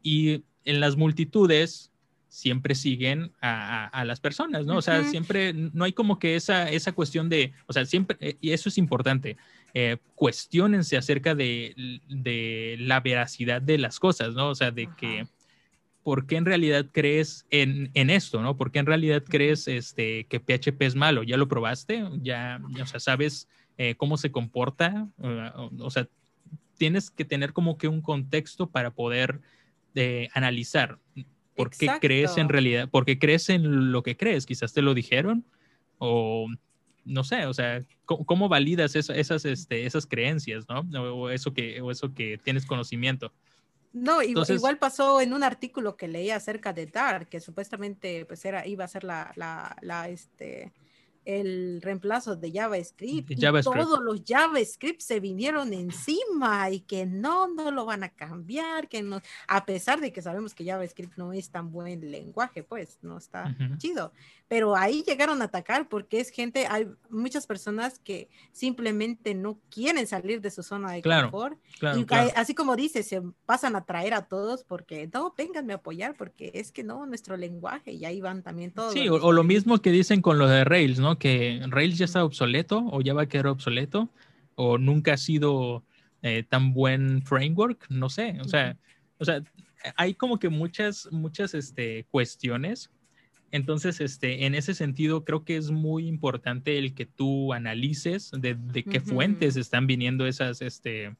[0.03, 1.91] y en las multitudes
[2.27, 4.77] siempre siguen a, las personas, ¿no?
[4.77, 8.37] O sea, siempre no hay como que esa, esa cuestión de, o sea, siempre, eh,
[8.39, 9.37] y eso es importante,
[9.73, 11.73] eh, cuestionense acerca de,
[12.79, 14.49] la veracidad de las cosas, ¿no?
[14.49, 15.27] O sea, de que,
[16.03, 18.57] ¿por qué en realidad crees en, esto, ¿no?
[18.57, 21.23] ¿Por qué en realidad crees este, que PHP es malo?
[21.23, 22.03] ¿Ya lo probaste?
[22.21, 23.47] ¿Ya, o sea, sabes
[23.77, 25.07] eh, cómo se comporta?
[25.19, 26.07] o sea,
[26.77, 29.41] tienes que tener como que un contexto para poder
[30.33, 30.99] analizar
[31.59, 32.87] ¿Por qué crees en realidad?
[32.89, 34.45] ¿Por qué crees en lo que crees?
[34.45, 35.43] Quizás te lo dijeron
[35.97, 36.47] o
[37.09, 40.81] no sé, o sea, ¿cómo, validas esas, este, esas creencias, ¿no?
[41.13, 43.33] O eso, que, o eso que tienes conocimiento.
[43.91, 48.67] No, igual pasó en un artículo que leí acerca de Dark, que supuestamente pues era,
[48.67, 50.71] iba a ser la, la, la este,
[51.25, 57.71] el reemplazo de JavaScript, y todos los JavaScript se vinieron encima y que no, no
[57.71, 61.49] lo van a cambiar, que no, a pesar de que sabemos que JavaScript no es
[61.49, 64.11] tan buen lenguaje, pues no está chido
[64.49, 70.07] pero ahí llegaron a atacar porque es gente, hay muchas personas que simplemente no quieren
[70.07, 71.55] salir de su zona de confort.
[71.79, 72.05] y
[72.35, 76.49] así como dice, se pasan a traer a todos porque no, vénganme a apoyar porque
[76.55, 78.91] es que no, nuestro lenguaje y ahí van también todos.
[78.93, 81.19] Sí, o, lo mismo que dicen con lo de Rails, ¿no?
[81.19, 84.09] Que Rails ya está obsoleto o ya va a quedar obsoleto
[84.55, 85.83] o nunca ha sido
[86.23, 88.75] eh, tan buen framework, no sé, o sea,
[89.19, 89.43] o sea,
[89.95, 92.89] hay como que muchas, muchas este, cuestiones
[93.51, 98.57] entonces, este, en ese sentido, creo que es muy importante el que tú analices de,
[98.83, 101.15] qué fuentes están viniendo esas, este,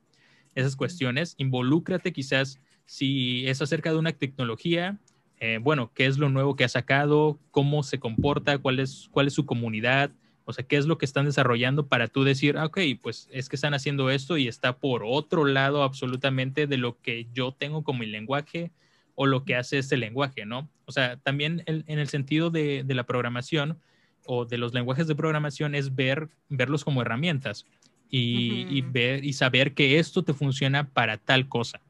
[0.56, 1.36] esas cuestiones.
[1.38, 5.00] Involúcrate quizás si es acerca de una tecnología,
[5.40, 9.28] eh, bueno, qué es lo nuevo que ha sacado, cómo se comporta, cuál es, cuál
[9.28, 10.12] es su comunidad,
[10.46, 13.50] o sea, qué es lo que están desarrollando para tú decir, ah, ok, pues es
[13.50, 17.84] que están haciendo esto y está por otro lado absolutamente de lo que yo tengo
[17.84, 18.72] como mi lenguaje
[19.22, 20.70] o lo que hace este lenguaje, ¿no?
[20.86, 23.78] O sea, también en el sentido de, la programación
[24.26, 27.66] o de los lenguajes de programación es ver, verlos como herramientas.
[28.10, 31.82] y, ver y saber que esto te funciona para tal cosa.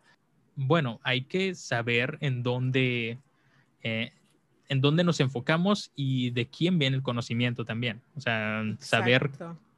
[0.56, 3.20] Bueno, hay que saber en dónde,
[3.84, 4.12] eh,
[4.68, 8.02] en dónde nos enfocamos y de quién viene el conocimiento también.
[8.16, 9.30] O sea, saber,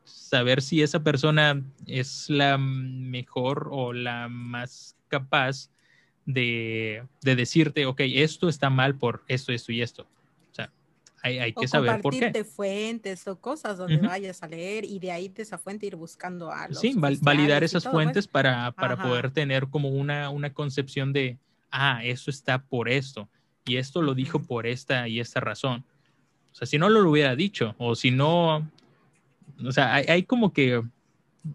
[0.05, 5.69] saber si esa persona es la mejor o la más capaz
[6.25, 10.07] de, de decirte, ok, esto está mal por esto, esto y esto
[11.23, 12.43] hay, que saber por qué.
[12.43, 16.51] fuentes o cosas donde vayas a leer y de ahí de esa fuente ir buscando
[16.51, 16.79] algo.
[16.79, 21.37] Sí, validar esas fuentes para, para poder tener como una, una concepción de,
[21.71, 23.29] ah, eso está por esto
[23.65, 25.83] y esto lo dijo por esta y esta razón.
[26.51, 28.67] O sea, si no lo hubiera dicho o si no,
[29.63, 30.81] o sea, hay, hay como que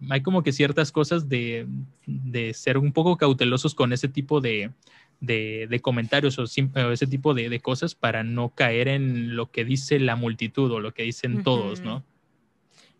[0.09, 1.67] hay como que ciertas cosas de,
[2.05, 4.71] de, ser un poco cautelosos con ese tipo de,
[5.19, 10.15] de, comentarios o, ese tipo de, cosas para no caer en lo que dice la
[10.15, 12.03] multitud o lo que dicen todos, ¿no?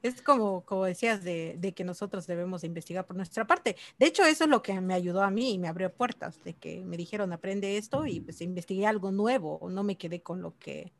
[0.04, 3.76] Es como, como decías, de, que nosotros debemos investigar por nuestra parte.
[3.98, 6.54] De hecho, eso es lo que me ayudó a mí y me abrió puertas, de
[6.54, 10.58] que me dijeron, aprende esto y pues investigué algo nuevo, no me quedé con lo
[10.60, 10.94] que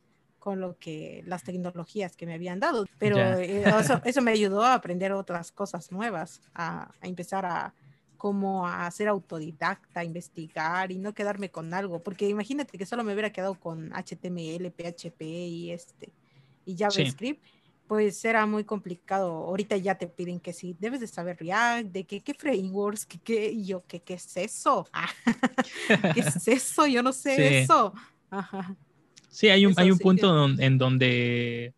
[0.48, 3.66] con lo que las tecnologías que me habían dado, pero eh,
[4.06, 7.74] eso, me ayudó a aprender otras cosas nuevas, a empezar a,
[8.16, 13.12] como a ser autodidacta, investigar y no quedarme con algo, porque imagínate que solo me
[13.12, 16.14] hubiera quedado con HTML, PHP y este
[16.66, 17.44] y JavaScript,
[17.86, 19.30] pues era muy complicado.
[19.34, 23.20] Ahorita ya te piden que sí, debes de saber React, de qué, qué frameworks, qué,
[23.20, 24.88] qué, y yo, ¿qué, qué es eso?
[26.14, 26.88] ¿Qué es eso?
[26.88, 27.94] Yo no sé eso.
[29.38, 31.72] Sí, hay un, hay un punto en donde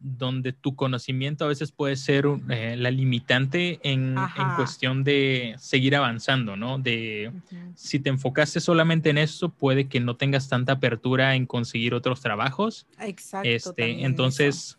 [0.00, 4.16] donde tu conocimiento a veces puede ser eh, la limitante en,
[4.56, 6.78] cuestión de seguir avanzando, ¿no?
[6.78, 7.32] De
[7.74, 12.20] si te enfocaste solamente en eso, puede que no tengas tanta apertura en conseguir otros
[12.20, 12.86] trabajos.
[12.98, 13.48] Exacto.
[13.48, 14.78] Este, entonces,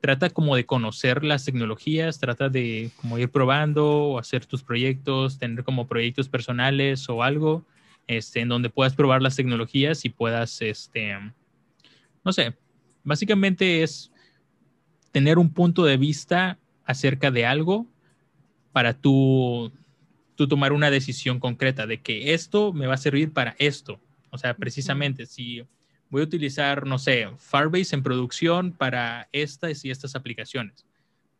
[0.00, 5.38] trata como de conocer las tecnologías, trata de como ir probando o hacer tus proyectos,
[5.38, 7.64] tener como proyectos personales o algo,
[8.08, 11.16] este, en donde puedas probar las tecnologías y puedas, este,
[12.24, 12.56] no sé,
[13.04, 14.10] básicamente es
[15.12, 17.86] tener un punto de vista acerca de algo
[18.72, 19.72] para tú,
[20.36, 24.00] tú tomar una decisión concreta de que esto me va a servir para esto.
[24.30, 25.62] O sea, precisamente si
[26.08, 30.86] voy a utilizar, no sé, Firebase en producción para estas y estas aplicaciones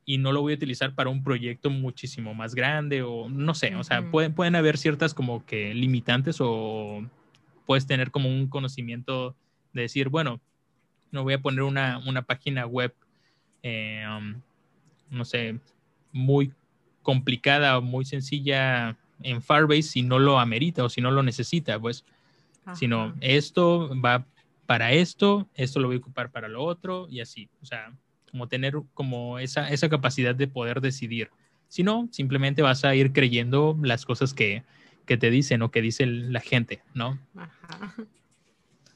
[0.04, 3.76] y no lo voy a utilizar para un proyecto muchísimo más grande o no sé,
[3.76, 7.06] o sea, pueden, pueden haber ciertas como que limitantes o
[7.64, 9.36] puedes tener como un conocimiento
[9.72, 10.40] de decir, bueno,
[11.10, 12.94] no voy a poner una, una página web
[13.62, 14.40] eh, um,
[15.10, 15.58] no sé,
[16.12, 16.52] muy
[17.02, 21.78] complicada o muy sencilla en Firebase si no lo amerita o si no lo necesita,
[21.78, 22.04] pues,
[22.74, 24.24] sino esto va
[24.66, 27.92] para esto, esto lo voy a ocupar para lo otro y así, o sea,
[28.30, 31.30] como tener como esa, esa capacidad de poder decidir.
[31.68, 34.62] Si no, simplemente vas a ir creyendo las cosas que,
[35.06, 37.18] que te dicen o que dice la gente, ¿no?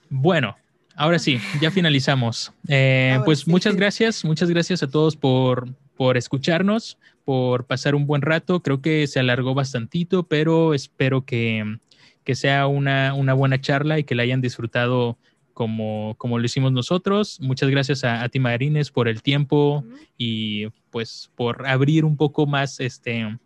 [0.09, 0.57] Bueno,
[0.97, 2.53] ahora sí, ya finalizamos.
[2.69, 8.23] Eh, pues muchas gracias, muchas gracias a todos por, por escucharnos, por pasar un buen
[8.23, 8.61] rato.
[8.61, 11.79] Creo que se alargó bastantito, pero espero que,
[12.25, 15.19] que sea una, una, buena charla y que la hayan disfrutado
[15.53, 17.39] como, como lo hicimos nosotros.
[17.41, 19.85] Muchas gracias a, a ti, Marines, por el tiempo
[20.19, 23.39] y pues por abrir un poco más este,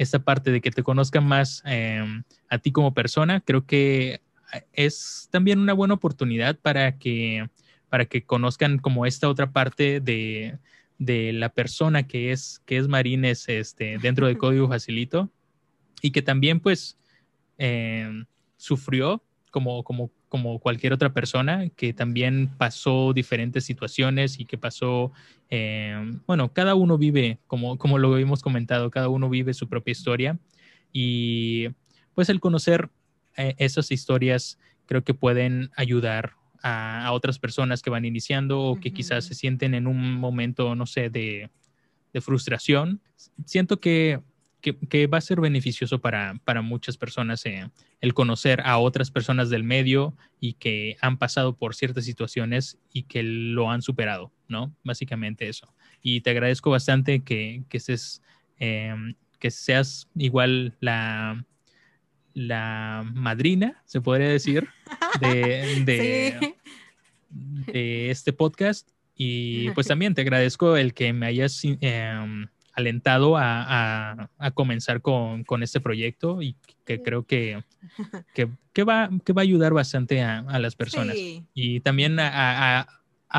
[0.00, 2.02] esta parte de que te conozcan más eh,
[2.48, 3.40] a ti como persona.
[3.40, 4.22] Creo que
[4.72, 7.48] es también una buena oportunidad para que,
[7.88, 10.58] para que conozcan como esta otra parte de,
[10.98, 15.30] la persona que es, que es Marines este, dentro de Código Facilito
[16.02, 16.98] y que también pues
[17.58, 24.58] em, sufrió como, como, como cualquier otra persona, que también pasó diferentes situaciones y que
[24.58, 25.12] pasó,
[25.48, 29.92] em, bueno, cada uno vive, como, como lo hemos comentado, cada uno vive su propia
[29.92, 30.38] historia
[30.92, 31.68] y
[32.14, 32.90] pues el conocer
[33.36, 38.92] eh, esas historias creo que pueden ayudar a, otras personas que van iniciando o que
[38.92, 41.50] quizás se sienten en un momento, no sé, de,
[42.20, 43.00] frustración.
[43.46, 44.20] Siento que,
[45.06, 47.70] va a ser beneficioso para, muchas personas eh,
[48.00, 53.04] el conocer a otras personas del medio y que han pasado por ciertas situaciones y
[53.04, 54.74] que lo han superado, ¿no?
[54.82, 55.72] Básicamente eso.
[56.02, 57.80] Y te agradezco bastante que, que,
[58.58, 61.44] em, que seas igual la,
[62.34, 64.68] la madrina, se podría decir,
[65.20, 66.54] de, de,
[68.10, 68.88] este podcast.
[69.16, 75.80] Y pues también te agradezco el que me hayas em, alentado a, comenzar con, este
[75.80, 77.62] proyeco y que creo que,
[78.34, 81.16] que, va, que va a ayudar bastante a, las personas.
[81.54, 82.86] Y también a,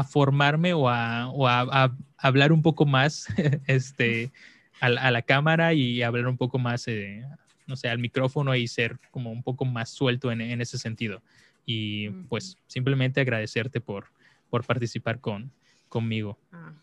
[0.10, 3.28] formarme o, a, hablar un poco más
[3.68, 4.32] este,
[4.80, 7.26] a, la cámara y hablar un poco más, eh,
[7.72, 11.24] no sé, al micrófono y ser como un poco más suelto en, ese sentido.
[11.66, 14.08] Y pues simplemente agradecerte por,
[14.50, 15.52] por participar con,
[15.88, 16.38] conmigo.
[16.52, 16.74] Ah,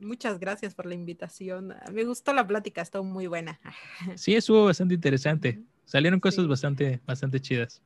[0.00, 1.74] muchas gracias por la invitación.
[1.92, 3.60] Me gustó la plática, estuvo muy buena.
[4.16, 5.62] Sí, estuvo bastante interesante.
[5.84, 7.80] Salieron cosas bastante, bastante chidas.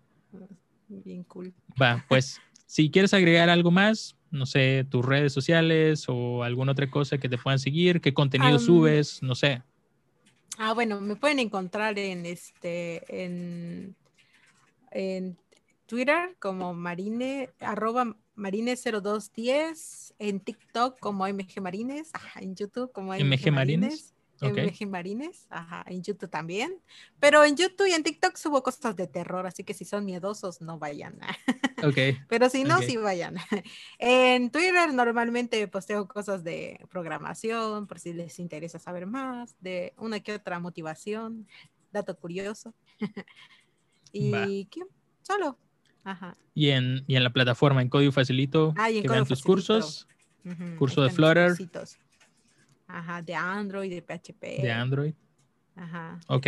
[0.89, 1.53] Bien cool.
[1.81, 6.89] Va, pues si quieres agregar algo más, no sé, tus redes sociales o alguna otra
[6.89, 9.63] cosa que te puedan seguir, qué contenido subes, no sé.
[10.63, 13.97] Ah, bueno, me pueden encontrar en este, en,
[14.91, 15.39] en
[15.87, 23.15] Twitter como marine, arroba marine0210, en TikTok como MG Marines, en YouTube como
[24.41, 26.75] MG, Marines MG Marines, ajá, en YouTube también.
[27.19, 30.61] Pero en YouTube y en TikTok subo cosas de terror, así que si son miedosos,
[30.61, 31.19] no vayan.
[31.83, 31.97] Ok.
[32.29, 33.37] Pero si no, sí vayan.
[33.99, 40.21] En Twitter normalmente posteo cosas de programación, por si les interesa saber más, de una
[40.21, 41.47] que otra motivación,
[41.91, 42.75] dato curioso.
[44.13, 44.83] y ¿qué?
[45.23, 45.57] solo.
[46.05, 46.37] Ajá.
[46.55, 50.07] Y en, y en la plataforma, en Código Facilito, ah, que vean tus cursos,
[50.79, 51.55] curso de Flutter.
[52.99, 54.63] Ajá, de Android, de PHP.
[54.63, 55.15] De Android.
[55.77, 56.19] Ajá.
[56.27, 56.47] Ok.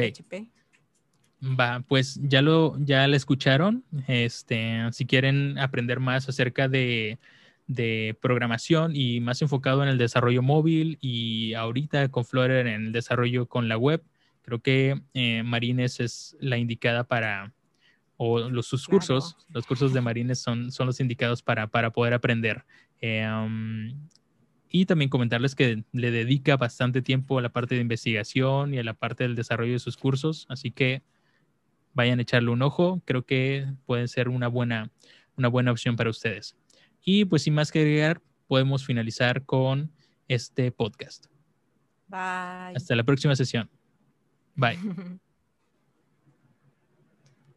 [1.58, 3.84] Va, pues ya lo, ya lo escucharon.
[4.06, 7.18] Este, si quieren aprender más acerca de,
[7.66, 12.92] de programación y más enfocado en el desarrollo móvil y ahorita con Flutter en el
[12.92, 14.02] desarrollo con la web,
[14.42, 17.52] creo que eh, Marines es la indicada para,
[18.16, 22.14] o los, sus cursos, los cursos de Marines son, son los indicados para, para poder
[22.14, 22.64] aprender.
[23.00, 24.08] Eh, um,
[24.72, 28.82] y también comentarles que le dedica bastante tiempo a la parte de investigación y a
[28.82, 31.02] la parte del desarrollo de sus cursos, así que
[31.92, 34.90] vayan a echarle un ojo, creo que puede ser una buena,
[35.36, 36.56] una buena opción para ustedes.
[37.04, 39.92] Y pues sin más que agregar, podemos finalizar con
[40.26, 41.26] este podcast.
[42.08, 42.74] Bye.
[42.74, 43.68] Hasta la próxima sesión.
[44.54, 44.78] Bye.